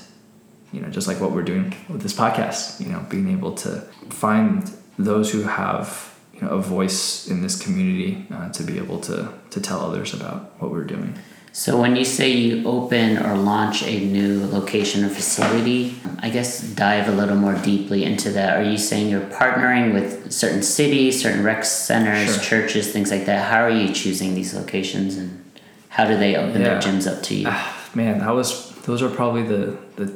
you 0.73 0.81
know, 0.81 0.89
just 0.89 1.09
like 1.09 1.21
what 1.21 1.33
we're 1.33 1.43
doing 1.43 1.75
with 1.89 2.03
this 2.03 2.13
podcast, 2.13 2.81
you 2.81 2.93
know, 2.93 3.05
being 3.09 3.31
able 3.31 3.55
to 3.55 3.81
find 4.11 4.71
those 4.99 5.33
who 5.33 5.43
have 5.43 6.15
you 6.35 6.43
know, 6.43 6.49
a 6.49 6.61
voice 6.61 7.29
in 7.29 7.41
this 7.41 7.61
community 7.61 8.27
uh, 8.31 8.51
to 8.51 8.63
be 8.63 8.77
able 8.77 9.01
to, 9.01 9.33
to 9.51 9.61
tell 9.61 9.81
others 9.81 10.13
about 10.13 10.61
what 10.61 10.71
we're 10.71 10.85
doing. 10.85 11.17
So, 11.57 11.81
when 11.81 11.97
you 11.97 12.05
say 12.05 12.33
you 12.33 12.69
open 12.69 13.17
or 13.17 13.35
launch 13.35 13.83
a 13.83 13.99
new 13.99 14.45
location 14.45 15.07
or 15.07 15.09
facility, 15.09 15.95
I 16.19 16.29
guess 16.29 16.61
dive 16.61 17.09
a 17.09 17.13
little 17.13 17.35
more 17.35 17.55
deeply 17.55 18.05
into 18.05 18.29
that. 18.33 18.59
Are 18.59 18.63
you 18.63 18.77
saying 18.77 19.09
you're 19.09 19.23
partnering 19.23 19.95
with 19.95 20.31
certain 20.31 20.63
cities, 20.63 21.23
certain 21.23 21.43
rec 21.43 21.65
centers, 21.65 22.35
sure. 22.35 22.61
churches, 22.61 22.93
things 22.93 23.11
like 23.11 23.25
that? 23.25 23.51
How 23.51 23.63
are 23.63 23.71
you 23.71 23.95
choosing 23.95 24.35
these 24.35 24.53
locations 24.53 25.17
and 25.17 25.51
how 25.89 26.05
do 26.05 26.19
they 26.19 26.37
open 26.37 26.61
yeah. 26.61 26.79
their 26.79 26.79
gyms 26.79 27.11
up 27.11 27.23
to 27.23 27.35
you? 27.35 27.49
Uh, 27.49 27.73
man, 27.95 28.19
that 28.19 28.35
was 28.35 28.73
those 28.83 29.01
are 29.01 29.09
probably 29.09 29.43
the, 29.43 29.79
the 29.97 30.13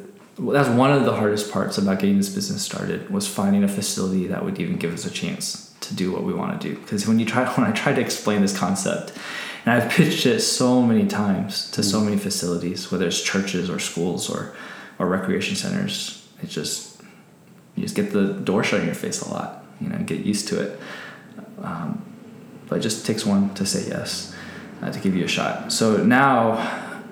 that's 0.53 0.69
one 0.69 0.93
of 0.93 1.07
the 1.07 1.17
hardest 1.17 1.51
parts 1.51 1.79
about 1.79 2.01
getting 2.01 2.19
this 2.19 2.29
business 2.29 2.63
started 2.63 3.09
was 3.09 3.27
finding 3.27 3.65
a 3.65 3.69
facility 3.69 4.27
that 4.27 4.45
would 4.45 4.61
even 4.61 4.77
give 4.77 4.93
us 4.93 5.07
a 5.07 5.11
chance 5.11 5.75
to 5.81 5.95
do 5.95 6.13
what 6.13 6.23
we 6.23 6.35
want 6.35 6.61
to 6.61 6.69
do 6.69 6.79
because 6.79 7.09
when 7.09 7.19
you 7.19 7.25
try 7.25 7.51
when 7.55 7.67
i 7.67 7.73
tried 7.73 7.95
to 7.95 8.01
explain 8.01 8.43
this 8.43 8.57
concept 8.57 9.13
and 9.65 9.75
i've 9.75 9.91
pitched 9.91 10.27
it 10.27 10.41
so 10.41 10.83
many 10.83 11.07
times 11.07 11.71
to 11.71 11.83
so 11.83 12.01
mm. 12.01 12.05
many 12.05 12.17
facilities 12.17 12.91
whether 12.91 13.07
it's 13.07 13.23
churches 13.23 13.69
or 13.69 13.79
schools 13.79 14.31
or 14.31 14.55
or 15.01 15.07
recreation 15.07 15.57
centers. 15.57 16.29
It's 16.43 16.55
just 16.55 17.03
you 17.75 17.83
just 17.83 17.97
get 17.97 18.13
the 18.13 18.35
door 18.35 18.63
shut 18.63 18.81
in 18.81 18.87
your 18.87 18.95
face 18.95 19.23
a 19.23 19.31
lot 19.31 19.65
you 19.81 19.89
know 19.89 19.99
get 19.99 20.21
used 20.21 20.47
to 20.49 20.61
it. 20.61 20.81
Um, 21.63 22.05
but 22.69 22.79
it 22.79 22.83
just 22.83 23.05
takes 23.05 23.27
one 23.27 23.53
to 23.55 23.67
say 23.67 23.89
yes 23.89 24.37
uh, 24.81 24.93
to 24.93 25.01
give 25.01 25.17
you 25.17 25.25
a 25.25 25.29
shot. 25.29 25.73
So 25.73 26.05
now 26.05 27.09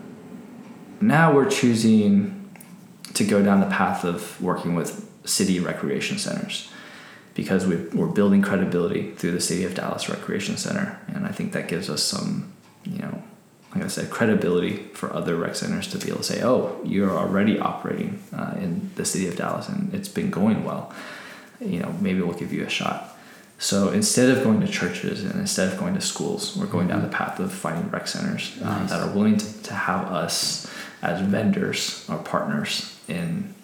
now 1.01 1.35
we're 1.35 1.51
choosing 1.51 2.51
to 3.15 3.25
go 3.25 3.43
down 3.43 3.61
the 3.61 3.67
path 3.67 4.05
of 4.05 4.41
working 4.41 4.75
with 4.75 5.11
city 5.25 5.59
recreation 5.59 6.19
centers 6.19 6.71
because 7.39 7.69
we, 7.69 7.77
are 7.77 8.09
building 8.09 8.43
credibility 8.43 9.13
through 9.13 9.31
the 9.31 9.41
city 9.41 9.65
of 9.65 9.73
Dallas 9.73 10.09
Recreation 10.09 10.57
Center, 10.57 10.99
and 11.07 11.25
I 11.25 11.31
think 11.31 11.53
that 11.53 11.69
gives 11.69 11.89
us 11.89 12.03
some, 12.03 12.53
you 12.85 12.99
know, 12.99 13.23
like 13.73 13.85
I 13.85 13.87
said, 13.87 14.11
credibility 14.11 14.79
for 14.93 15.15
other 15.15 15.37
rec 15.37 15.55
centers 15.55 15.87
to 15.93 15.99
be 15.99 16.09
able 16.09 16.19
to 16.19 16.25
say, 16.25 16.43
"Oh, 16.43 16.81
you're 16.85 17.17
already 17.17 17.57
operating 17.61 18.21
uh, 18.37 18.55
in 18.57 18.91
the 18.97 19.05
city 19.05 19.29
of 19.29 19.37
Dallas, 19.37 19.69
and 19.69 19.95
it's 19.95 20.09
been 20.09 20.31
going 20.31 20.65
well. 20.65 20.93
You 21.61 21.79
know, 21.79 21.95
maybe 22.01 22.23
we'll 22.23 22.37
give 22.37 22.53
you 22.53 22.65
a 22.65 22.69
shot." 22.69 23.17
So 23.61 23.91
instead 23.91 24.37
of 24.37 24.43
going 24.43 24.61
to 24.61 24.67
churches 24.67 25.23
and 25.23 25.39
instead 25.39 25.73
of 25.73 25.79
going 25.79 25.95
to 25.95 26.01
schools, 26.01 26.57
we're 26.57 26.67
going 26.67 26.89
down 26.89 27.03
the 27.03 27.09
path 27.09 27.39
of 27.39 27.53
finding 27.53 27.89
rec 27.93 28.09
centers 28.09 28.61
nice. 28.61 28.91
that 28.91 29.01
are 29.01 29.15
willing 29.15 29.37
to, 29.37 29.63
to 29.63 29.75
have 29.75 30.11
us 30.11 30.69
as 31.03 31.21
vendors 31.21 32.05
or 32.09 32.19
partners 32.19 32.99
in 33.07 33.55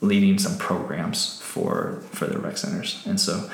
leading 0.00 0.38
some 0.38 0.56
programs 0.58 1.37
for 1.48 2.02
for 2.12 2.26
the 2.26 2.38
rec 2.38 2.58
centers. 2.58 3.02
And 3.06 3.18
so 3.18 3.50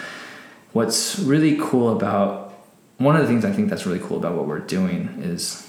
what's 0.72 1.18
really 1.20 1.56
cool 1.60 1.96
about 1.96 2.52
one 2.98 3.16
of 3.16 3.22
the 3.22 3.28
things 3.28 3.44
I 3.44 3.52
think 3.52 3.70
that's 3.70 3.86
really 3.86 4.00
cool 4.00 4.18
about 4.18 4.34
what 4.34 4.46
we're 4.46 4.58
doing 4.58 5.20
is 5.22 5.66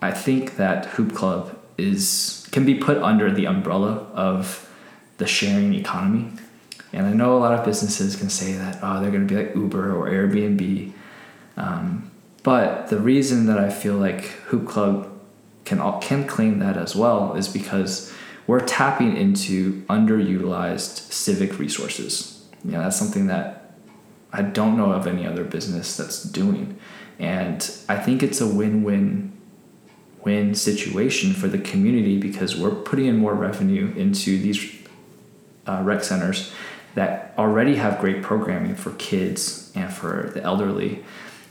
I 0.00 0.10
think 0.12 0.56
that 0.56 0.86
Hoop 0.94 1.14
Club 1.14 1.58
is 1.78 2.46
can 2.52 2.64
be 2.64 2.74
put 2.74 2.98
under 2.98 3.32
the 3.32 3.46
umbrella 3.46 4.06
of 4.14 4.68
the 5.16 5.26
sharing 5.26 5.74
economy. 5.74 6.30
And 6.92 7.06
I 7.06 7.12
know 7.14 7.36
a 7.36 7.40
lot 7.40 7.58
of 7.58 7.64
businesses 7.64 8.16
can 8.16 8.28
say 8.28 8.52
that 8.52 8.78
oh 8.82 9.00
they're 9.00 9.10
going 9.10 9.26
to 9.26 9.34
be 9.34 9.42
like 9.42 9.54
Uber 9.54 9.94
or 9.96 10.10
Airbnb, 10.10 10.92
um, 11.56 12.10
but 12.42 12.88
the 12.88 12.98
reason 12.98 13.46
that 13.46 13.58
I 13.58 13.70
feel 13.70 13.96
like 13.96 14.24
Hoop 14.50 14.68
Club 14.68 15.08
can 15.64 15.78
can 16.00 16.26
claim 16.26 16.58
that 16.58 16.76
as 16.76 16.94
well 16.94 17.34
is 17.34 17.48
because 17.48 18.11
we're 18.46 18.60
tapping 18.60 19.16
into 19.16 19.82
underutilized 19.82 21.12
civic 21.12 21.58
resources. 21.58 22.46
You 22.64 22.72
know, 22.72 22.80
that's 22.80 22.96
something 22.96 23.26
that 23.26 23.74
I 24.32 24.42
don't 24.42 24.76
know 24.76 24.92
of 24.92 25.06
any 25.06 25.26
other 25.26 25.44
business 25.44 25.96
that's 25.96 26.22
doing. 26.22 26.78
And 27.18 27.58
I 27.88 27.96
think 27.96 28.22
it's 28.22 28.40
a 28.40 28.46
win-win 28.46 29.32
win 30.24 30.54
situation 30.54 31.32
for 31.32 31.48
the 31.48 31.58
community 31.58 32.16
because 32.16 32.56
we're 32.56 32.74
putting 32.74 33.06
in 33.06 33.16
more 33.16 33.34
revenue 33.34 33.92
into 33.96 34.38
these 34.38 34.72
uh, 35.66 35.80
rec 35.82 36.04
centers 36.04 36.52
that 36.94 37.34
already 37.36 37.76
have 37.76 37.98
great 37.98 38.22
programming 38.22 38.74
for 38.74 38.92
kids 38.92 39.72
and 39.74 39.92
for 39.92 40.30
the 40.34 40.42
elderly, 40.42 41.02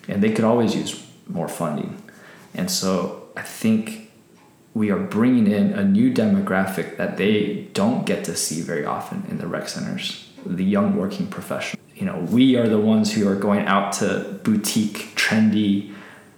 and 0.08 0.24
they 0.24 0.32
could 0.32 0.46
always 0.46 0.76
use 0.76 1.06
more 1.28 1.48
funding. 1.48 2.02
And 2.54 2.70
so 2.70 3.30
I 3.36 3.42
think 3.42 4.11
we 4.74 4.90
are 4.90 5.00
bringing 5.00 5.48
in 5.48 5.74
a 5.74 5.84
new 5.84 6.12
demographic 6.14 6.98
that 6.98 7.18
they 7.18 7.68
don't 7.74 8.06
get 8.06 8.24
to 8.26 8.36
see 8.36 8.62
very 8.62 8.86
often 8.86 9.26
in 9.30 9.38
the 9.38 9.48
rec 9.48 9.68
centers 9.68 10.28
the 10.46 10.64
young 10.64 10.96
working 10.96 11.28
professional. 11.28 11.82
You 11.96 12.06
know, 12.06 12.18
we 12.32 12.56
are 12.56 12.68
the 12.68 12.80
ones 12.80 13.14
who 13.14 13.28
are 13.28 13.36
going 13.36 13.66
out 13.68 13.94
to 13.94 14.40
boutique, 14.44 15.14
trendy 15.16 15.94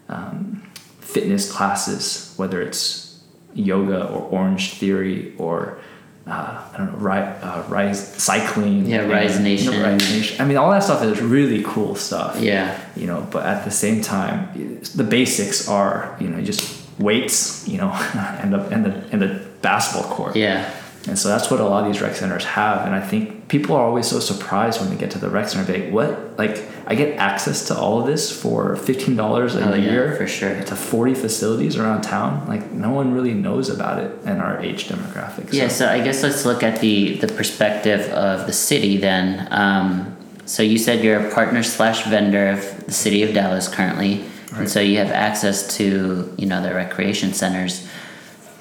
um, 0.10 0.62
fitness 1.00 1.52
classes, 1.52 2.34
whether 2.38 2.62
it's 2.62 3.22
yoga 3.54 4.08
or 4.08 4.24
Orange 4.24 4.74
Theory 4.74 5.34
or 5.38 5.80
uh, 6.26 6.64
I 6.74 6.78
don't 6.78 6.94
know, 6.94 6.98
rise, 7.00 7.44
uh, 7.44 7.66
rise 7.68 8.16
cycling. 8.16 8.86
Yeah, 8.86 9.08
Rise 9.08 9.40
Nation. 9.40 9.74
You 9.74 9.80
know, 9.80 9.86
rise 9.86 10.10
Nation. 10.10 10.42
I 10.42 10.46
mean, 10.46 10.58
all 10.58 10.72
that 10.72 10.84
stuff 10.84 11.04
is 11.04 11.22
really 11.22 11.64
cool 11.64 11.96
stuff. 11.96 12.40
Yeah. 12.40 12.80
You 12.96 13.08
know, 13.08 13.28
but 13.30 13.46
at 13.46 13.66
the 13.66 13.72
same 13.72 14.02
time, 14.02 14.80
the 14.96 15.04
basics 15.04 15.68
are 15.68 16.16
you 16.22 16.30
know 16.30 16.42
just 16.42 16.83
weights, 17.00 17.68
you 17.68 17.78
know, 17.78 17.90
and 18.42 18.54
the 18.54 18.60
and 18.68 18.86
the 18.86 18.94
and 19.12 19.22
the 19.22 19.46
basketball 19.62 20.10
court. 20.12 20.36
Yeah. 20.36 20.70
And 21.06 21.20
so 21.20 21.28
that's 21.28 21.52
what 21.52 21.60
a 21.60 21.66
lot 21.66 21.86
of 21.86 21.92
these 21.92 22.02
rec 22.02 22.16
centers 22.16 22.46
have. 22.46 22.86
And 22.86 22.96
I 22.96 23.02
think 23.06 23.50
people 23.50 23.76
are 23.76 23.86
always 23.86 24.08
so 24.08 24.22
surprised 24.22 24.80
when 24.80 24.90
they 24.90 24.96
get 24.96 25.12
to 25.12 25.20
the 25.20 25.30
rec 25.30 25.50
center. 25.50 25.70
Be 25.70 25.84
like, 25.84 25.92
what? 25.92 26.38
Like, 26.38 26.64
I 26.88 26.96
get 26.96 27.18
access 27.18 27.68
to 27.68 27.78
all 27.78 28.00
of 28.00 28.08
this 28.08 28.32
for 28.32 28.78
fifteen 28.78 29.18
dollars 29.18 29.54
a 29.56 29.70
Oh, 29.70 29.74
yeah, 29.74 29.92
year 29.92 30.16
for 30.16 30.28
sure. 30.28 30.56
to 30.64 30.76
forty 30.78 31.14
facilities 31.14 31.76
around 31.76 32.04
town. 32.04 32.48
Like, 32.48 32.72
no 32.72 32.90
one 32.92 33.14
really 33.14 33.34
knows 33.34 33.68
about 33.70 34.02
it 34.02 34.12
in 34.26 34.40
our 34.40 34.62
age 34.62 34.88
demographic. 34.88 35.50
So- 35.52 35.58
Yeah, 35.58 35.68
so 35.68 35.90
I 35.90 36.02
guess 36.02 36.24
let's 36.24 36.46
look 36.46 36.64
at 36.64 36.80
the 36.80 37.18
the 37.18 37.28
perspective 37.28 38.10
of 38.12 38.48
the 38.48 38.54
city 38.54 38.96
then. 38.96 39.46
Um, 39.52 40.16
so 40.46 40.64
you 40.64 40.78
said 40.78 41.04
you're 41.04 41.28
a 41.28 41.32
partner 41.34 41.64
slash 41.64 42.06
vendor 42.06 42.48
of 42.52 42.86
the 42.86 42.94
city 42.94 43.24
of 43.24 43.34
Dallas 43.34 43.68
currently, 43.68 44.24
and 44.56 44.70
so 44.70 44.80
you 44.80 44.98
have 44.98 45.12
access 45.12 45.76
to 45.78 46.34
you 46.38 46.46
know 46.46 46.62
the 46.62 46.74
recreation 46.74 47.34
centers. 47.34 47.88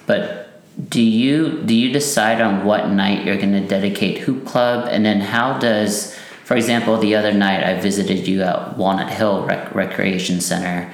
But 0.06 0.42
do 0.88 1.02
you 1.02 1.62
do 1.62 1.74
you 1.74 1.92
decide 1.92 2.40
on 2.40 2.64
what 2.64 2.88
night 2.88 3.24
you're 3.24 3.36
going 3.36 3.52
to 3.52 3.66
dedicate 3.66 4.18
Hoop 4.18 4.46
Club, 4.46 4.88
and 4.90 5.04
then 5.04 5.20
how 5.20 5.58
does, 5.58 6.16
for 6.44 6.56
example, 6.56 6.96
the 6.96 7.14
other 7.14 7.32
night 7.32 7.62
I 7.62 7.80
visited 7.80 8.26
you 8.26 8.42
at 8.42 8.76
Walnut 8.76 9.10
Hill 9.10 9.44
Rec- 9.46 9.74
Recreation 9.74 10.40
Center. 10.40 10.90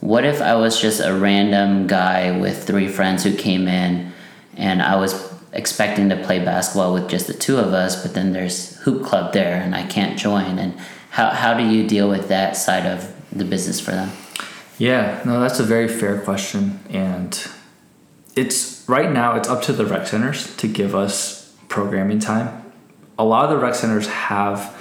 What 0.00 0.24
if 0.24 0.40
I 0.40 0.54
was 0.54 0.80
just 0.80 1.00
a 1.00 1.12
random 1.12 1.86
guy 1.86 2.36
with 2.36 2.66
three 2.66 2.88
friends 2.88 3.22
who 3.22 3.36
came 3.36 3.68
in 3.68 4.12
and 4.56 4.80
I 4.80 4.96
was 4.96 5.30
expecting 5.52 6.08
to 6.08 6.16
play 6.16 6.38
basketball 6.42 6.94
with 6.94 7.08
just 7.08 7.26
the 7.26 7.34
two 7.34 7.58
of 7.58 7.74
us, 7.74 8.02
but 8.02 8.14
then 8.14 8.32
there's 8.32 8.76
hoop 8.78 9.04
club 9.04 9.32
there 9.32 9.60
and 9.60 9.74
I 9.74 9.86
can't 9.86 10.18
join? 10.18 10.58
And 10.58 10.78
how, 11.10 11.30
how 11.30 11.54
do 11.54 11.64
you 11.64 11.86
deal 11.86 12.08
with 12.08 12.28
that 12.28 12.56
side 12.56 12.86
of 12.86 13.12
the 13.30 13.44
business 13.44 13.80
for 13.80 13.90
them? 13.90 14.10
Yeah, 14.80 15.20
no, 15.26 15.40
that's 15.40 15.60
a 15.60 15.62
very 15.62 15.88
fair 15.88 16.18
question, 16.22 16.80
and 16.88 17.38
it's 18.34 18.82
right 18.88 19.12
now 19.12 19.36
it's 19.36 19.46
up 19.46 19.60
to 19.64 19.74
the 19.74 19.84
rec 19.84 20.06
centers 20.06 20.56
to 20.56 20.66
give 20.66 20.94
us 20.94 21.54
programming 21.68 22.18
time. 22.18 22.72
A 23.18 23.24
lot 23.26 23.44
of 23.44 23.50
the 23.50 23.58
rec 23.58 23.74
centers 23.74 24.06
have 24.06 24.74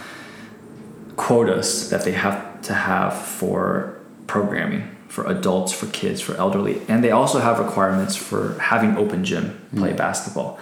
quotas 1.17 1.89
that 1.89 2.05
they 2.05 2.13
have 2.13 2.61
to 2.61 2.73
have 2.73 3.13
for 3.13 3.99
programming 4.25 4.95
for 5.09 5.25
adults, 5.25 5.73
for 5.73 5.87
kids, 5.87 6.21
for 6.21 6.33
elderly, 6.35 6.81
and 6.87 7.03
they 7.03 7.11
also 7.11 7.39
have 7.39 7.59
requirements 7.59 8.15
for 8.15 8.57
having 8.57 8.95
open 8.95 9.25
gym 9.25 9.59
play 9.75 9.91
mm. 9.91 9.97
basketball. 9.97 10.57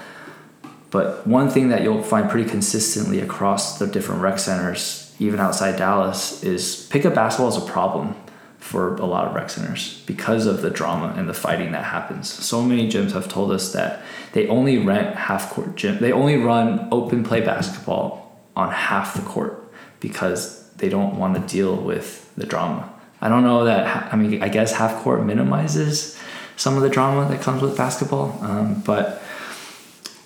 But 0.90 1.28
one 1.28 1.52
thing 1.52 1.70
that 1.70 1.84
you'll 1.84 2.02
find 2.02 2.28
pretty 2.28 2.50
consistently 2.50 3.20
across 3.20 3.78
the 3.78 3.86
different 3.86 4.24
rec 4.24 4.40
centers, 4.40 5.14
even 5.20 5.40
outside 5.40 5.78
Dallas, 5.78 6.44
is 6.44 6.88
pickup 6.90 7.14
basketball 7.14 7.50
is 7.50 7.58
a 7.58 7.72
problem 7.72 8.16
for 8.60 8.96
a 8.96 9.06
lot 9.06 9.28
of 9.28 9.34
rec 9.34 9.50
centers 9.50 10.02
because 10.06 10.46
of 10.46 10.62
the 10.62 10.70
drama 10.70 11.14
and 11.16 11.30
the 11.30 11.34
fighting 11.34 11.72
that 11.72 11.86
happens. 11.86 12.32
So 12.32 12.62
many 12.62 12.90
gyms 12.90 13.12
have 13.12 13.30
told 13.30 13.52
us 13.52 13.72
that 13.74 14.02
they 14.34 14.48
only 14.48 14.78
rent 14.78 15.16
half 15.16 15.52
court 15.52 15.76
gym. 15.76 16.00
They 16.00 16.12
only 16.12 16.38
run 16.38 16.88
open 16.92 17.24
play 17.24 17.42
basketball 17.42 18.42
on 18.56 18.72
half 18.72 19.14
the 19.14 19.22
court 19.22 19.72
because 20.00 20.70
they 20.74 20.90
don't 20.90 21.18
want 21.18 21.36
to 21.36 21.56
deal 21.56 21.76
with 21.76 22.34
the 22.36 22.46
drama. 22.46 22.92
I 23.22 23.30
don't 23.30 23.44
know 23.44 23.66
that. 23.66 24.14
I 24.14 24.16
mean, 24.16 24.44
I 24.44 24.50
guess 24.50 24.74
half 24.74 25.02
court 25.02 25.24
minimizes 25.24 26.20
some 26.56 26.76
of 26.76 26.84
the 26.84 26.90
drama 26.90 27.30
that 27.30 27.42
comes 27.42 27.62
with 27.62 27.78
basketball, 27.78 28.38
um, 28.42 28.82
but 28.82 29.24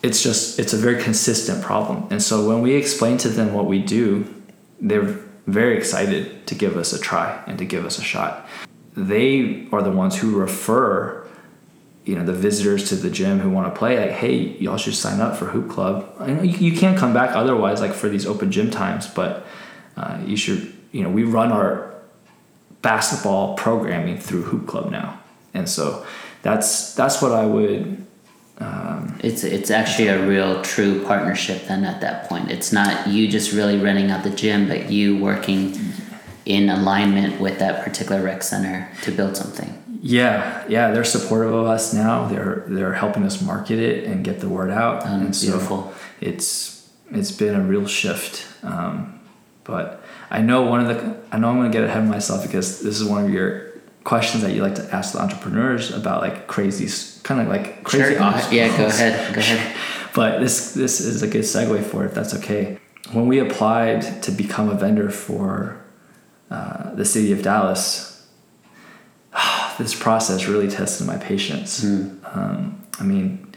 it's 0.03 0.23
just 0.23 0.59
it's 0.59 0.73
a 0.73 0.77
very 0.77 1.01
consistent 1.01 1.61
problem 1.63 2.07
and 2.09 2.21
so 2.21 2.47
when 2.47 2.61
we 2.61 2.73
explain 2.73 3.17
to 3.17 3.29
them 3.29 3.53
what 3.53 3.65
we 3.65 3.79
do 3.79 4.25
they're 4.79 5.19
very 5.47 5.77
excited 5.77 6.45
to 6.47 6.55
give 6.55 6.77
us 6.77 6.93
a 6.93 6.99
try 6.99 7.43
and 7.47 7.57
to 7.57 7.65
give 7.65 7.85
us 7.85 7.97
a 7.97 8.03
shot. 8.03 8.47
They 8.95 9.67
are 9.71 9.81
the 9.81 9.91
ones 9.91 10.17
who 10.17 10.37
refer 10.37 11.27
you 12.03 12.15
know 12.15 12.25
the 12.25 12.33
visitors 12.33 12.89
to 12.89 12.95
the 12.95 13.11
gym 13.11 13.39
who 13.39 13.49
want 13.51 13.71
to 13.71 13.77
play 13.77 13.99
like 13.99 14.09
hey 14.09 14.57
y'all 14.57 14.77
should 14.77 14.95
sign 14.95 15.19
up 15.21 15.35
for 15.37 15.45
hoop 15.45 15.69
club. 15.69 16.13
I 16.19 16.31
know 16.31 16.41
you, 16.41 16.71
you 16.71 16.77
can't 16.77 16.97
come 16.97 17.13
back 17.13 17.35
otherwise 17.35 17.79
like 17.79 17.93
for 17.93 18.09
these 18.09 18.25
open 18.25 18.51
gym 18.51 18.71
times 18.71 19.07
but 19.07 19.45
uh, 19.97 20.19
you 20.25 20.35
should 20.35 20.73
you 20.91 21.03
know 21.03 21.09
we 21.09 21.23
run 21.23 21.51
our 21.51 21.93
basketball 22.81 23.55
programming 23.55 24.17
through 24.17 24.43
hoop 24.43 24.67
club 24.67 24.91
now. 24.91 25.19
And 25.53 25.69
so 25.69 26.05
that's 26.41 26.95
that's 26.95 27.21
what 27.21 27.31
i 27.31 27.45
would 27.45 28.05
It's 29.23 29.43
it's 29.43 29.69
actually 29.69 30.07
a 30.07 30.25
real 30.27 30.61
true 30.63 31.03
partnership 31.05 31.67
then 31.67 31.83
at 31.83 32.01
that 32.01 32.27
point. 32.27 32.49
It's 32.49 32.71
not 32.71 33.07
you 33.07 33.27
just 33.27 33.51
really 33.53 33.77
renting 33.77 34.09
out 34.11 34.23
the 34.23 34.29
gym, 34.31 34.67
but 34.67 34.91
you 34.91 35.17
working 35.17 35.77
in 36.45 36.69
alignment 36.69 37.39
with 37.39 37.59
that 37.59 37.83
particular 37.83 38.23
rec 38.23 38.41
center 38.43 38.89
to 39.03 39.11
build 39.11 39.37
something. 39.37 39.77
Yeah, 40.01 40.63
yeah, 40.67 40.89
they're 40.91 41.03
supportive 41.03 41.53
of 41.53 41.67
us 41.67 41.93
now. 41.93 42.27
They're 42.27 42.63
they're 42.67 42.93
helping 42.93 43.23
us 43.23 43.41
market 43.41 43.77
it 43.79 44.05
and 44.05 44.25
get 44.25 44.39
the 44.39 44.49
word 44.49 44.71
out, 44.71 45.05
Um, 45.05 45.21
and 45.27 45.35
so 45.35 45.51
beautiful. 45.51 45.93
it's 46.19 46.89
it's 47.11 47.31
been 47.31 47.55
a 47.55 47.61
real 47.61 47.85
shift. 47.85 48.47
Um, 48.63 49.19
but 49.63 50.03
I 50.31 50.41
know 50.41 50.63
one 50.63 50.79
of 50.79 50.87
the 50.87 51.17
I 51.31 51.37
know 51.37 51.49
I'm 51.49 51.57
going 51.57 51.71
to 51.71 51.77
get 51.77 51.87
ahead 51.87 52.01
of 52.03 52.09
myself 52.09 52.41
because 52.43 52.81
this 52.81 52.99
is 52.99 53.05
one 53.07 53.25
of 53.25 53.29
your 53.31 53.70
questions 54.03 54.43
that 54.43 54.53
you 54.53 54.61
like 54.61 54.75
to 54.75 54.95
ask 54.95 55.13
the 55.13 55.21
entrepreneurs 55.21 55.91
about 55.91 56.21
like 56.21 56.47
crazy 56.47 56.87
kind 57.23 57.39
of 57.41 57.47
like 57.47 57.83
crazy 57.83 58.13
Sure. 58.15 58.23
obstacles. 58.23 58.53
Yeah, 58.53 58.77
go 58.77 58.85
ahead. 58.87 59.33
Go 59.35 59.39
ahead. 59.39 59.75
but 60.15 60.39
this 60.39 60.73
this 60.73 60.99
is 60.99 61.21
a 61.21 61.27
good 61.27 61.43
segue 61.43 61.83
for 61.83 62.03
it, 62.03 62.07
if 62.07 62.13
that's 62.13 62.33
okay. 62.35 62.77
When 63.13 63.27
we 63.27 63.39
applied 63.39 64.23
to 64.23 64.31
become 64.31 64.69
a 64.69 64.75
vendor 64.75 65.09
for 65.09 65.83
uh, 66.49 66.93
the 66.95 67.05
city 67.05 67.31
of 67.31 67.41
Dallas, 67.43 68.27
this 69.77 69.93
process 69.97 70.47
really 70.47 70.67
tested 70.69 71.07
my 71.07 71.17
patience. 71.17 71.83
Um, 71.83 72.81
I 72.99 73.03
mean, 73.03 73.53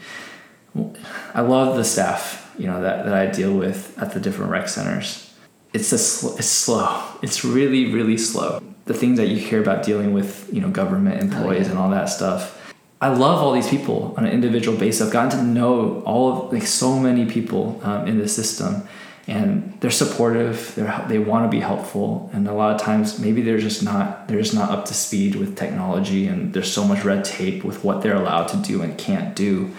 I 1.33 1.41
love 1.41 1.75
the 1.77 1.83
staff, 1.83 2.53
you 2.57 2.67
know, 2.67 2.81
that, 2.81 3.05
that 3.05 3.13
I 3.13 3.27
deal 3.27 3.53
with 3.55 3.97
at 3.97 4.13
the 4.13 4.19
different 4.19 4.51
rec 4.51 4.67
centers. 4.67 5.33
It's 5.73 5.91
a 5.91 5.97
sl- 5.97 6.37
it's 6.37 6.47
slow. 6.47 7.03
It's 7.21 7.43
really 7.43 7.91
really 7.91 8.17
slow. 8.17 8.61
The 8.85 8.93
things 8.93 9.17
that 9.17 9.27
you 9.27 9.37
hear 9.37 9.61
about 9.61 9.83
dealing 9.83 10.13
with, 10.13 10.49
you 10.51 10.61
know, 10.61 10.69
government 10.69 11.21
employees 11.21 11.65
yeah. 11.65 11.71
and 11.71 11.79
all 11.79 11.89
that 11.89 12.05
stuff. 12.05 12.61
I 13.01 13.09
love 13.09 13.41
all 13.41 13.51
these 13.51 13.69
people 13.69 14.13
on 14.17 14.25
an 14.25 14.31
individual 14.31 14.77
basis. 14.77 15.05
I've 15.05 15.13
gotten 15.13 15.39
to 15.39 15.43
know 15.43 16.01
all 16.05 16.31
of 16.31 16.53
like 16.53 16.63
so 16.63 16.97
many 16.97 17.25
people 17.25 17.79
um, 17.83 18.07
in 18.07 18.19
the 18.19 18.27
system, 18.27 18.87
and 19.27 19.77
they're 19.81 19.91
supportive. 19.91 20.73
They're 20.75 21.05
they 21.09 21.19
want 21.19 21.45
to 21.45 21.49
be 21.49 21.59
helpful, 21.59 22.29
and 22.31 22.47
a 22.47 22.53
lot 22.53 22.73
of 22.73 22.81
times 22.81 23.19
maybe 23.19 23.41
they're 23.41 23.59
just 23.59 23.83
not 23.83 24.27
they're 24.27 24.41
just 24.41 24.53
not 24.53 24.69
up 24.69 24.85
to 24.85 24.93
speed 24.93 25.35
with 25.35 25.57
technology, 25.57 26.25
and 26.27 26.53
there's 26.53 26.71
so 26.71 26.85
much 26.85 27.03
red 27.03 27.25
tape 27.25 27.63
with 27.63 27.83
what 27.83 28.01
they're 28.01 28.15
allowed 28.15 28.47
to 28.49 28.57
do 28.57 28.81
and 28.81 28.97
can't 28.97 29.35
do. 29.35 29.71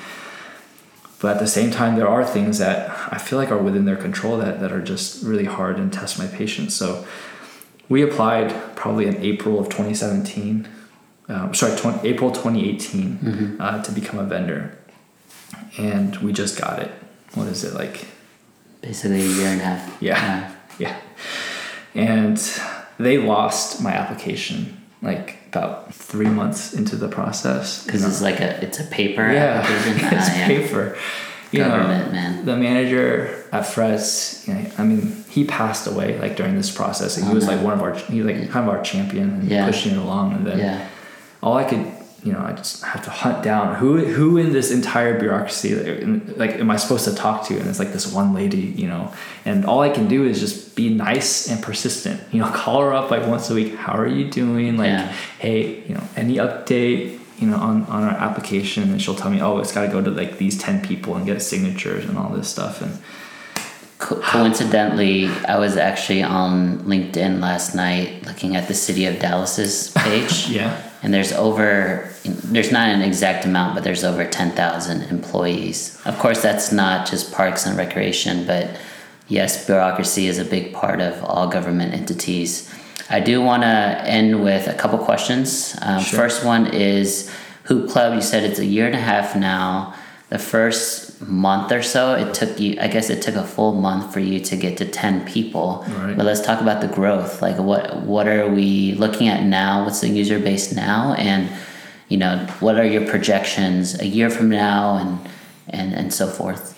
But 1.18 1.36
at 1.36 1.40
the 1.40 1.46
same 1.46 1.70
time, 1.70 1.96
there 1.96 2.08
are 2.08 2.24
things 2.24 2.58
that 2.58 2.90
I 3.10 3.18
feel 3.18 3.38
like 3.38 3.50
are 3.50 3.56
within 3.56 3.86
their 3.86 3.96
control 3.96 4.36
that, 4.36 4.60
that 4.60 4.70
are 4.70 4.82
just 4.82 5.24
really 5.24 5.46
hard 5.46 5.78
and 5.78 5.90
test 5.90 6.18
my 6.18 6.26
patience. 6.26 6.74
So 6.74 7.06
we 7.88 8.02
applied 8.02 8.50
probably 8.76 9.06
in 9.06 9.16
April 9.22 9.58
of 9.58 9.66
2017, 9.66 10.68
um, 11.28 11.54
sorry, 11.54 11.76
20, 11.76 12.08
April 12.08 12.30
2018 12.30 13.56
uh, 13.60 13.82
to 13.82 13.92
become 13.92 14.18
a 14.18 14.24
vendor. 14.24 14.76
And 15.78 16.16
we 16.18 16.32
just 16.32 16.58
got 16.58 16.80
it. 16.80 16.90
What 17.34 17.48
is 17.48 17.64
it 17.64 17.74
like? 17.74 18.06
Basically 18.80 19.20
a 19.20 19.28
year 19.28 19.48
and 19.48 19.60
a 19.60 19.64
half. 19.64 20.02
Yeah. 20.02 20.54
Yeah. 20.78 20.96
And 21.94 22.36
they 22.98 23.18
lost 23.18 23.82
my 23.82 23.92
application 23.92 24.80
like 25.02 25.38
about 25.48 25.94
three 25.94 26.28
months 26.28 26.72
into 26.72 26.96
the 26.96 27.08
process. 27.08 27.84
Because 27.84 28.04
it's 28.04 28.22
like 28.22 28.40
a 28.40 28.62
it's 28.64 28.80
a 28.80 28.84
paper 28.84 29.30
yeah, 29.30 29.60
application. 29.64 30.06
it's 30.18 30.28
Ah, 30.28 30.36
yeah. 30.36 30.46
paper. 30.46 30.98
You 31.52 31.60
Government, 31.60 32.06
know, 32.06 32.12
man. 32.12 32.44
the 32.44 32.56
manager 32.56 33.44
at 33.52 33.64
Fretz, 33.64 34.46
you 34.48 34.54
know, 34.54 34.70
I 34.78 34.82
mean, 34.84 35.24
he 35.30 35.44
passed 35.44 35.86
away 35.86 36.18
like 36.18 36.36
during 36.36 36.56
this 36.56 36.70
process, 36.74 37.16
and 37.16 37.26
he 37.26 37.32
Oh, 37.32 37.34
was 37.36 37.46
no. 37.46 37.52
like 37.52 37.62
one 37.64 37.72
of 37.74 37.82
our, 37.82 37.94
he 37.94 38.20
was 38.20 38.26
like 38.34 38.50
kind 38.50 38.68
of 38.68 38.74
our 38.74 38.82
champion 38.82 39.30
and 39.30 39.44
Yeah. 39.48 39.66
pushing 39.66 39.92
it 39.92 39.98
along. 39.98 40.32
And 40.34 40.46
then 40.46 40.58
Yeah. 40.58 40.80
all 41.42 41.56
I 41.56 41.64
could 41.64 41.84
you 42.24 42.32
know, 42.32 42.40
I 42.40 42.54
just 42.54 42.82
have 42.82 43.04
to 43.04 43.10
hunt 43.10 43.44
down 43.44 43.76
who 43.76 43.98
who 44.04 44.36
in 44.36 44.52
this 44.52 44.72
entire 44.72 45.16
bureaucracy 45.20 45.76
like 46.36 46.58
am 46.58 46.70
I 46.72 46.76
supposed 46.76 47.04
to 47.04 47.14
talk 47.14 47.46
to? 47.46 47.56
And 47.56 47.68
it's 47.68 47.78
like 47.78 47.92
this 47.92 48.12
one 48.12 48.34
lady, 48.34 48.74
you 48.82 48.88
know, 48.88 49.12
and 49.44 49.64
all 49.64 49.80
I 49.80 49.90
can 49.90 50.08
do 50.08 50.24
is 50.24 50.40
just 50.40 50.74
be 50.74 50.88
nice 50.92 51.48
and 51.48 51.62
persistent. 51.62 52.20
You 52.32 52.40
know, 52.40 52.48
call 52.62 52.80
her 52.80 52.92
up 52.92 53.12
like 53.12 53.24
once 53.28 53.48
a 53.48 53.54
week. 53.54 53.76
How 53.76 53.92
are 53.92 54.08
you 54.08 54.28
doing? 54.28 54.76
Like, 54.76 54.88
yeah. 54.88 55.12
hey, 55.38 55.84
you 55.86 55.94
know, 55.94 56.02
any 56.16 56.36
update? 56.38 57.20
You 57.38 57.48
know, 57.48 57.56
on 57.56 57.84
on 57.84 58.02
our 58.02 58.16
application, 58.16 58.84
and 58.90 59.00
she'll 59.02 59.14
tell 59.14 59.30
me, 59.30 59.40
oh, 59.42 59.58
it's 59.58 59.72
got 59.72 59.82
to 59.82 59.88
go 59.88 60.00
to 60.02 60.10
like 60.10 60.38
these 60.38 60.56
ten 60.58 60.80
people 60.82 61.16
and 61.16 61.26
get 61.26 61.42
signatures 61.42 62.04
and 62.06 62.16
all 62.16 62.30
this 62.30 62.48
stuff, 62.48 62.80
and 62.80 62.98
Co- 63.98 64.20
coincidentally, 64.20 65.28
I 65.48 65.58
was 65.58 65.78
actually 65.78 66.22
on 66.22 66.80
LinkedIn 66.80 67.40
last 67.40 67.74
night 67.74 68.26
looking 68.26 68.54
at 68.54 68.68
the 68.68 68.74
city 68.74 69.06
of 69.06 69.18
Dallas's 69.18 69.90
page. 69.96 70.48
yeah. 70.48 70.82
And 71.02 71.14
there's 71.14 71.32
over, 71.32 72.10
there's 72.24 72.70
not 72.72 72.88
an 72.88 73.00
exact 73.00 73.44
amount, 73.46 73.74
but 73.74 73.84
there's 73.84 74.04
over 74.04 74.26
10,000 74.26 75.02
employees. 75.04 75.98
Of 76.04 76.18
course, 76.18 76.42
that's 76.42 76.72
not 76.72 77.08
just 77.08 77.32
parks 77.32 77.64
and 77.64 77.76
recreation, 77.78 78.44
but 78.46 78.78
yes, 79.28 79.64
bureaucracy 79.66 80.26
is 80.26 80.38
a 80.38 80.44
big 80.44 80.74
part 80.74 81.00
of 81.00 81.22
all 81.24 81.48
government 81.48 81.94
entities. 81.94 82.68
I 83.08 83.20
do 83.20 83.42
want 83.42 83.62
to 83.62 83.68
end 83.68 84.42
with 84.42 84.66
a 84.66 84.74
couple 84.74 84.98
questions. 84.98 85.76
Um, 85.82 86.02
sure. 86.02 86.18
First 86.18 86.44
one 86.44 86.66
is 86.66 87.32
Hoop 87.64 87.88
Club. 87.90 88.14
You 88.14 88.22
said 88.22 88.44
it's 88.44 88.58
a 88.58 88.64
year 88.64 88.86
and 88.86 88.94
a 88.94 89.00
half 89.00 89.36
now. 89.36 89.94
The 90.28 90.38
first 90.38 91.06
month 91.20 91.72
or 91.72 91.82
so 91.82 92.14
it 92.14 92.34
took 92.34 92.60
you 92.60 92.76
i 92.80 92.86
guess 92.86 93.08
it 93.08 93.22
took 93.22 93.34
a 93.36 93.44
full 93.44 93.72
month 93.72 94.12
for 94.12 94.20
you 94.20 94.38
to 94.38 94.56
get 94.56 94.76
to 94.76 94.84
10 94.84 95.24
people 95.24 95.84
right. 95.88 96.16
but 96.16 96.26
let's 96.26 96.40
talk 96.40 96.60
about 96.60 96.80
the 96.80 96.88
growth 96.88 97.40
like 97.40 97.58
what 97.58 98.02
what 98.02 98.28
are 98.28 98.48
we 98.48 98.92
looking 98.94 99.28
at 99.28 99.42
now 99.42 99.84
what's 99.84 100.00
the 100.00 100.08
user 100.08 100.38
base 100.38 100.72
now 100.72 101.14
and 101.14 101.50
you 102.08 102.18
know 102.18 102.46
what 102.60 102.76
are 102.78 102.84
your 102.84 103.06
projections 103.06 103.98
a 104.00 104.06
year 104.06 104.28
from 104.28 104.50
now 104.50 104.96
and 104.96 105.18
and 105.68 105.94
and 105.94 106.12
so 106.12 106.28
forth 106.28 106.74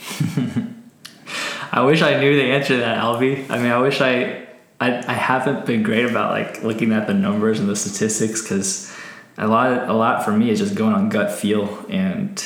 i 1.73 1.83
wish 1.83 2.01
i 2.01 2.19
knew 2.21 2.37
the 2.37 2.53
answer 2.53 2.75
to 2.75 2.81
that 2.81 2.99
albie 2.99 3.49
i 3.51 3.59
mean 3.59 3.73
i 3.73 3.79
wish 3.79 4.01
i 4.01 4.47
i, 4.81 4.99
I 4.99 5.15
haven't 5.15 5.67
been 5.67 5.83
great 5.83 6.05
about 6.05 6.33
like 6.33 6.63
looking 6.63 6.93
at 6.93 7.07
the 7.07 7.15
numbers 7.15 7.61
and 7.61 7.69
the 7.69 7.77
statistics 7.77 8.43
because 8.43 8.93
a 9.37 9.47
lot 9.47 9.89
a 9.89 9.93
lot 9.93 10.25
for 10.25 10.33
me 10.33 10.51
is 10.51 10.59
just 10.59 10.75
going 10.75 10.95
on 10.95 11.09
gut 11.09 11.33
feel 11.33 11.85
and 11.89 12.45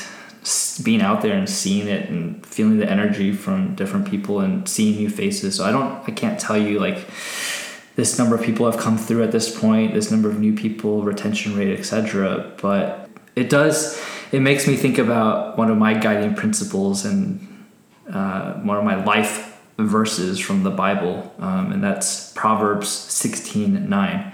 being 0.83 1.01
out 1.01 1.23
there 1.23 1.35
and 1.35 1.49
seeing 1.49 1.87
it 1.87 2.09
and 2.09 2.45
feeling 2.45 2.79
the 2.79 2.91
energy 2.91 3.33
from 3.33 3.75
different 3.77 4.09
people 4.11 4.41
and 4.41 4.69
seeing 4.69 4.97
new 4.97 5.09
faces. 5.09 5.57
So 5.57 5.65
I 5.65 5.71
don't, 5.71 6.09
I 6.09 6.11
can't 6.11 6.39
tell 6.39 6.59
you 6.59 6.81
like 6.81 7.07
this 7.95 8.19
number 8.19 8.35
of 8.35 8.43
people 8.43 8.69
have 8.71 8.81
come 8.81 8.99
through 8.99 9.23
at 9.23 9.31
this 9.31 9.57
point, 9.59 9.95
this 9.95 10.11
number 10.11 10.29
of 10.29 10.41
new 10.41 10.55
people, 10.55 11.03
retention 11.03 11.57
rate, 11.57 11.79
etc. 11.79 12.53
But 12.61 13.09
it 13.37 13.51
does, 13.51 14.03
it 14.33 14.41
makes 14.41 14.67
me 14.67 14.75
think 14.75 14.99
about 14.99 15.57
one 15.57 15.71
of 15.71 15.79
my 15.79 15.95
guiding 15.95 16.35
principles 16.35 17.05
and 17.05 17.67
uh, 18.11 18.55
one 18.55 18.77
of 18.77 18.85
my 18.85 19.03
life 19.05 19.52
verses 19.79 20.39
from 20.39 20.63
the 20.63 20.71
Bible, 20.71 21.33
um, 21.39 21.73
and 21.73 21.83
that's 21.83 22.33
Proverbs 22.33 22.89
16 22.89 23.89
9. 23.89 24.33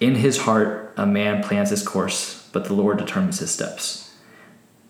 In 0.00 0.14
his 0.14 0.38
heart, 0.38 0.94
a 0.96 1.06
man 1.06 1.42
plans 1.42 1.70
his 1.70 1.86
course, 1.86 2.48
but 2.52 2.64
the 2.64 2.72
Lord 2.72 2.98
determines 2.98 3.38
his 3.38 3.50
steps. 3.50 4.14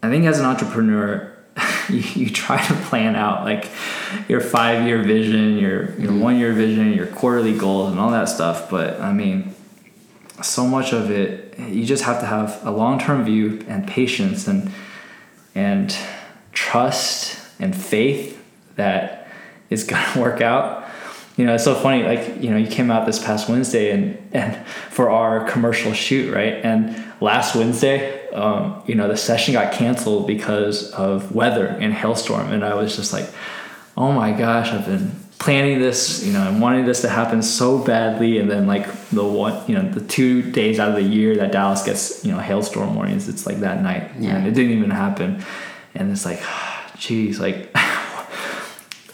I 0.02 0.08
think 0.08 0.24
as 0.24 0.38
an 0.38 0.46
entrepreneur, 0.46 1.36
you, 1.88 1.98
you 1.98 2.30
try 2.30 2.64
to 2.64 2.74
plan 2.74 3.16
out 3.16 3.44
like 3.44 3.68
your 4.28 4.40
five 4.40 4.86
year 4.86 5.02
vision, 5.02 5.58
your 5.58 5.98
your 5.98 6.12
one 6.12 6.38
year 6.38 6.52
vision, 6.52 6.92
your 6.92 7.06
quarterly 7.06 7.56
goals, 7.56 7.90
and 7.90 8.00
all 8.00 8.10
that 8.10 8.28
stuff. 8.28 8.70
But 8.70 9.00
I 9.00 9.12
mean, 9.12 9.54
so 10.42 10.66
much 10.66 10.92
of 10.92 11.10
it, 11.10 11.58
you 11.58 11.84
just 11.84 12.04
have 12.04 12.20
to 12.20 12.26
have 12.26 12.64
a 12.64 12.70
long 12.70 12.98
term 12.98 13.24
view 13.24 13.64
and 13.68 13.86
patience 13.86 14.46
and 14.46 14.72
and 15.54 15.96
trust 16.52 17.38
and 17.58 17.76
faith 17.76 18.42
that 18.76 19.19
it's 19.70 19.84
gonna 19.90 20.20
work 20.20 20.40
out. 20.40 20.86
You 21.36 21.46
know, 21.46 21.54
it's 21.54 21.64
so 21.64 21.74
funny. 21.74 22.02
Like 22.02 22.42
you 22.42 22.50
know, 22.50 22.58
you 22.58 22.66
came 22.66 22.90
out 22.90 23.06
this 23.06 23.22
past 23.22 23.48
Wednesday 23.48 23.92
and 23.92 24.28
and 24.32 24.66
for 24.66 25.08
our 25.10 25.48
commercial 25.48 25.94
shoot, 25.94 26.34
right? 26.34 26.54
And 26.64 27.02
last 27.20 27.54
Wednesday, 27.54 28.28
um, 28.30 28.82
you 28.86 28.94
know, 28.94 29.08
the 29.08 29.16
session 29.16 29.54
got 29.54 29.72
canceled 29.72 30.26
because 30.26 30.90
of 30.92 31.34
weather 31.34 31.66
and 31.66 31.92
hailstorm. 31.92 32.52
And 32.52 32.64
I 32.64 32.74
was 32.74 32.96
just 32.96 33.12
like, 33.12 33.28
oh 33.96 34.12
my 34.12 34.32
gosh, 34.32 34.68
I've 34.68 34.86
been 34.86 35.12
planning 35.38 35.78
this, 35.78 36.22
you 36.24 36.32
know, 36.32 36.46
and 36.46 36.60
wanting 36.60 36.84
this 36.84 37.00
to 37.00 37.08
happen 37.08 37.42
so 37.42 37.78
badly. 37.78 38.38
And 38.38 38.50
then 38.50 38.66
like 38.66 38.86
the 39.08 39.24
one, 39.24 39.62
you 39.66 39.74
know, 39.74 39.88
the 39.90 40.02
two 40.02 40.50
days 40.50 40.78
out 40.78 40.90
of 40.90 40.94
the 40.96 41.02
year 41.02 41.36
that 41.36 41.52
Dallas 41.52 41.82
gets, 41.82 42.24
you 42.24 42.30
know, 42.30 42.38
hailstorm 42.38 42.94
warnings, 42.94 43.28
it's 43.28 43.46
like 43.46 43.60
that 43.60 43.82
night. 43.82 44.10
Yeah. 44.18 44.36
And 44.36 44.46
it 44.46 44.52
didn't 44.52 44.72
even 44.76 44.90
happen. 44.90 45.42
And 45.94 46.10
it's 46.12 46.24
like, 46.24 46.42
geez, 46.98 47.40
like, 47.40 47.70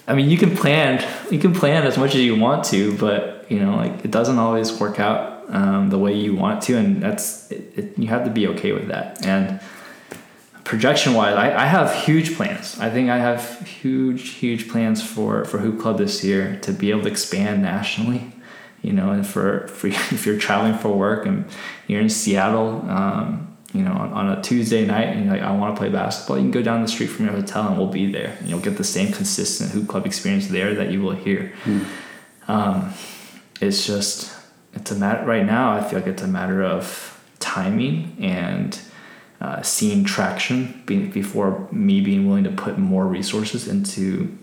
I 0.06 0.14
mean, 0.14 0.30
you 0.30 0.38
can 0.38 0.56
plan, 0.56 1.04
you 1.30 1.38
can 1.38 1.52
plan 1.52 1.84
as 1.84 1.98
much 1.98 2.14
as 2.14 2.20
you 2.20 2.36
want 2.36 2.64
to, 2.66 2.96
but 2.98 3.44
you 3.48 3.58
know, 3.58 3.76
like 3.76 4.04
it 4.04 4.10
doesn't 4.10 4.38
always 4.38 4.72
work 4.78 5.00
out 5.00 5.44
um, 5.48 5.90
the 5.90 5.98
way 5.98 6.14
you 6.14 6.34
want 6.34 6.62
to, 6.64 6.76
and 6.76 7.02
that's 7.02 7.50
it, 7.50 7.72
it, 7.76 7.98
you 7.98 8.08
have 8.08 8.24
to 8.24 8.30
be 8.30 8.46
okay 8.48 8.72
with 8.72 8.88
that. 8.88 9.24
And 9.24 9.60
projection 10.64 11.14
wise, 11.14 11.34
I, 11.34 11.62
I 11.62 11.66
have 11.66 11.92
huge 11.94 12.36
plans. 12.36 12.78
I 12.78 12.90
think 12.90 13.08
I 13.10 13.18
have 13.18 13.60
huge, 13.66 14.30
huge 14.30 14.68
plans 14.68 15.02
for 15.02 15.44
for 15.44 15.58
Hoop 15.58 15.80
Club 15.80 15.98
this 15.98 16.22
year 16.22 16.58
to 16.62 16.72
be 16.72 16.90
able 16.90 17.02
to 17.02 17.08
expand 17.08 17.62
nationally. 17.62 18.32
You 18.82 18.92
know, 18.92 19.10
and 19.10 19.26
for, 19.26 19.66
for 19.68 19.86
if 19.88 20.26
you're 20.26 20.38
traveling 20.38 20.78
for 20.78 20.90
work 20.90 21.26
and 21.26 21.46
you're 21.88 22.00
in 22.00 22.10
Seattle, 22.10 22.88
um, 22.88 23.55
you 23.72 23.82
know, 23.82 23.92
on, 23.92 24.12
on, 24.12 24.38
a 24.38 24.42
Tuesday 24.42 24.86
night 24.86 25.08
and 25.08 25.28
like, 25.28 25.42
I 25.42 25.50
want 25.52 25.74
to 25.74 25.78
play 25.78 25.90
basketball, 25.90 26.36
you 26.36 26.44
can 26.44 26.50
go 26.50 26.62
down 26.62 26.82
the 26.82 26.88
street 26.88 27.08
from 27.08 27.26
your 27.26 27.34
hotel 27.34 27.66
and 27.68 27.76
we'll 27.76 27.88
be 27.88 28.10
there. 28.10 28.36
And 28.38 28.48
you'll 28.48 28.60
get 28.60 28.76
the 28.76 28.84
same 28.84 29.12
consistent 29.12 29.72
hoop 29.72 29.88
club 29.88 30.06
experience 30.06 30.48
there 30.48 30.74
that 30.74 30.90
you 30.90 31.02
will 31.02 31.16
here. 31.16 31.52
Mm. 31.64 31.86
Um, 32.48 32.94
it's 33.60 33.86
just 33.86 34.32
it's 34.72 34.90
a 34.90 34.94
matter 34.94 35.26
right 35.26 35.44
now. 35.44 35.72
I 35.72 35.82
feel 35.82 35.98
like 35.98 36.08
it's 36.08 36.22
a 36.22 36.28
matter 36.28 36.62
of 36.62 37.20
timing 37.38 38.16
and 38.20 38.78
uh, 39.40 39.62
seeing 39.62 40.04
traction 40.04 40.82
be, 40.86 41.06
before 41.06 41.68
me 41.72 42.00
being 42.00 42.26
willing 42.26 42.44
to 42.44 42.50
put 42.50 42.78
more 42.78 43.06
resources 43.06 43.68
into 43.68 44.36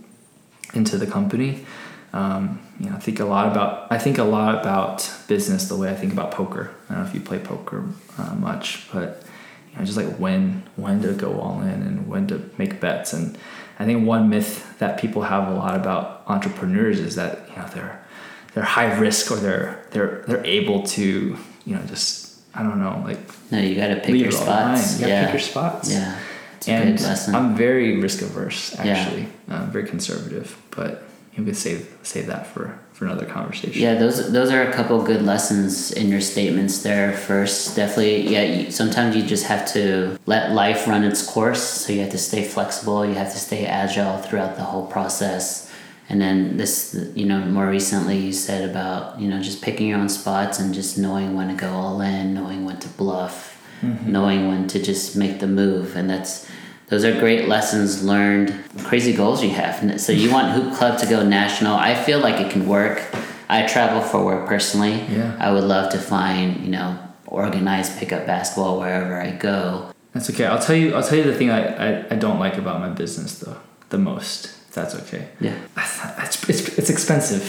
into 0.73 0.97
the 0.97 1.07
company. 1.07 1.65
Um, 2.13 2.61
you 2.79 2.89
know, 2.89 2.95
I 2.95 2.99
think 2.99 3.19
a 3.19 3.25
lot 3.25 3.51
about 3.51 3.91
I 3.91 3.97
think 3.97 4.17
a 4.17 4.23
lot 4.23 4.59
about 4.59 5.09
business 5.27 5.67
the 5.67 5.75
way 5.75 5.89
I 5.89 5.95
think 5.95 6.13
about 6.13 6.31
poker. 6.31 6.71
I 6.93 6.97
don't 6.97 7.05
know 7.05 7.09
if 7.09 7.15
you 7.15 7.21
play 7.21 7.39
poker 7.39 7.85
uh, 8.17 8.35
much, 8.35 8.87
but 8.93 9.23
you 9.71 9.79
know, 9.79 9.85
just 9.85 9.97
like 9.97 10.17
when 10.17 10.63
when 10.75 11.01
to 11.01 11.13
go 11.13 11.39
all 11.39 11.61
in 11.61 11.69
and 11.69 12.07
when 12.07 12.27
to 12.27 12.49
make 12.57 12.79
bets. 12.79 13.13
And 13.13 13.37
I 13.79 13.85
think 13.85 14.05
one 14.05 14.29
myth 14.29 14.77
that 14.77 14.99
people 14.99 15.23
have 15.23 15.47
a 15.47 15.55
lot 15.55 15.75
about 15.75 16.23
entrepreneurs 16.27 16.99
is 16.99 17.15
that 17.15 17.49
you 17.49 17.55
know 17.55 17.67
they're 17.73 18.05
they're 18.53 18.63
high 18.63 18.97
risk 18.99 19.31
or 19.31 19.37
they're 19.37 19.85
they're 19.91 20.23
they're 20.27 20.45
able 20.45 20.83
to 20.83 21.35
you 21.65 21.75
know 21.75 21.81
just 21.87 22.39
I 22.53 22.61
don't 22.61 22.79
know 22.79 23.01
like 23.03 23.19
no 23.51 23.59
you 23.59 23.75
got 23.75 23.87
to 23.87 23.99
pick 23.99 24.15
your 24.15 24.31
spots 24.31 25.01
you 25.01 25.07
yeah. 25.07 25.25
pick 25.25 25.33
your 25.33 25.41
spots 25.41 25.91
yeah 25.91 26.19
and 26.67 27.01
I'm 27.35 27.55
very 27.55 27.99
risk 27.99 28.21
averse 28.21 28.77
actually 28.77 29.27
yeah. 29.47 29.65
very 29.65 29.87
conservative 29.87 30.55
but 30.71 31.03
you 31.35 31.43
could 31.43 31.57
save 31.57 31.97
save 32.03 32.27
that 32.27 32.45
for 32.45 32.79
for 32.93 33.05
another 33.05 33.25
conversation. 33.25 33.81
Yeah 33.81 33.95
those 33.95 34.31
those 34.31 34.51
are 34.51 34.63
a 34.63 34.73
couple 34.73 35.01
good 35.03 35.23
lessons 35.23 35.91
in 35.91 36.09
your 36.09 36.21
statements 36.21 36.83
there. 36.83 37.13
First 37.13 37.75
definitely 37.75 38.29
yeah 38.29 38.43
you, 38.43 38.71
sometimes 38.71 39.15
you 39.15 39.23
just 39.23 39.45
have 39.45 39.65
to 39.73 40.17
let 40.25 40.51
life 40.51 40.87
run 40.87 41.03
its 41.03 41.25
course. 41.25 41.63
So 41.63 41.93
you 41.93 42.01
have 42.01 42.11
to 42.11 42.17
stay 42.17 42.43
flexible 42.43 43.05
you 43.05 43.15
have 43.15 43.31
to 43.31 43.39
stay 43.39 43.65
agile 43.65 44.17
throughout 44.19 44.55
the 44.55 44.63
whole 44.63 44.87
process. 44.87 45.71
And 46.09 46.21
then 46.21 46.57
this 46.57 46.95
you 47.15 47.25
know 47.25 47.39
more 47.39 47.67
recently 47.67 48.17
you 48.17 48.33
said 48.33 48.69
about 48.69 49.19
you 49.19 49.27
know 49.29 49.41
just 49.41 49.61
picking 49.61 49.87
your 49.87 49.99
own 49.99 50.09
spots 50.09 50.59
and 50.59 50.73
just 50.73 50.97
knowing 50.97 51.35
when 51.35 51.47
to 51.49 51.55
go 51.55 51.71
all 51.71 52.01
in 52.01 52.33
knowing 52.33 52.65
when 52.65 52.79
to 52.79 52.89
bluff 52.89 53.53
mm-hmm. 53.83 54.11
knowing 54.11 54.47
when 54.47 54.67
to 54.67 54.81
just 54.81 55.15
make 55.15 55.39
the 55.39 55.47
move. 55.47 55.95
And 55.95 56.09
that's 56.09 56.49
those 56.87 57.03
are 57.03 57.17
great 57.19 57.47
lessons 57.47 58.03
learned 58.03 58.53
crazy 58.79 59.13
goals 59.13 59.43
you 59.43 59.49
have 59.49 59.99
so 59.99 60.11
you 60.11 60.31
want 60.31 60.51
hoop 60.53 60.73
club 60.75 60.99
to 60.99 61.05
go 61.05 61.23
national 61.23 61.75
i 61.75 61.95
feel 61.95 62.19
like 62.19 62.39
it 62.39 62.51
can 62.51 62.67
work 62.67 63.03
i 63.49 63.65
travel 63.65 64.01
for 64.01 64.23
work 64.23 64.47
personally 64.47 65.01
yeah. 65.09 65.35
i 65.39 65.51
would 65.51 65.63
love 65.63 65.91
to 65.91 65.97
find 65.97 66.63
you 66.63 66.71
know 66.71 66.97
organized 67.27 67.97
pickup 67.97 68.25
basketball 68.25 68.79
wherever 68.79 69.19
i 69.19 69.31
go 69.31 69.91
that's 70.13 70.29
okay 70.29 70.45
i'll 70.45 70.61
tell 70.61 70.75
you 70.75 70.93
i'll 70.95 71.03
tell 71.03 71.17
you 71.17 71.23
the 71.23 71.35
thing 71.35 71.49
i, 71.49 72.01
I, 72.01 72.05
I 72.11 72.15
don't 72.15 72.39
like 72.39 72.57
about 72.57 72.79
my 72.79 72.89
business 72.89 73.39
though 73.39 73.57
the 73.89 73.97
most 73.97 74.63
that's 74.73 74.95
okay. 74.95 75.27
Yeah. 75.39 75.55
It's, 75.77 76.49
it's, 76.49 76.77
it's 76.77 76.89
expensive. 76.89 77.43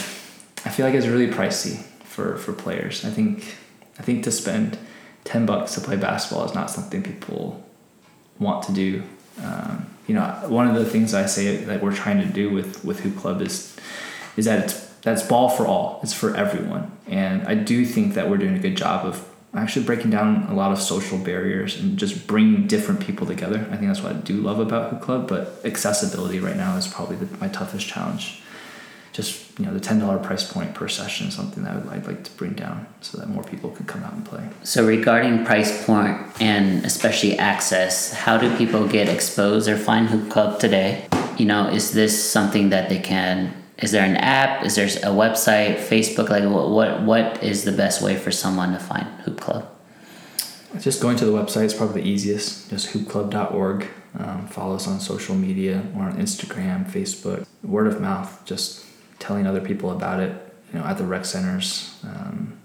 I 0.63 0.69
feel 0.69 0.85
like 0.85 0.95
it's 0.95 1.07
really 1.07 1.27
pricey 1.27 1.81
for, 2.03 2.37
for 2.37 2.53
players. 2.53 3.03
I 3.03 3.09
think 3.09 3.57
I 3.97 4.03
think 4.03 4.23
to 4.25 4.31
spend 4.31 4.77
ten 5.23 5.45
bucks 5.45 5.73
to 5.75 5.81
play 5.81 5.95
basketball 5.95 6.45
is 6.45 6.53
not 6.53 6.69
something 6.69 7.01
people 7.01 7.63
want 8.39 8.63
to 8.65 8.73
do. 8.73 9.03
Um, 9.43 9.87
you 10.07 10.15
know, 10.15 10.23
one 10.47 10.67
of 10.67 10.75
the 10.75 10.85
things 10.85 11.13
I 11.13 11.25
say 11.25 11.57
that 11.57 11.81
we're 11.81 11.95
trying 11.95 12.19
to 12.19 12.25
do 12.25 12.49
with 12.49 12.83
with 12.85 13.01
Hoop 13.01 13.17
Club 13.17 13.41
is 13.41 13.75
is 14.37 14.45
that 14.45 14.65
it's 14.65 14.85
that's 15.01 15.23
ball 15.23 15.49
for 15.49 15.65
all. 15.65 15.99
It's 16.03 16.13
for 16.13 16.35
everyone, 16.35 16.91
and 17.07 17.47
I 17.47 17.55
do 17.55 17.85
think 17.85 18.13
that 18.13 18.29
we're 18.29 18.37
doing 18.37 18.55
a 18.55 18.59
good 18.59 18.75
job 18.75 19.05
of 19.05 19.27
actually 19.55 19.85
breaking 19.85 20.11
down 20.11 20.43
a 20.49 20.53
lot 20.53 20.71
of 20.71 20.81
social 20.81 21.17
barriers 21.17 21.79
and 21.79 21.97
just 21.97 22.27
bringing 22.27 22.67
different 22.67 22.99
people 22.99 23.25
together. 23.25 23.65
I 23.71 23.77
think 23.77 23.87
that's 23.87 24.01
what 24.01 24.11
I 24.11 24.17
do 24.17 24.35
love 24.35 24.59
about 24.59 24.91
Hoop 24.91 25.01
Club, 25.01 25.27
but 25.29 25.61
accessibility 25.63 26.39
right 26.39 26.57
now 26.57 26.75
is 26.75 26.87
probably 26.87 27.15
the, 27.15 27.37
my 27.37 27.47
toughest 27.47 27.87
challenge. 27.87 28.41
Just 29.15 29.57
you 29.57 29.65
know 29.65 29.73
the 29.73 29.79
ten 29.79 29.99
dollar 29.99 30.17
price 30.17 30.51
point 30.51 30.75
per 30.75 30.89
session 30.89 31.27
is 31.27 31.35
something 31.35 31.63
that 31.63 31.71
I 31.71 31.77
would, 31.77 32.05
like 32.05 32.25
to 32.25 32.31
bring 32.31 32.51
down 32.51 32.85
so 32.99 33.17
that 33.17 33.29
more 33.29 33.43
people 33.43 33.69
can 33.69 33.85
come 33.85 34.03
out 34.03 34.11
and 34.11 34.25
play. 34.25 34.45
So 34.63 34.85
regarding 34.85 35.45
price 35.45 35.85
point 35.85 36.17
and 36.41 36.83
especially 36.83 37.39
access, 37.39 38.11
how 38.11 38.37
do 38.37 38.53
people 38.57 38.85
get 38.85 39.07
exposed 39.07 39.69
or 39.69 39.77
find 39.77 40.09
Hoop 40.09 40.29
Club 40.29 40.59
today? 40.59 41.07
You 41.37 41.45
know, 41.45 41.69
is 41.69 41.93
this 41.93 42.13
something 42.29 42.71
that 42.71 42.89
they 42.89 42.99
can 42.99 43.53
is 43.77 43.91
there 43.91 44.05
an 44.05 44.17
app? 44.17 44.65
Is 44.65 44.75
there 44.75 44.85
a 44.85 45.13
website 45.15 45.77
facebook? 45.77 46.29
Like 46.29 46.43
what 46.43 46.71
what, 46.71 47.01
what 47.03 47.43
is 47.43 47.63
the 47.63 47.71
best 47.71 48.01
way 48.01 48.17
for 48.17 48.31
someone 48.31 48.73
to 48.73 48.79
find 48.79 49.05
hoop 49.21 49.39
club? 49.39 49.69
Just 50.79 51.01
going 51.01 51.15
to 51.17 51.25
the 51.25 51.31
website 51.31 51.65
is 51.65 51.73
probably 51.73 52.01
the 52.01 52.09
easiest. 52.09 52.69
Just 52.69 52.89
hoopclub.org 52.89 53.87
um, 54.17 54.47
follow 54.47 54.75
us 54.75 54.87
on 54.87 54.99
social 54.99 55.35
media. 55.35 55.83
Or 55.95 56.03
on 56.03 56.17
instagram 56.17 56.89
facebook. 56.89 57.45
Word 57.63 57.87
of 57.87 57.99
mouth 57.99 58.45
just 58.45 58.84
telling 59.25 59.47
other 59.47 59.61
people 59.61 59.91
about 59.91 60.19
it 60.19 60.31
you 60.71 60.79
know 60.79 60.85
at 60.85 60.97
the 60.97 61.03
rec 61.03 61.25
centers 61.25 61.99
um, 62.03 62.57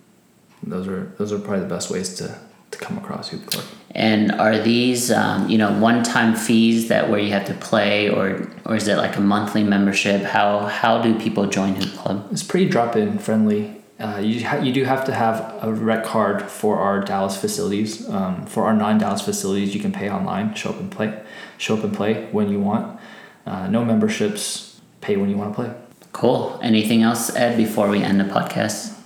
those 0.63 0.87
are 0.87 1.13
those 1.19 1.33
are 1.33 1.39
probably 1.39 1.61
the 1.61 1.75
best 1.75 1.91
ways 1.91 2.15
to 2.15 2.39
to 2.71 2.79
come 2.79 2.99
across 2.99 3.29
Hoop 3.29 3.47
Club. 3.47 3.65
And 3.93 4.31
are 4.33 4.59
these, 4.59 5.11
um, 5.11 5.49
you 5.49 5.59
know, 5.59 5.77
one-time 5.81 6.37
fees 6.37 6.89
that 6.89 7.11
where 7.11 7.19
you 7.19 7.33
have 7.33 7.47
to 7.47 7.55
play, 7.55 8.09
or 8.09 8.49
or 8.65 8.77
is 8.77 8.87
it 8.87 8.97
like 8.97 9.17
a 9.17 9.21
monthly 9.21 9.65
membership? 9.65 10.23
How 10.23 10.61
how 10.67 11.03
do 11.03 11.19
people 11.19 11.47
join 11.47 11.75
Hoop 11.75 11.93
Club? 11.95 12.29
It's 12.31 12.43
pretty 12.43 12.69
drop-in 12.69 13.19
friendly. 13.19 13.77
Uh, 13.99 14.19
you 14.19 14.47
ha- 14.47 14.61
you 14.61 14.73
do 14.73 14.85
have 14.85 15.05
to 15.05 15.13
have 15.13 15.59
a 15.63 15.73
rec 15.73 16.05
card 16.05 16.43
for 16.43 16.79
our 16.79 17.01
Dallas 17.01 17.37
facilities. 17.37 18.09
Um, 18.09 18.47
for 18.47 18.65
our 18.65 18.75
non-Dallas 18.75 19.23
facilities, 19.23 19.75
you 19.75 19.81
can 19.81 19.93
pay 19.93 20.09
online, 20.09 20.55
show 20.55 20.71
up 20.71 20.81
and 20.81 20.91
play, 20.91 21.21
show 21.59 21.77
up 21.77 21.85
and 21.85 21.95
play 21.95 22.29
when 22.31 22.49
you 22.49 22.61
want. 22.61 22.99
Uh, 23.45 23.67
no 23.67 23.85
memberships, 23.85 24.81
pay 25.01 25.17
when 25.17 25.29
you 25.29 25.37
want 25.37 25.51
to 25.51 25.55
play. 25.55 25.75
Cool. 26.13 26.59
Anything 26.63 27.03
else, 27.03 27.35
Ed, 27.35 27.57
before 27.57 27.89
we 27.89 28.03
end 28.03 28.21
the 28.21 28.25
podcast? 28.25 28.97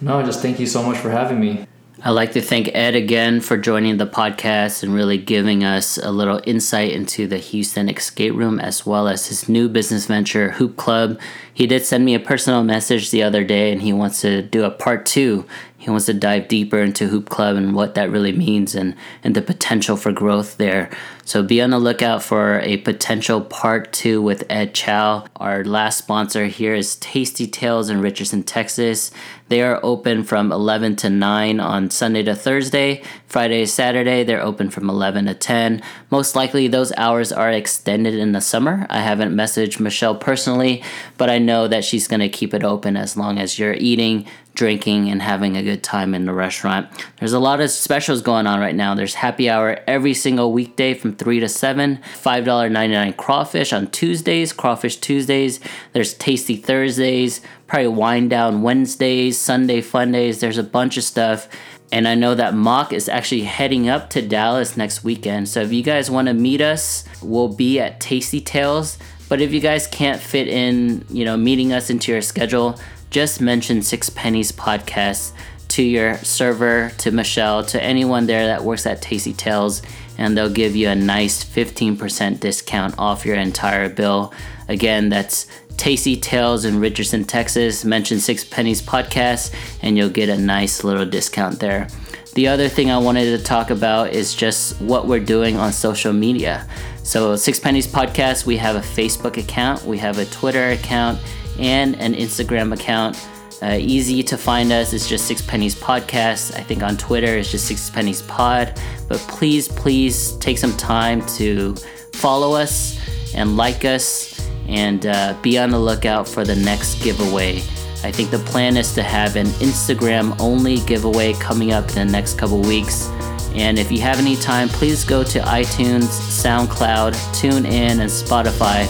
No, 0.00 0.22
just 0.22 0.42
thank 0.42 0.60
you 0.60 0.66
so 0.66 0.82
much 0.82 0.98
for 0.98 1.10
having 1.10 1.40
me. 1.40 1.66
I'd 2.04 2.10
like 2.10 2.30
to 2.32 2.40
thank 2.40 2.68
Ed 2.74 2.94
again 2.94 3.40
for 3.40 3.56
joining 3.56 3.96
the 3.96 4.06
podcast 4.06 4.84
and 4.84 4.94
really 4.94 5.18
giving 5.18 5.64
us 5.64 5.98
a 5.98 6.12
little 6.12 6.40
insight 6.46 6.92
into 6.92 7.26
the 7.26 7.38
Houston 7.38 7.88
Escape 7.88 8.34
Room 8.34 8.60
as 8.60 8.86
well 8.86 9.08
as 9.08 9.26
his 9.26 9.48
new 9.48 9.68
business 9.68 10.06
venture, 10.06 10.52
Hoop 10.52 10.76
Club. 10.76 11.18
He 11.52 11.66
did 11.66 11.84
send 11.84 12.04
me 12.04 12.14
a 12.14 12.20
personal 12.20 12.62
message 12.62 13.10
the 13.10 13.24
other 13.24 13.42
day 13.42 13.72
and 13.72 13.82
he 13.82 13.92
wants 13.92 14.20
to 14.20 14.42
do 14.42 14.62
a 14.62 14.70
part 14.70 15.06
two. 15.06 15.44
He 15.88 15.90
wants 15.90 16.04
to 16.04 16.12
dive 16.12 16.48
deeper 16.48 16.80
into 16.80 17.08
Hoop 17.08 17.30
Club 17.30 17.56
and 17.56 17.74
what 17.74 17.94
that 17.94 18.10
really 18.10 18.32
means 18.32 18.74
and, 18.74 18.94
and 19.24 19.34
the 19.34 19.40
potential 19.40 19.96
for 19.96 20.12
growth 20.12 20.58
there. 20.58 20.90
So 21.24 21.42
be 21.42 21.62
on 21.62 21.70
the 21.70 21.78
lookout 21.78 22.22
for 22.22 22.60
a 22.60 22.76
potential 22.78 23.40
part 23.40 23.90
two 23.90 24.20
with 24.20 24.44
Ed 24.50 24.74
Chow. 24.74 25.24
Our 25.36 25.64
last 25.64 25.96
sponsor 25.96 26.44
here 26.46 26.74
is 26.74 26.96
Tasty 26.96 27.46
Tales 27.46 27.88
in 27.88 28.02
Richardson, 28.02 28.42
Texas. 28.42 29.10
They 29.48 29.62
are 29.62 29.80
open 29.82 30.24
from 30.24 30.52
11 30.52 30.96
to 30.96 31.10
9 31.10 31.58
on 31.58 31.90
Sunday 31.90 32.22
to 32.24 32.34
Thursday. 32.34 33.02
Friday 33.26 33.64
Saturday, 33.64 34.24
they're 34.24 34.42
open 34.42 34.68
from 34.68 34.90
11 34.90 35.24
to 35.24 35.34
10. 35.34 35.82
Most 36.10 36.36
likely, 36.36 36.68
those 36.68 36.92
hours 36.98 37.32
are 37.32 37.50
extended 37.50 38.14
in 38.14 38.32
the 38.32 38.42
summer. 38.42 38.86
I 38.90 39.00
haven't 39.00 39.34
messaged 39.34 39.80
Michelle 39.80 40.14
personally, 40.16 40.82
but 41.16 41.30
I 41.30 41.38
know 41.38 41.66
that 41.66 41.84
she's 41.84 42.08
going 42.08 42.20
to 42.20 42.28
keep 42.28 42.52
it 42.52 42.64
open 42.64 42.96
as 42.96 43.16
long 43.16 43.38
as 43.38 43.58
you're 43.58 43.74
eating, 43.74 44.26
drinking 44.58 45.08
and 45.08 45.22
having 45.22 45.56
a 45.56 45.62
good 45.62 45.84
time 45.84 46.14
in 46.14 46.26
the 46.26 46.32
restaurant. 46.32 46.88
There's 47.20 47.32
a 47.32 47.38
lot 47.38 47.60
of 47.60 47.70
specials 47.70 48.22
going 48.22 48.48
on 48.48 48.58
right 48.58 48.74
now. 48.74 48.92
There's 48.96 49.14
happy 49.14 49.48
hour 49.48 49.78
every 49.86 50.14
single 50.14 50.52
weekday 50.52 50.94
from 50.94 51.14
3 51.14 51.38
to 51.38 51.48
7, 51.48 52.00
$5.99 52.14 53.16
crawfish 53.16 53.72
on 53.72 53.86
Tuesdays, 53.92 54.52
crawfish 54.52 54.96
Tuesdays. 54.96 55.60
There's 55.92 56.12
tasty 56.14 56.56
Thursdays, 56.56 57.40
probably 57.68 57.86
wine 57.86 58.28
down 58.28 58.62
Wednesdays, 58.62 59.38
Sunday 59.38 59.80
fun 59.80 60.10
days. 60.10 60.40
There's 60.40 60.58
a 60.58 60.64
bunch 60.64 60.96
of 60.96 61.04
stuff. 61.04 61.48
And 61.92 62.08
I 62.08 62.16
know 62.16 62.34
that 62.34 62.54
Mock 62.54 62.92
is 62.92 63.08
actually 63.08 63.42
heading 63.42 63.88
up 63.88 64.10
to 64.10 64.26
Dallas 64.26 64.76
next 64.76 65.04
weekend. 65.04 65.48
So 65.48 65.60
if 65.60 65.72
you 65.72 65.84
guys 65.84 66.10
want 66.10 66.26
to 66.26 66.34
meet 66.34 66.60
us, 66.60 67.04
we'll 67.22 67.54
be 67.54 67.78
at 67.78 68.00
Tasty 68.00 68.40
Tales. 68.40 68.98
But 69.28 69.40
if 69.40 69.52
you 69.52 69.60
guys 69.60 69.86
can't 69.86 70.20
fit 70.20 70.48
in, 70.48 71.04
you 71.10 71.24
know, 71.24 71.36
meeting 71.36 71.72
us 71.72 71.90
into 71.90 72.10
your 72.10 72.22
schedule, 72.22 72.78
just 73.10 73.40
mention 73.40 73.82
Six 73.82 74.10
Pennies 74.10 74.52
Podcast 74.52 75.32
to 75.68 75.82
your 75.82 76.16
server, 76.18 76.92
to 76.98 77.10
Michelle, 77.10 77.64
to 77.64 77.82
anyone 77.82 78.26
there 78.26 78.46
that 78.46 78.64
works 78.64 78.86
at 78.86 79.02
Tasty 79.02 79.32
Tales, 79.32 79.82
and 80.16 80.36
they'll 80.36 80.50
give 80.50 80.74
you 80.74 80.88
a 80.88 80.94
nice 80.94 81.44
15% 81.44 82.40
discount 82.40 82.94
off 82.98 83.24
your 83.24 83.36
entire 83.36 83.88
bill. 83.88 84.32
Again, 84.68 85.08
that's 85.08 85.46
Tasty 85.76 86.16
Tales 86.16 86.64
in 86.64 86.80
Richardson, 86.80 87.24
Texas. 87.24 87.84
Mention 87.84 88.18
Six 88.18 88.44
Pennies 88.44 88.82
Podcast, 88.82 89.54
and 89.80 89.96
you'll 89.96 90.10
get 90.10 90.28
a 90.28 90.36
nice 90.36 90.82
little 90.82 91.06
discount 91.06 91.60
there. 91.60 91.86
The 92.34 92.48
other 92.48 92.68
thing 92.68 92.90
I 92.90 92.98
wanted 92.98 93.36
to 93.36 93.42
talk 93.42 93.70
about 93.70 94.10
is 94.10 94.34
just 94.34 94.80
what 94.80 95.06
we're 95.06 95.20
doing 95.20 95.56
on 95.56 95.72
social 95.72 96.12
media. 96.12 96.68
So, 97.02 97.36
Six 97.36 97.58
Pennies 97.58 97.86
Podcast, 97.86 98.44
we 98.44 98.58
have 98.58 98.76
a 98.76 98.80
Facebook 98.80 99.38
account, 99.38 99.84
we 99.84 99.98
have 99.98 100.18
a 100.18 100.26
Twitter 100.26 100.70
account, 100.70 101.20
and 101.58 101.96
an 102.00 102.14
Instagram 102.14 102.72
account. 102.72 103.16
Uh, 103.60 103.76
easy 103.80 104.22
to 104.22 104.36
find 104.36 104.70
us. 104.70 104.92
It's 104.92 105.08
just 105.08 105.26
Six 105.26 105.42
Pennies 105.42 105.74
Podcast. 105.74 106.56
I 106.56 106.62
think 106.62 106.82
on 106.82 106.96
Twitter 106.96 107.36
it's 107.36 107.50
just 107.50 107.66
Six 107.66 107.90
Pennies 107.90 108.22
Pod. 108.22 108.80
But 109.08 109.18
please, 109.20 109.68
please 109.68 110.32
take 110.36 110.58
some 110.58 110.76
time 110.76 111.26
to 111.36 111.74
follow 112.12 112.54
us 112.54 113.00
and 113.34 113.56
like 113.56 113.84
us 113.84 114.40
and 114.68 115.06
uh, 115.06 115.34
be 115.42 115.58
on 115.58 115.70
the 115.70 115.78
lookout 115.78 116.28
for 116.28 116.44
the 116.44 116.54
next 116.54 117.02
giveaway. 117.02 117.56
I 118.04 118.12
think 118.12 118.30
the 118.30 118.38
plan 118.38 118.76
is 118.76 118.94
to 118.94 119.02
have 119.02 119.34
an 119.34 119.46
Instagram 119.58 120.38
only 120.38 120.78
giveaway 120.80 121.32
coming 121.34 121.72
up 121.72 121.88
in 121.88 121.94
the 121.94 122.04
next 122.04 122.38
couple 122.38 122.60
weeks. 122.60 123.08
And 123.54 123.76
if 123.76 123.90
you 123.90 124.00
have 124.02 124.20
any 124.20 124.36
time, 124.36 124.68
please 124.68 125.04
go 125.04 125.24
to 125.24 125.40
iTunes, 125.40 126.04
SoundCloud, 126.04 127.14
TuneIn, 127.34 127.98
and 127.98 128.02
Spotify 128.02 128.86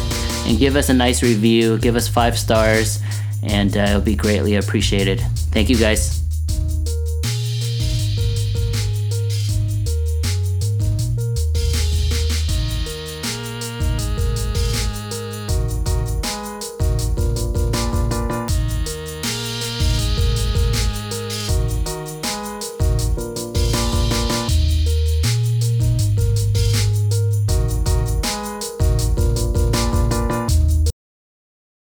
and 0.49 0.59
give 0.59 0.77
us 0.77 0.89
a 0.89 0.95
nice 0.95 1.23
review. 1.23 1.79
Give 1.79 1.95
us 1.95 2.09
five 2.09 2.39
stars, 2.39 3.01
and 3.43 3.77
uh, 3.77 3.81
it'll 3.81 4.01
be 4.01 4.17
greatly 4.17 4.57
appreciated. 4.57 5.21
Thank 5.53 5.69
you, 5.69 5.77
guys. 5.77 6.18